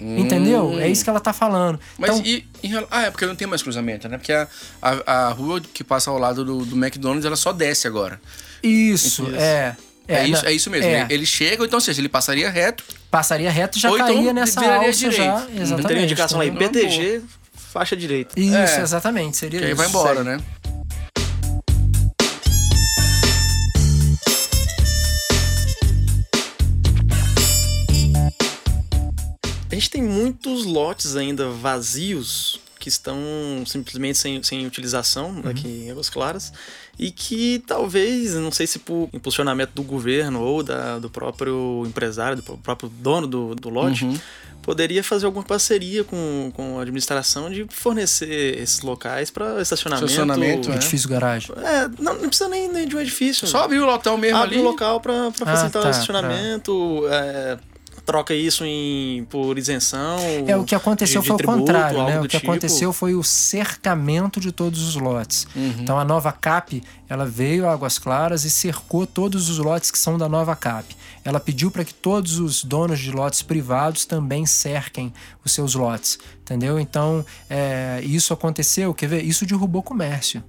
Entendeu? 0.00 0.80
É 0.80 0.88
isso 0.88 1.04
que 1.04 1.10
ela 1.10 1.20
tá 1.20 1.32
falando. 1.32 1.76
Hum. 1.76 1.78
Mas 1.98 2.18
então, 2.18 2.24
e, 2.62 2.68
rela- 2.68 2.88
Ah, 2.90 3.02
é 3.02 3.10
porque 3.10 3.26
não 3.26 3.36
tem 3.36 3.46
mais 3.46 3.62
cruzamento, 3.62 4.08
né? 4.08 4.16
Porque 4.16 4.32
a, 4.32 4.48
a, 4.80 5.12
a 5.26 5.28
rua 5.32 5.60
que 5.60 5.84
passa 5.84 6.10
ao 6.10 6.18
lado 6.18 6.42
do, 6.44 6.64
do 6.64 6.74
McDonald's, 6.76 7.24
ela 7.26 7.36
só 7.36 7.52
desce 7.52 7.86
agora. 7.86 8.18
isso, 8.62 9.22
Isso. 9.24 9.34
é. 9.36 9.76
É, 10.08 10.26
isso, 10.26 10.42
na- 10.42 10.50
é 10.50 10.52
isso 10.54 10.70
mesmo. 10.70 10.90
é. 10.90 11.06
Ele 11.10 11.24
chega, 11.26 11.64
então, 11.64 11.76
ou 11.76 11.80
seja, 11.80 12.00
ele 12.00 12.08
passaria 12.08 12.50
reto. 12.50 12.82
Passaria 13.10 13.50
reto 13.50 13.78
e 13.78 13.80
já 13.80 13.90
Ou 13.90 13.96
então 13.96 14.06
caía 14.14 14.32
nessa 14.32 14.60
alça 14.60 14.92
direito. 14.92 15.16
já. 15.16 15.34
Exatamente. 15.34 15.70
Não 15.70 15.82
teria 15.88 16.02
indicação 16.04 16.42
entendeu? 16.42 16.68
IPTG, 16.68 17.22
faixa 17.72 17.96
direita. 17.96 18.38
Isso, 18.38 18.54
É. 18.56 18.80
exatamente. 18.82 19.36
Seria 19.36 19.58
Que 19.60 19.66
aí 19.66 19.72
isso. 19.72 19.78
vai 19.78 19.88
embora, 19.88 20.22
né? 20.24 20.38
A 29.70 29.74
gente 29.74 29.90
tem 29.90 30.02
muitos 30.02 30.64
lotes 30.64 31.14
ainda 31.16 31.48
vazios 31.50 32.60
que 32.80 32.88
estão 32.88 33.16
simplesmente 33.66 34.18
sem, 34.18 34.42
sem 34.42 34.66
utilização 34.66 35.40
aqui 35.44 35.84
em 35.86 35.90
Águas 35.92 36.08
Claras 36.10 36.52
e 36.98 37.10
que 37.12 37.62
talvez, 37.66 38.34
não 38.34 38.50
sei 38.50 38.66
se 38.66 38.78
por 38.80 39.08
impulsionamento 39.12 39.72
do 39.74 39.82
governo 39.82 40.40
ou 40.40 40.62
da, 40.62 40.98
do 40.98 41.08
próprio 41.10 41.84
empresário, 41.86 42.36
do 42.36 42.42
próprio 42.58 42.88
dono 42.88 43.26
do, 43.26 43.54
do 43.54 43.68
lote, 43.68 44.08
poderia 44.62 45.02
fazer 45.04 45.26
alguma 45.26 45.44
parceria 45.44 46.04
com, 46.04 46.50
com 46.54 46.78
a 46.78 46.82
administração 46.82 47.50
de 47.50 47.66
fornecer 47.70 48.58
esses 48.58 48.80
locais 48.80 49.30
para 49.30 49.60
estacionamento. 49.62 50.06
Estacionamento, 50.10 50.70
é. 50.72 50.76
Edifício 50.76 51.08
garagem. 51.08 51.54
É, 51.58 51.88
não, 52.02 52.14
não 52.14 52.28
precisa 52.28 52.48
nem, 52.48 52.68
nem 52.68 52.86
de 52.88 52.96
um 52.96 53.00
edifício. 53.00 53.46
Só 53.46 53.64
abrir 53.64 53.78
o 53.80 53.86
local 53.86 54.16
mesmo 54.18 54.38
Abre 54.38 54.56
ali. 54.56 54.64
um 54.64 54.68
local 54.68 55.00
para 55.00 55.28
Ah, 55.28 55.32
facilitar 55.32 55.82
tá, 55.82 55.88
o 55.88 55.90
estacionamento. 55.90 57.06
é, 57.10 57.58
troca 58.10 58.34
isso 58.34 58.64
em, 58.64 59.24
por 59.30 59.56
isenção. 59.56 60.18
É, 60.46 60.56
o 60.56 60.64
que 60.64 60.74
aconteceu 60.74 61.20
de- 61.22 61.28
de 61.28 61.34
foi 61.44 61.44
o 61.54 61.58
contrário, 61.58 62.04
né? 62.04 62.18
do 62.18 62.24
O 62.24 62.28
que 62.28 62.38
tipo. 62.38 62.50
aconteceu 62.50 62.92
foi 62.92 63.14
o 63.14 63.22
cercamento 63.22 64.40
de 64.40 64.50
todos 64.52 64.82
os 64.88 64.96
lotes. 64.96 65.46
Então 65.78 65.98
a 65.98 66.04
nova 66.04 66.32
CAP, 66.32 66.82
ela 67.08 67.24
veio 67.24 67.68
a 67.68 67.72
Águas 67.72 67.98
Claras 67.98 68.44
e 68.44 68.50
cercou 68.50 69.06
todos 69.06 69.48
os 69.48 69.58
lotes 69.58 69.90
que 69.90 69.98
são 69.98 70.18
da 70.18 70.28
nova 70.28 70.56
CAP. 70.56 70.96
Ela 71.24 71.38
pediu 71.38 71.70
para 71.70 71.84
que 71.84 71.92
todos 71.94 72.38
os 72.38 72.64
donos 72.64 72.98
de 72.98 73.10
lotes 73.12 73.42
privados 73.42 74.04
também 74.06 74.46
cerquem 74.46 75.12
os 75.44 75.52
seus 75.52 75.74
lotes, 75.74 76.18
entendeu? 76.42 76.80
Então, 76.80 77.24
é, 77.48 78.00
isso 78.02 78.32
aconteceu, 78.32 78.92
quer 78.94 79.06
ver? 79.08 79.22
Isso 79.24 79.44
derrubou 79.46 79.82
comércio. 79.82 80.42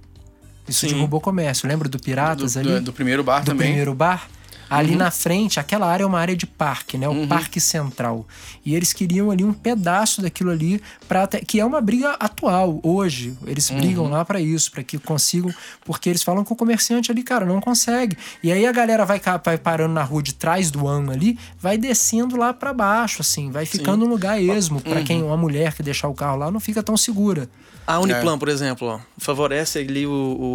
Isso 0.66 0.86
Sim. 0.88 0.94
derrubou 0.94 1.20
comércio. 1.20 1.68
Lembra 1.68 1.88
do 1.88 1.98
Piratas 1.98 2.54
do, 2.54 2.60
ali? 2.60 2.68
do, 2.74 2.80
do 2.86 2.92
primeiro 2.92 3.22
bar 3.22 3.40
do 3.40 3.46
também. 3.46 3.66
primeiro 3.68 3.94
bar. 3.94 4.28
Ali 4.72 4.96
na 4.96 5.10
frente, 5.10 5.60
aquela 5.60 5.86
área 5.86 6.04
é 6.04 6.06
uma 6.06 6.18
área 6.18 6.36
de 6.36 6.46
parque, 6.46 6.96
né? 6.96 7.08
O 7.08 7.26
Parque 7.26 7.60
Central. 7.60 8.26
E 8.64 8.74
eles 8.74 8.92
queriam 8.92 9.30
ali 9.30 9.44
um 9.44 9.52
pedaço 9.52 10.22
daquilo 10.22 10.50
ali 10.50 10.80
para 11.08 11.26
que 11.26 11.60
é 11.60 11.64
uma 11.64 11.80
briga 11.80 12.12
atual 12.12 12.80
hoje. 12.82 13.36
Eles 13.46 13.70
brigam 13.70 14.08
lá 14.08 14.24
para 14.24 14.40
isso, 14.40 14.70
para 14.70 14.82
que 14.82 14.98
consigam, 14.98 15.52
porque 15.84 16.08
eles 16.08 16.22
falam 16.22 16.44
que 16.44 16.52
o 16.52 16.56
comerciante 16.56 17.10
ali, 17.10 17.22
cara, 17.22 17.44
não 17.44 17.60
consegue. 17.60 18.16
E 18.42 18.50
aí 18.50 18.66
a 18.66 18.72
galera 18.72 19.04
vai, 19.04 19.20
vai 19.44 19.58
parando 19.58 19.94
na 19.94 20.02
rua 20.02 20.22
de 20.22 20.34
trás 20.34 20.70
do 20.70 20.86
ano 20.86 21.12
ali, 21.12 21.38
vai 21.60 21.76
descendo 21.76 22.36
lá 22.36 22.52
para 22.52 22.72
baixo, 22.72 23.20
assim, 23.20 23.50
vai 23.50 23.66
ficando 23.66 24.04
um 24.04 24.08
lugar 24.08 24.40
esmo 24.40 24.80
para 24.80 25.02
quem 25.02 25.22
uma 25.22 25.36
mulher 25.36 25.74
que 25.74 25.82
deixar 25.82 26.08
o 26.08 26.14
carro 26.14 26.36
lá 26.36 26.50
não 26.50 26.60
fica 26.60 26.82
tão 26.82 26.96
segura. 26.96 27.48
A 27.86 27.94
É. 27.94 27.98
Uniplan, 27.98 28.38
por 28.38 28.48
exemplo, 28.48 28.86
ó, 28.88 29.00
favorece 29.18 29.78
ali 29.80 30.06
o, 30.06 30.10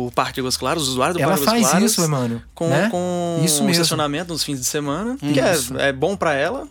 o 0.08 0.12
Parque 0.16 0.34
de 0.36 0.40
Águas 0.42 0.56
Claras, 0.58 0.84
os 0.84 0.90
usuários 0.90 1.18
do 1.18 1.24
Ela 1.24 1.32
Parque 1.34 1.44
de 1.46 1.50
Águas 1.50 1.62
faz 1.64 1.72
Claras. 1.72 1.92
isso, 1.92 2.02
Emmanuel, 2.06 2.42
Com, 2.56 2.70
né? 2.70 2.88
com 2.90 3.42
Isso 3.44 3.58
mesmo. 3.64 3.72
estacionamento 3.72 4.32
nos 4.34 4.44
fins 4.44 4.60
de 4.60 4.66
semana, 4.66 5.18
que 5.18 5.40
é, 5.40 5.56
é 5.90 5.92
bom 5.94 6.16
pra 6.16 6.34
ela, 6.34 6.68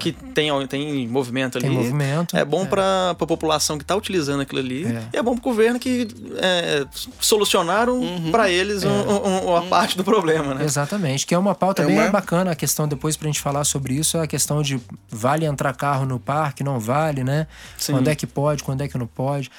que 0.00 0.12
tem, 0.12 0.50
tem 0.66 1.08
movimento 1.08 1.58
ali. 1.58 1.66
Tem 1.66 1.76
movimento, 1.76 2.36
É 2.36 2.44
bom 2.44 2.62
é. 2.62 2.66
pra, 2.66 3.14
pra 3.16 3.26
população 3.26 3.76
que 3.78 3.84
tá 3.84 3.94
utilizando 3.96 4.40
aquilo 4.40 4.60
ali. 4.60 4.84
É. 4.86 5.02
E 5.12 5.16
é 5.16 5.22
bom 5.22 5.34
pro 5.34 5.42
governo 5.42 5.78
que 5.78 6.06
é, 6.38 6.84
solucionaram 7.20 8.00
pra 8.30 8.50
eles 8.50 8.84
um- 8.84 8.88
um- 8.90 9.46
uma 9.50 9.62
parte 9.62 9.96
do 9.96 10.04
problema, 10.04 10.54
né? 10.54 10.64
Exatamente, 10.64 11.26
que 11.26 11.34
é 11.34 11.38
uma 11.38 11.54
pauta 11.54 11.82
É 11.82 11.86
bem 11.86 11.98
uma- 11.98 12.10
bacana. 12.10 12.52
A 12.52 12.54
questão, 12.54 12.86
depois 12.86 13.16
pra 13.16 13.26
gente 13.26 13.40
falar 13.40 13.64
sobre 13.64 13.94
isso, 13.94 14.16
é 14.16 14.22
a 14.22 14.26
questão 14.26 14.62
de 14.62 14.80
vale 15.10 15.44
entrar 15.44 15.72
carro 15.74 16.04
no 16.06 16.18
parque, 16.20 16.62
não 16.64 16.78
vale, 16.78 17.24
né? 17.24 17.46
Sim. 17.76 17.92
Quando 17.92 18.08
é 18.08 18.14
que 18.14 18.26
pode, 18.26 18.62
quando 18.62 18.80
é 18.82 18.88
que 18.88 18.96
não 18.96 19.06
pode. 19.06 19.50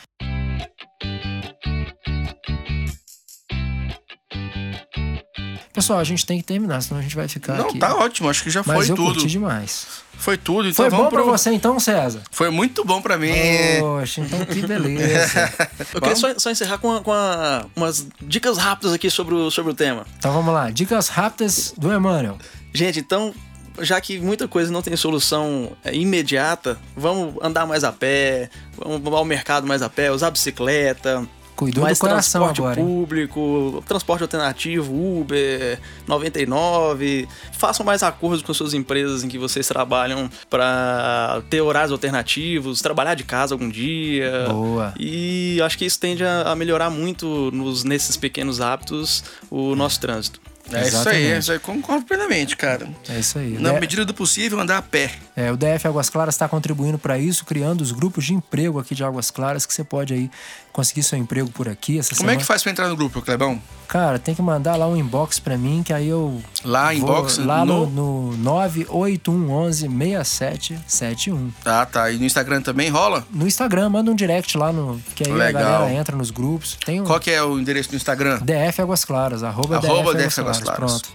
Pessoal, 5.78 6.00
a 6.00 6.04
gente 6.04 6.26
tem 6.26 6.40
que 6.40 6.44
terminar, 6.44 6.82
senão 6.82 7.00
a 7.00 7.04
gente 7.04 7.16
vai 7.16 7.28
ficar 7.28 7.54
Não, 7.54 7.68
aqui. 7.68 7.78
tá 7.78 7.96
ótimo. 7.96 8.28
Acho 8.30 8.42
que 8.44 8.50
já 8.50 8.64
Mas 8.66 8.76
foi 8.78 8.90
eu 8.92 8.96
tudo. 8.96 9.14
curti 9.14 9.28
demais. 9.28 9.86
Foi 10.18 10.36
tudo. 10.36 10.68
Então 10.68 10.84
Foi 10.86 10.90
vamos 10.90 11.06
bom 11.06 11.12
pra 11.12 11.22
pro- 11.22 11.32
você 11.32 11.52
então, 11.52 11.80
César? 11.80 12.24
Foi 12.32 12.50
muito 12.50 12.84
bom 12.84 13.00
pra 13.00 13.16
mim. 13.16 13.32
Poxa, 13.80 14.22
então 14.22 14.44
que 14.44 14.66
beleza. 14.66 15.54
Eu 15.94 16.02
queria 16.02 16.16
só, 16.16 16.34
só 16.40 16.50
encerrar 16.50 16.80
com, 16.80 16.92
a- 16.96 17.02
com 17.02 17.14
a- 17.14 17.68
umas 17.76 18.08
dicas 18.20 18.58
rápidas 18.58 18.92
aqui 18.94 19.08
sobre 19.12 19.36
o, 19.36 19.52
sobre 19.52 19.72
o 19.72 19.76
tema. 19.76 20.04
então 20.18 20.34
vamos 20.34 20.52
lá, 20.52 20.72
dicas 20.72 21.10
rápidas 21.10 21.72
do 21.78 21.94
Emmanuel. 21.94 22.40
Gente, 22.74 22.98
então, 23.00 23.32
já 23.80 24.02
que 24.02 24.20
muita 24.20 24.48
coisa 24.48 24.72
não 24.72 24.82
tem 24.82 24.96
solução 24.96 25.72
é, 25.86 25.94
imediata, 25.94 26.80
vamos 26.96 27.36
andar 27.40 27.68
mais 27.68 27.84
a 27.84 27.92
pé, 27.92 28.50
vamos 28.76 29.14
ao 29.14 29.24
mercado 29.24 29.68
mais 29.68 29.84
a 29.84 29.90
pé, 29.90 30.12
usar 30.12 30.32
bicicleta. 30.32 31.24
Cuidou 31.58 31.84
mais 31.84 31.98
do 31.98 32.02
coração 32.02 32.44
transporte 32.44 32.62
agora, 32.62 32.82
público, 32.82 33.84
transporte 33.88 34.22
alternativo, 34.22 34.94
Uber, 34.94 35.80
99. 36.06 37.28
Façam 37.52 37.84
mais 37.84 38.04
acordos 38.04 38.44
com 38.44 38.54
suas 38.54 38.76
empresas 38.76 39.24
em 39.24 39.28
que 39.28 39.40
vocês 39.40 39.68
trabalham 39.68 40.30
para 40.52 41.42
ter 41.50 41.62
horários 41.62 41.92
alternativos, 41.92 42.80
trabalhar 42.80 43.16
de 43.16 43.24
casa 43.24 43.56
algum 43.56 43.70
dia. 43.70 44.46
Boa. 44.48 44.94
E 45.00 45.60
acho 45.64 45.80
que 45.80 45.86
isso 45.86 46.00
tende 46.00 46.24
a, 46.24 46.52
a 46.52 46.56
melhorar 46.56 46.92
muito 46.92 47.50
nos, 47.52 47.84
nesses 47.84 48.16
pequenos 48.16 48.62
hábitos 48.62 49.24
o 49.50 49.76
nosso 49.76 50.00
trânsito. 50.00 50.40
É 50.72 50.82
isso 50.82 50.88
aí, 50.88 50.88
Exatamente. 50.88 51.32
é 51.32 51.38
isso 51.40 51.52
aí. 51.54 51.60
Concordo 51.60 52.06
plenamente, 52.06 52.58
cara. 52.58 52.90
É 53.10 53.20
isso 53.20 53.40
aí. 53.40 53.58
Na 53.58 53.74
medida 53.74 54.04
do 54.04 54.14
possível, 54.14 54.60
andar 54.60 54.78
a 54.78 54.82
pé. 54.82 55.12
É, 55.36 55.52
o 55.52 55.58
DF 55.58 55.88
Águas 55.88 56.10
Claras 56.10 56.36
está 56.36 56.48
contribuindo 56.48 56.98
para 56.98 57.18
isso, 57.18 57.46
criando 57.46 57.82
os 57.82 57.92
grupos 57.92 58.26
de 58.26 58.34
emprego 58.34 58.80
aqui 58.80 58.94
de 58.94 59.04
Águas 59.04 59.32
Claras, 59.32 59.66
que 59.66 59.74
você 59.74 59.84
pode 59.84 60.14
aí 60.14 60.30
conseguir 60.78 61.02
seu 61.02 61.18
emprego 61.18 61.50
por 61.50 61.68
aqui 61.68 61.98
essa 61.98 62.10
Como 62.12 62.20
semana. 62.20 62.36
é 62.36 62.38
que 62.38 62.46
faz 62.46 62.62
pra 62.62 62.72
entrar 62.72 62.88
no 62.88 62.96
grupo, 62.96 63.20
Clebão? 63.20 63.60
Cara, 63.88 64.20
tem 64.20 64.36
que 64.36 64.42
mandar 64.44 64.76
lá 64.76 64.86
um 64.88 64.96
inbox 64.96 65.40
para 65.40 65.58
mim, 65.58 65.82
que 65.84 65.92
aí 65.92 66.08
eu. 66.08 66.40
Lá, 66.64 66.86
vou 66.88 66.94
inbox, 66.94 67.38
Lá 67.40 67.66
no, 67.66 67.88
no- 67.88 68.32
no 68.34 68.38
98111 68.38 69.88
6771. 69.90 71.52
Ah, 71.66 71.86
tá. 71.86 72.12
E 72.12 72.18
no 72.18 72.26
Instagram 72.26 72.62
também 72.62 72.90
rola? 72.90 73.26
No 73.32 73.48
Instagram, 73.48 73.90
manda 73.90 74.12
um 74.12 74.16
direct 74.16 74.58
lá 74.58 74.72
no. 74.72 75.00
Que 75.16 75.24
aí 75.28 75.32
Legal. 75.34 75.62
a 75.62 75.66
galera 75.80 75.94
entra 75.94 76.16
nos 76.16 76.30
grupos. 76.32 76.78
Tem 76.86 77.02
um. 77.02 77.06
Qual 77.06 77.20
que 77.20 77.32
é 77.32 77.42
o 77.42 77.58
endereço 77.60 77.90
do 77.90 77.96
Instagram? 77.96 78.40
DF 78.44 78.82
Águas 78.82 79.04
Claras, 79.04 79.42
arroba, 79.44 79.78
Arroba 79.78 80.14
DF, 80.14 80.28
DF 80.28 80.40
Águas 80.42 80.60
Claras. 80.60 80.78
Pronto. 81.02 81.10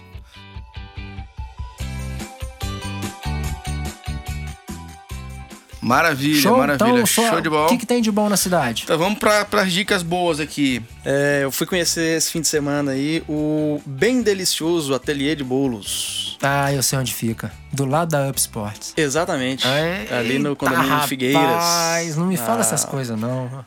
Maravilha, 5.83 6.41
Show, 6.41 6.57
maravilha. 6.57 6.89
então, 6.89 7.05
só- 7.05 7.29
Show 7.29 7.41
de 7.41 7.49
bola. 7.49 7.65
O 7.65 7.69
que, 7.69 7.77
que 7.77 7.85
tem 7.85 8.01
de 8.01 8.11
bom 8.11 8.29
na 8.29 8.37
cidade? 8.37 8.83
Então 8.85 8.97
vamos 8.97 9.19
para 9.19 9.45
as 9.61 9.71
dicas 9.73 10.01
boas 10.01 10.39
aqui. 10.39 10.81
É, 11.03 11.41
eu 11.43 11.51
fui 11.51 11.67
conhecer 11.67 12.17
esse 12.17 12.31
fim 12.31 12.41
de 12.41 12.47
semana 12.47 12.91
aí 12.91 13.21
o 13.27 13.81
bem 13.85 14.21
delicioso 14.21 14.93
Ateliê 14.93 15.35
de 15.35 15.43
Bolos. 15.43 16.37
Ah, 16.41 16.71
eu 16.73 16.81
sei 16.81 16.97
onde 16.99 17.13
fica. 17.13 17.51
Do 17.71 17.85
lado 17.85 18.09
da 18.11 18.27
Up 18.29 18.39
Sports. 18.39 18.93
Exatamente. 18.95 19.65
ali 20.11 20.39
no 20.39 20.55
condomínio 20.55 20.89
rapaz, 20.89 21.09
Figueiras. 21.09 22.15
não 22.15 22.27
me 22.27 22.37
fala 22.37 22.57
Ah, 22.59 22.61
essas 22.61 22.85
coisas, 22.85 23.19
não. 23.19 23.63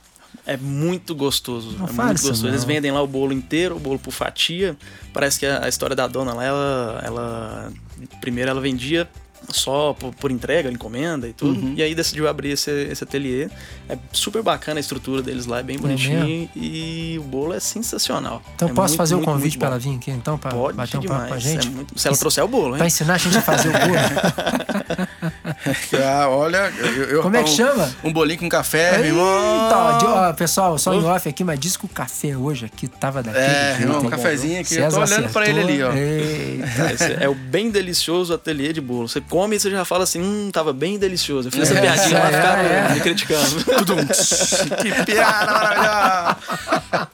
É 0.46 0.56
muito 0.56 1.14
gostoso. 1.14 1.76
Não 1.76 1.86
é 1.86 1.88
fala 1.88 2.06
muito 2.08 2.18
isso, 2.18 2.28
gostoso. 2.28 2.48
Eles 2.48 2.60
não. 2.60 2.68
vendem 2.68 2.92
lá 2.92 3.02
o 3.02 3.06
bolo 3.06 3.32
inteiro, 3.32 3.76
o 3.76 3.80
bolo 3.80 3.98
por 3.98 4.12
fatia. 4.12 4.76
Parece 5.12 5.40
que 5.40 5.46
a, 5.46 5.64
a 5.64 5.68
história 5.68 5.96
da 5.96 6.06
dona 6.06 6.32
lá, 6.32 6.44
ela, 6.44 7.02
ela. 7.04 7.72
Primeiro 8.20 8.50
ela 8.50 8.60
vendia 8.60 9.08
só 9.50 9.92
por, 9.94 10.14
por 10.14 10.30
entrega, 10.30 10.70
encomenda 10.70 11.26
e 11.28 11.32
tudo. 11.32 11.58
Uhum. 11.60 11.74
E 11.76 11.82
aí 11.82 11.94
decidiu 11.94 12.28
abrir 12.28 12.50
esse, 12.50 12.70
esse 12.70 13.02
ateliê. 13.04 13.48
É 13.88 13.96
super 14.12 14.42
bacana 14.42 14.78
a 14.78 14.80
estrutura 14.80 15.22
deles 15.22 15.46
lá, 15.46 15.60
é 15.60 15.62
bem 15.62 15.78
bonitinho. 15.78 16.48
e 16.54 17.16
o 17.18 17.22
bolo 17.22 17.52
é 17.54 17.60
sensacional. 17.60 18.42
Então 18.54 18.68
É 18.68 18.72
posso 18.72 18.88
muito, 18.92 18.96
fazer 18.98 19.14
o 19.14 19.18
muito, 19.18 19.30
convite 19.30 19.58
para 19.58 19.68
ela 19.68 19.78
vir 19.78 19.96
aqui, 19.96 20.10
então, 20.10 20.36
para 20.38 20.50
Pode 20.50 20.76
bater 20.76 20.96
um 20.96 21.00
demais. 21.00 21.20
papo 21.20 21.28
com 21.30 21.34
a 21.34 21.38
gente? 21.38 21.66
É 21.66 21.70
muito- 21.70 21.98
se 21.98 22.08
ela 22.08 22.16
trouxer 22.16 22.44
o 22.44 22.48
bolo, 22.48 22.72
hein? 22.74 22.78
Pra 22.78 22.86
ensinar 22.86 23.14
a 23.14 23.18
gente 23.18 23.36
a 23.38 23.42
fazer 23.42 23.68
o 23.68 23.72
bolo. 23.72 25.06
Ah, 26.04 26.28
olha, 26.28 26.72
eu, 26.78 27.04
eu- 27.04 27.22
Como 27.22 27.36
é 27.36 27.42
que 27.42 27.50
um- 27.50 27.54
chama? 27.56 27.92
Um 28.04 28.12
bolinho 28.12 28.38
com 28.38 28.48
café, 28.48 28.98
meu 28.98 29.06
irmão. 29.06 29.64
Eita, 29.64 30.06
ó, 30.08 30.32
pessoal, 30.32 30.78
só 30.78 30.94
em 30.94 31.04
off 31.04 31.28
aqui, 31.28 31.42
mas 31.42 31.58
diz 31.58 31.76
que 31.76 31.84
o 31.84 31.88
café 31.88 32.36
hoje 32.36 32.66
aqui 32.66 32.86
tava 32.86 33.22
daquele 33.22 33.44
É, 33.44 33.68
jeito. 33.76 33.82
irmão, 33.82 34.00
um 34.02 34.08
cafezinho 34.10 34.60
aqui. 34.60 34.76
Eu 34.76 34.88
tô 34.90 35.00
olhando 35.00 35.28
pra 35.32 35.48
ele 35.48 35.60
ali, 35.60 35.82
ó. 35.82 35.92
Eita. 35.92 37.04
É 37.24 37.28
o 37.28 37.34
bem 37.34 37.70
delicioso 37.70 38.32
ateliê 38.34 38.72
de 38.72 38.80
bolo. 38.80 39.08
Você 39.08 39.20
come 39.20 39.56
e 39.56 39.60
você 39.60 39.70
já 39.70 39.84
fala 39.84 40.04
assim, 40.04 40.20
hum, 40.20 40.50
tava 40.52 40.72
bem 40.72 40.98
delicioso. 40.98 41.48
Eu 41.48 41.52
fiz 41.52 41.62
essa 41.62 41.74
É, 41.78 41.80
piadinha 41.80 42.18
lá, 42.18 42.28
é, 42.28 42.32
ficaram 42.32 42.62
é. 42.62 42.94
me 42.94 43.00
criticando. 43.00 43.56
que 44.82 45.04
piada 45.04 45.52
maravilhosa. 45.52 47.06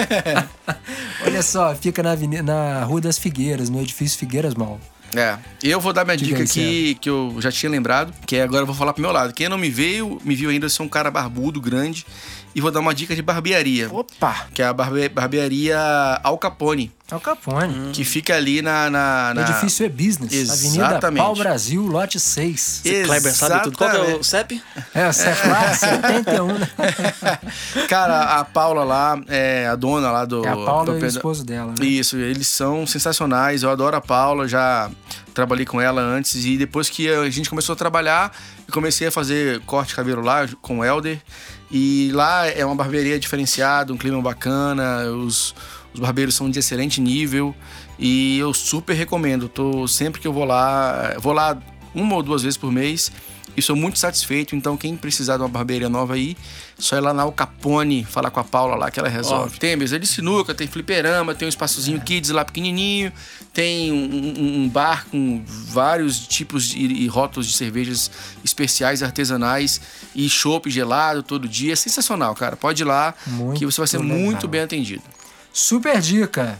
Olha 1.26 1.42
só, 1.42 1.74
fica 1.74 2.02
na, 2.02 2.12
avenida, 2.12 2.42
na 2.42 2.84
Rua 2.84 3.00
das 3.00 3.18
Figueiras, 3.18 3.68
no 3.68 3.80
edifício 3.80 4.18
Figueiras 4.18 4.54
Mall. 4.54 4.80
É, 5.14 5.36
eu 5.62 5.80
vou 5.80 5.92
dar 5.92 6.04
minha 6.04 6.16
dica 6.16 6.42
aqui 6.42 6.96
que 7.00 7.10
eu 7.10 7.36
já 7.40 7.50
tinha 7.50 7.70
lembrado, 7.70 8.14
que 8.26 8.36
é 8.36 8.42
agora 8.42 8.62
eu 8.62 8.66
vou 8.66 8.74
falar 8.74 8.92
pro 8.92 9.02
meu 9.02 9.10
lado. 9.10 9.34
Quem 9.34 9.48
não 9.48 9.58
me 9.58 9.68
veio, 9.68 10.20
me 10.24 10.34
viu 10.34 10.50
ainda, 10.50 10.66
eu 10.66 10.70
sou 10.70 10.86
um 10.86 10.88
cara 10.88 11.10
barbudo, 11.10 11.60
grande, 11.60 12.06
e 12.54 12.60
vou 12.60 12.70
dar 12.70 12.80
uma 12.80 12.94
dica 12.94 13.14
de 13.14 13.22
barbearia, 13.22 13.88
Opa! 13.92 14.46
que 14.54 14.60
é 14.62 14.66
a 14.66 14.72
barbe- 14.72 15.08
barbearia 15.08 15.78
Al 16.22 16.36
Capone, 16.38 16.90
É 17.10 17.14
o 17.14 17.20
Capone. 17.20 17.90
que 17.92 18.04
fica 18.04 18.34
ali 18.34 18.60
na... 18.62 18.90
na, 18.90 19.32
No 19.34 19.40
na... 19.40 19.48
edifício 19.48 19.86
E-Business, 19.86 20.50
Avenida 20.50 20.86
Exatamente. 20.86 21.22
Pau 21.22 21.34
Brasil, 21.36 21.86
lote 21.86 22.18
6. 22.18 22.80
Esse 22.84 23.04
Kleber 23.04 23.32
sabe 23.34 23.62
tudo. 23.64 23.78
Qual 23.78 23.90
que 23.90 23.96
é 23.96 24.00
o 24.00 24.02
Exatamente. 24.20 24.26
CEP? 24.26 24.62
É, 24.94 25.06
o 25.08 25.10
CFA 25.10 25.74
71, 25.74 26.46
né? 26.58 26.68
Cara, 27.88 28.38
a 28.40 28.44
Paula 28.44 28.84
lá, 28.84 29.20
é 29.28 29.66
a 29.66 29.76
dona 29.76 30.10
lá 30.10 30.24
do... 30.24 30.44
É 30.44 30.48
a 30.50 30.56
Paula 30.56 30.98
e 30.98 31.02
o 31.02 31.06
esposo 31.06 31.44
dela, 31.44 31.72
né? 31.78 31.84
Isso, 31.86 32.16
eles 32.16 32.46
são 32.48 32.86
sensacionais. 32.86 33.62
Eu 33.62 33.70
adoro 33.70 33.96
a 33.96 34.00
Paula, 34.00 34.46
já 34.48 34.90
trabalhei 35.34 35.64
com 35.66 35.80
ela 35.80 36.00
antes. 36.00 36.44
E 36.44 36.56
depois 36.56 36.88
que 36.88 37.08
a 37.08 37.28
gente 37.30 37.48
começou 37.48 37.72
a 37.74 37.76
trabalhar, 37.76 38.32
eu 38.66 38.72
comecei 38.74 39.06
a 39.08 39.10
fazer 39.12 39.60
corte 39.60 39.90
de 39.90 39.94
cabelo 39.96 40.22
lá 40.22 40.48
com 40.60 40.78
o 40.80 40.84
Helder. 40.84 41.20
E 41.70 42.10
lá 42.12 42.46
é 42.48 42.64
uma 42.64 42.74
barbearia 42.74 43.18
diferenciada, 43.18 43.92
um 43.92 43.96
clima 43.96 44.20
bacana, 44.20 45.04
os, 45.04 45.54
os 45.94 46.00
barbeiros 46.00 46.34
são 46.34 46.50
de 46.50 46.58
excelente 46.58 47.00
nível. 47.00 47.54
E 47.98 48.38
eu 48.38 48.52
super 48.52 48.94
recomendo. 48.94 49.48
Tô, 49.48 49.86
sempre 49.86 50.20
que 50.20 50.26
eu 50.26 50.32
vou 50.32 50.44
lá, 50.44 51.14
vou 51.18 51.32
lá 51.32 51.56
uma 51.94 52.16
ou 52.16 52.22
duas 52.22 52.42
vezes 52.42 52.56
por 52.56 52.72
mês. 52.72 53.12
E 53.56 53.62
sou 53.62 53.74
muito 53.76 53.98
satisfeito. 53.98 54.54
Então, 54.56 54.76
quem 54.76 54.96
precisar 54.96 55.36
de 55.36 55.42
uma 55.42 55.48
barbearia 55.48 55.88
nova 55.88 56.14
aí, 56.14 56.36
só 56.78 56.96
ir 56.96 57.00
lá 57.00 57.12
na 57.12 57.22
Al 57.22 57.32
Capone, 57.32 58.04
falar 58.04 58.30
com 58.30 58.40
a 58.40 58.44
Paula 58.44 58.74
lá 58.76 58.90
que 58.90 58.98
ela 58.98 59.08
resolve. 59.08 59.58
Tem 59.58 59.76
mesa 59.76 59.98
de 59.98 60.06
sinuca, 60.06 60.54
tem 60.54 60.66
fliperama, 60.66 61.34
tem 61.34 61.46
um 61.46 61.48
espaçozinho 61.48 62.00
kids 62.00 62.30
lá 62.30 62.44
pequenininho, 62.44 63.12
tem 63.52 63.92
um, 63.92 63.96
um- 63.96 64.62
um 64.64 64.68
bar 64.68 65.06
com 65.10 65.42
vários 65.46 66.18
tipos 66.20 66.64
de, 66.68 66.78
e 66.78 67.06
rótulos 67.06 67.46
de 67.46 67.52
cervejas 67.54 68.10
especiais, 68.44 69.02
artesanais 69.02 69.80
e 70.14 70.28
chopp 70.28 70.70
gelado 70.70 71.22
todo 71.22 71.48
dia. 71.48 71.72
É 71.72 71.76
sensacional, 71.76 72.34
cara. 72.34 72.56
Pode 72.56 72.82
ir 72.82 72.86
lá 72.86 73.14
Muito 73.26 73.58
que 73.58 73.66
você 73.66 73.80
vai 73.80 73.88
ser 73.88 73.98
legal. 73.98 74.16
muito 74.18 74.48
bem 74.48 74.60
atendido. 74.62 75.02
Super 75.52 76.00
dica. 76.00 76.58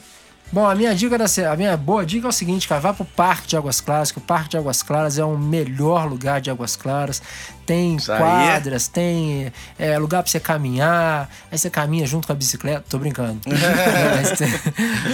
Bom, 0.53 0.67
a 0.67 0.75
minha 0.75 0.93
dica 0.93 1.17
da 1.17 1.27
a 1.53 1.57
minha 1.57 1.77
boa 1.77 2.05
dica 2.05 2.27
é 2.27 2.29
o 2.29 2.33
seguinte, 2.33 2.67
cara, 2.67 2.81
vá 2.81 2.93
pro 2.93 3.05
Parque 3.05 3.47
de 3.47 3.57
Águas 3.57 3.81
Claras, 3.81 4.11
que 4.11 4.19
o 4.19 4.21
Parque 4.21 4.49
de 4.49 4.57
Águas 4.57 4.83
Claras 4.83 5.17
é 5.17 5.25
o 5.25 5.39
melhor 5.39 6.09
lugar 6.09 6.41
de 6.41 6.51
Águas 6.51 6.75
Claras. 6.75 7.23
Tem 7.67 7.97
Isso 7.97 8.07
quadras, 8.17 8.89
tem 8.89 9.53
é, 9.79 9.97
lugar 9.99 10.23
pra 10.25 10.31
você 10.31 10.41
caminhar, 10.41 11.29
aí 11.53 11.57
você 11.59 11.71
caminha 11.71 12.05
junto 12.07 12.27
com 12.27 12.33
a 12.33 12.37
bicicleta, 12.37 12.85
tô 12.89 12.99
brincando. 12.99 13.41
mas, 13.47 14.39
tem, 14.39 14.49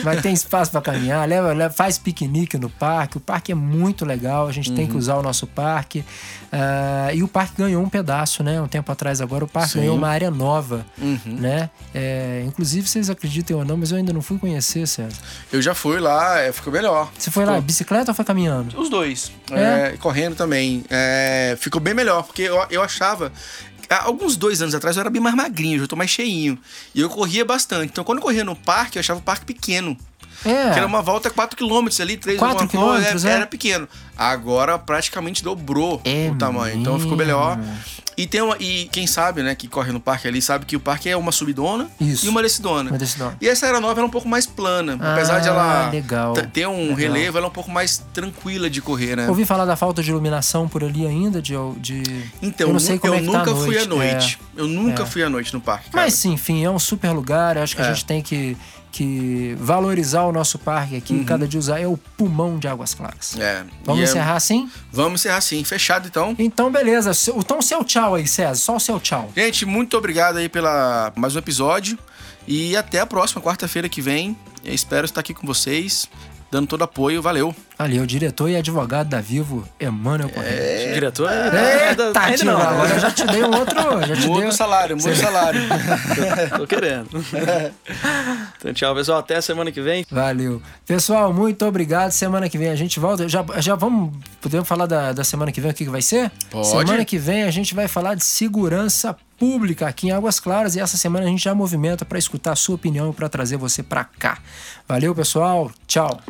mas 0.03 0.22
tem 0.22 0.32
espaço 0.32 0.70
pra 0.70 0.80
caminhar, 0.80 1.28
leva, 1.28 1.53
leva- 1.53 1.74
faz 1.74 1.99
piquenique 1.99 2.57
no 2.57 2.70
parque. 2.70 3.18
O 3.18 3.20
parque 3.20 3.53
é 3.53 3.55
muito 3.55 4.05
legal, 4.07 4.47
a 4.49 4.53
gente 4.53 4.72
tem 4.72 4.84
Uhum. 4.86 4.90
que 4.92 4.97
usar 4.97 5.16
o 5.16 5.22
nosso 5.22 5.47
parque. 5.47 6.05
Ah, 6.51 7.11
e 7.12 7.22
o 7.22 7.28
parque 7.28 7.55
ganhou 7.59 7.82
um 7.82 7.88
pedaço, 7.88 8.42
né? 8.42 8.61
Um 8.61 8.68
tempo 8.68 8.90
atrás 8.90 9.20
agora 9.20 9.44
o 9.44 9.49
parque 9.49 9.72
Sim. 9.72 9.80
ganhou 9.80 9.97
uma 9.97 10.09
área 10.09 10.30
nova, 10.30 10.86
Uhum. 10.99 11.18
né? 11.26 11.68
É, 11.94 12.42
inclusive, 12.47 12.88
vocês 12.88 13.11
acreditem 13.11 13.55
ou 13.57 13.64
não, 13.64 13.76
mas 13.76 13.90
eu 13.90 13.99
ainda 13.99 14.12
não 14.12 14.22
fui 14.22 14.38
conhecer, 14.38 14.86
César. 14.86 15.16
Eu 15.53 15.61
já 15.61 15.74
fui 15.74 15.99
lá, 16.01 16.38
é, 16.40 16.53
ficou 16.53 16.72
melhor. 16.72 17.11
Você 17.18 17.30
foi 17.30 17.44
lá, 17.44 17.53
Ficou- 17.53 17.66
bicicleta 17.66 18.11
ou 18.12 18.14
foi 18.14 18.24
caminhando? 18.24 18.78
Os 18.80 18.88
dois. 18.88 19.30
É? 19.51 19.92
É, 19.92 19.97
correndo 19.99 20.34
também. 20.36 20.84
É, 20.88 21.57
ficou 21.61 21.80
bem 21.80 21.92
melhor, 21.94 22.22
porque 22.22 22.45
eu, 22.47 22.66
eu 22.70 22.82
achava. 22.82 23.32
há 23.88 24.05
Alguns 24.05 24.36
dois 24.36 24.62
anos 24.62 24.74
atrás 24.74 24.97
eu 24.97 25.01
era 25.01 25.11
bem 25.11 25.20
mais 25.20 25.34
magrinho, 25.34 25.80
já 25.80 25.86
tô 25.86 25.97
mais 25.97 26.11
cheinho. 26.11 26.59
E 26.94 27.01
eu 27.01 27.09
corria 27.09 27.44
bastante. 27.44 27.90
Então 27.90 28.05
quando 28.05 28.18
eu 28.18 28.22
corria 28.22 28.44
no 28.44 28.57
parque, 28.57 28.99
eu 28.99 29.01
achava 29.01 29.20
o 29.20 29.22
parque 29.22 29.44
pequeno. 29.44 29.97
É. 30.45 30.70
Que 30.72 30.78
era 30.78 30.87
uma 30.87 31.03
volta 31.03 31.30
4km 31.30 32.01
ali, 32.01 32.16
3 32.16 32.39
Quatro 32.39 32.62
alguma 32.64 33.01
coisa, 33.03 33.28
é? 33.28 33.32
era 33.32 33.47
pequeno. 33.47 33.89
Agora 34.16 34.78
praticamente 34.78 35.43
dobrou 35.45 36.01
É 36.05 36.30
o 36.30 36.34
tamanho. 36.37 36.78
Então 36.80 36.95
ficou 36.99 37.16
mesmo? 37.16 37.32
melhor. 37.32 37.59
E 38.16 38.26
tem 38.26 38.41
uma, 38.41 38.57
e 38.59 38.89
quem 38.91 39.07
sabe, 39.07 39.43
né, 39.43 39.55
que 39.55 39.68
corre 39.68 39.93
no 39.93 40.01
parque 40.01 40.26
ali, 40.26 40.41
sabe 40.41 40.64
que 40.64 40.74
o 40.74 40.80
parque 40.80 41.07
é 41.07 41.14
uma 41.14 41.30
subidona 41.30 41.87
Isso. 42.01 42.24
e 42.24 42.30
uma 42.30 42.43
descidona. 42.43 42.89
Uma 42.89 42.99
descidona. 42.99 43.37
E 43.43 43.47
essa 43.47 43.66
era 43.66 43.78
nova 43.78 44.01
era 44.01 44.07
um 44.07 44.11
pouco 44.11 44.26
mais 44.26 44.47
plana. 44.47 44.97
Ah, 44.99 45.12
apesar 45.12 45.41
de 45.41 45.49
ela 45.49 45.91
ter 46.51 46.66
um 46.66 46.78
Legal. 46.89 46.95
relevo, 46.97 47.37
ela 47.37 47.47
é 47.47 47.51
um 47.51 47.53
pouco 47.53 47.70
mais 47.70 48.03
tranquila 48.14 48.70
de 48.70 48.80
correr, 48.80 49.16
né? 49.16 49.28
Ouvi 49.28 49.45
falar 49.45 49.66
da 49.66 49.76
falta 49.76 50.03
de 50.03 50.09
iluminação 50.11 50.66
por 50.66 50.82
ali 50.82 51.07
ainda, 51.07 51.43
de. 51.43 51.53
de... 51.76 52.03
Então, 52.41 52.68
eu 52.68 52.72
não 52.72 52.80
sei 52.80 52.99
como 52.99 53.12
eu 53.12 53.18
é 53.18 53.20
que 53.20 53.26
tá 53.30 53.39
nunca 53.39 53.53
à 53.53 53.55
fui 53.55 53.76
à 53.78 53.84
noite, 53.84 53.89
noite. 54.14 54.39
Eu 54.57 54.66
nunca 54.66 55.03
É. 55.03 55.07
fui 55.07 55.22
à 55.22 55.28
noite 55.28 55.53
no 55.53 55.61
parque. 55.61 55.91
Cara. 55.91 56.05
Mas 56.05 56.14
sim, 56.14 56.32
enfim, 56.32 56.64
é 56.64 56.70
um 56.70 56.78
super 56.78 57.11
lugar. 57.12 57.59
Eu 57.59 57.62
acho 57.64 57.76
que 57.76 57.82
a 57.82 57.84
É. 57.84 57.89
gente 57.93 58.07
tem 58.07 58.22
que, 58.22 58.57
que 58.97 59.55
valorizar 59.61 60.22
o 60.22 60.32
nosso 60.32 60.59
parque 60.59 60.97
aqui. 60.97 61.22
Cada 61.22 61.47
dia 61.47 61.61
usar 61.61 61.78
é 61.78 61.86
o 61.86 61.99
pulmão 61.99 62.59
de 62.59 62.66
Águas 62.66 62.94
Claras. 62.94 63.34
Uhum. 63.34 63.42
É. 63.42 63.64
Vamos 63.84 64.01
é- 64.01 64.05
encerrar 64.05 64.36
assim? 64.36 64.70
Vamos 64.90 65.20
encerrar 65.20 65.42
sim. 65.42 65.62
Fechado 65.64 66.09
então. 66.09 66.34
Então, 66.38 66.72
beleza. 66.72 67.12
Então, 67.36 67.61
seu 67.61 67.84
tchau 67.84 68.14
aí, 68.14 68.26
César. 68.26 68.55
Só 68.55 68.76
o 68.76 68.80
seu 68.80 68.99
tchau. 68.99 69.30
Gente, 69.36 69.66
muito 69.66 69.99
obrigado 69.99 70.38
aí 70.38 70.49
pela 70.49 71.12
mais 71.14 71.36
um 71.36 71.38
episódio. 71.38 71.99
E 72.49 72.74
até 72.74 72.99
a 72.99 73.05
próxima, 73.05 73.42
quarta-feira 73.42 73.86
que 73.86 74.01
vem. 74.01 74.34
Eu 74.64 74.72
espero 74.72 75.05
estar 75.05 75.20
aqui 75.20 75.34
com 75.34 75.47
vocês, 75.47 76.09
dando 76.51 76.66
todo 76.66 76.82
apoio. 76.82 77.20
Valeu. 77.22 77.55
Ali, 77.78 78.01
o 78.01 78.07
diretor 78.07 78.49
e 78.49 78.57
advogado 78.57 79.09
da 79.09 79.20
Vivo, 79.20 79.68
Emmanuel 79.78 80.30
Correia. 80.30 80.94
Diretor? 80.94 81.30
é- 81.30 81.90
Eita, 81.90 82.12
ainda 82.20 82.44
não. 82.44 82.61
agora 82.62 82.94
eu 82.94 83.01
já 83.01 83.11
te 83.11 83.26
dei 83.26 83.42
um 83.44 83.55
outro. 83.55 83.76
Já 84.07 84.16
te 84.16 84.26
Muda 84.26 84.40
dei 84.40 84.49
o 84.49 84.53
salário, 84.53 84.97
muda 84.97 85.11
o 85.11 85.16
salário. 85.16 85.61
Tô 86.57 86.66
querendo. 86.66 87.09
Então, 88.59 88.72
tchau, 88.72 88.94
pessoal. 88.94 89.18
Até 89.18 89.36
a 89.36 89.42
semana 89.42 89.70
que 89.70 89.80
vem. 89.80 90.05
Valeu. 90.11 90.61
Pessoal, 90.86 91.32
muito 91.32 91.64
obrigado. 91.64 92.11
Semana 92.11 92.49
que 92.49 92.57
vem 92.59 92.68
a 92.68 92.74
gente 92.76 92.99
volta. 92.99 93.28
Já, 93.28 93.44
já 93.59 93.74
vamos. 93.74 94.14
Podemos 94.40 94.66
falar 94.66 94.86
da, 94.86 95.12
da 95.12 95.22
semana 95.24 95.53
que 95.53 95.61
vem 95.61 95.70
o 95.70 95.74
que, 95.74 95.84
que 95.84 95.90
vai 95.90 96.03
ser? 96.03 96.30
Pode. 96.51 96.66
Semana 96.68 97.05
que 97.05 97.18
vem 97.18 97.42
a 97.44 97.51
gente 97.51 97.74
vai 97.74 97.86
falar 97.86 98.14
de 98.14 98.24
segurança 98.24 99.14
pública 99.38 99.86
aqui 99.86 100.09
em 100.09 100.12
Águas 100.12 100.40
Claras 100.40 100.74
e 100.76 100.80
essa 100.80 100.97
semana 100.97 101.26
a 101.26 101.28
gente 101.28 101.44
já 101.44 101.55
movimenta 101.55 102.05
para 102.07 102.18
escutar 102.18 102.53
a 102.53 102.57
sua 102.57 102.74
opinião 102.74 103.11
e 103.11 103.12
para 103.12 103.28
trazer 103.28 103.57
você 103.59 103.82
para 103.82 104.05
cá. 104.05 104.38
Valeu, 104.89 105.12
pessoal. 105.14 105.70
Tchau. 105.87 106.20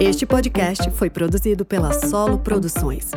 Este 0.00 0.24
podcast 0.24 0.88
foi 0.92 1.10
produzido 1.10 1.64
pela 1.64 1.92
Solo 1.92 2.38
Produções. 2.38 3.10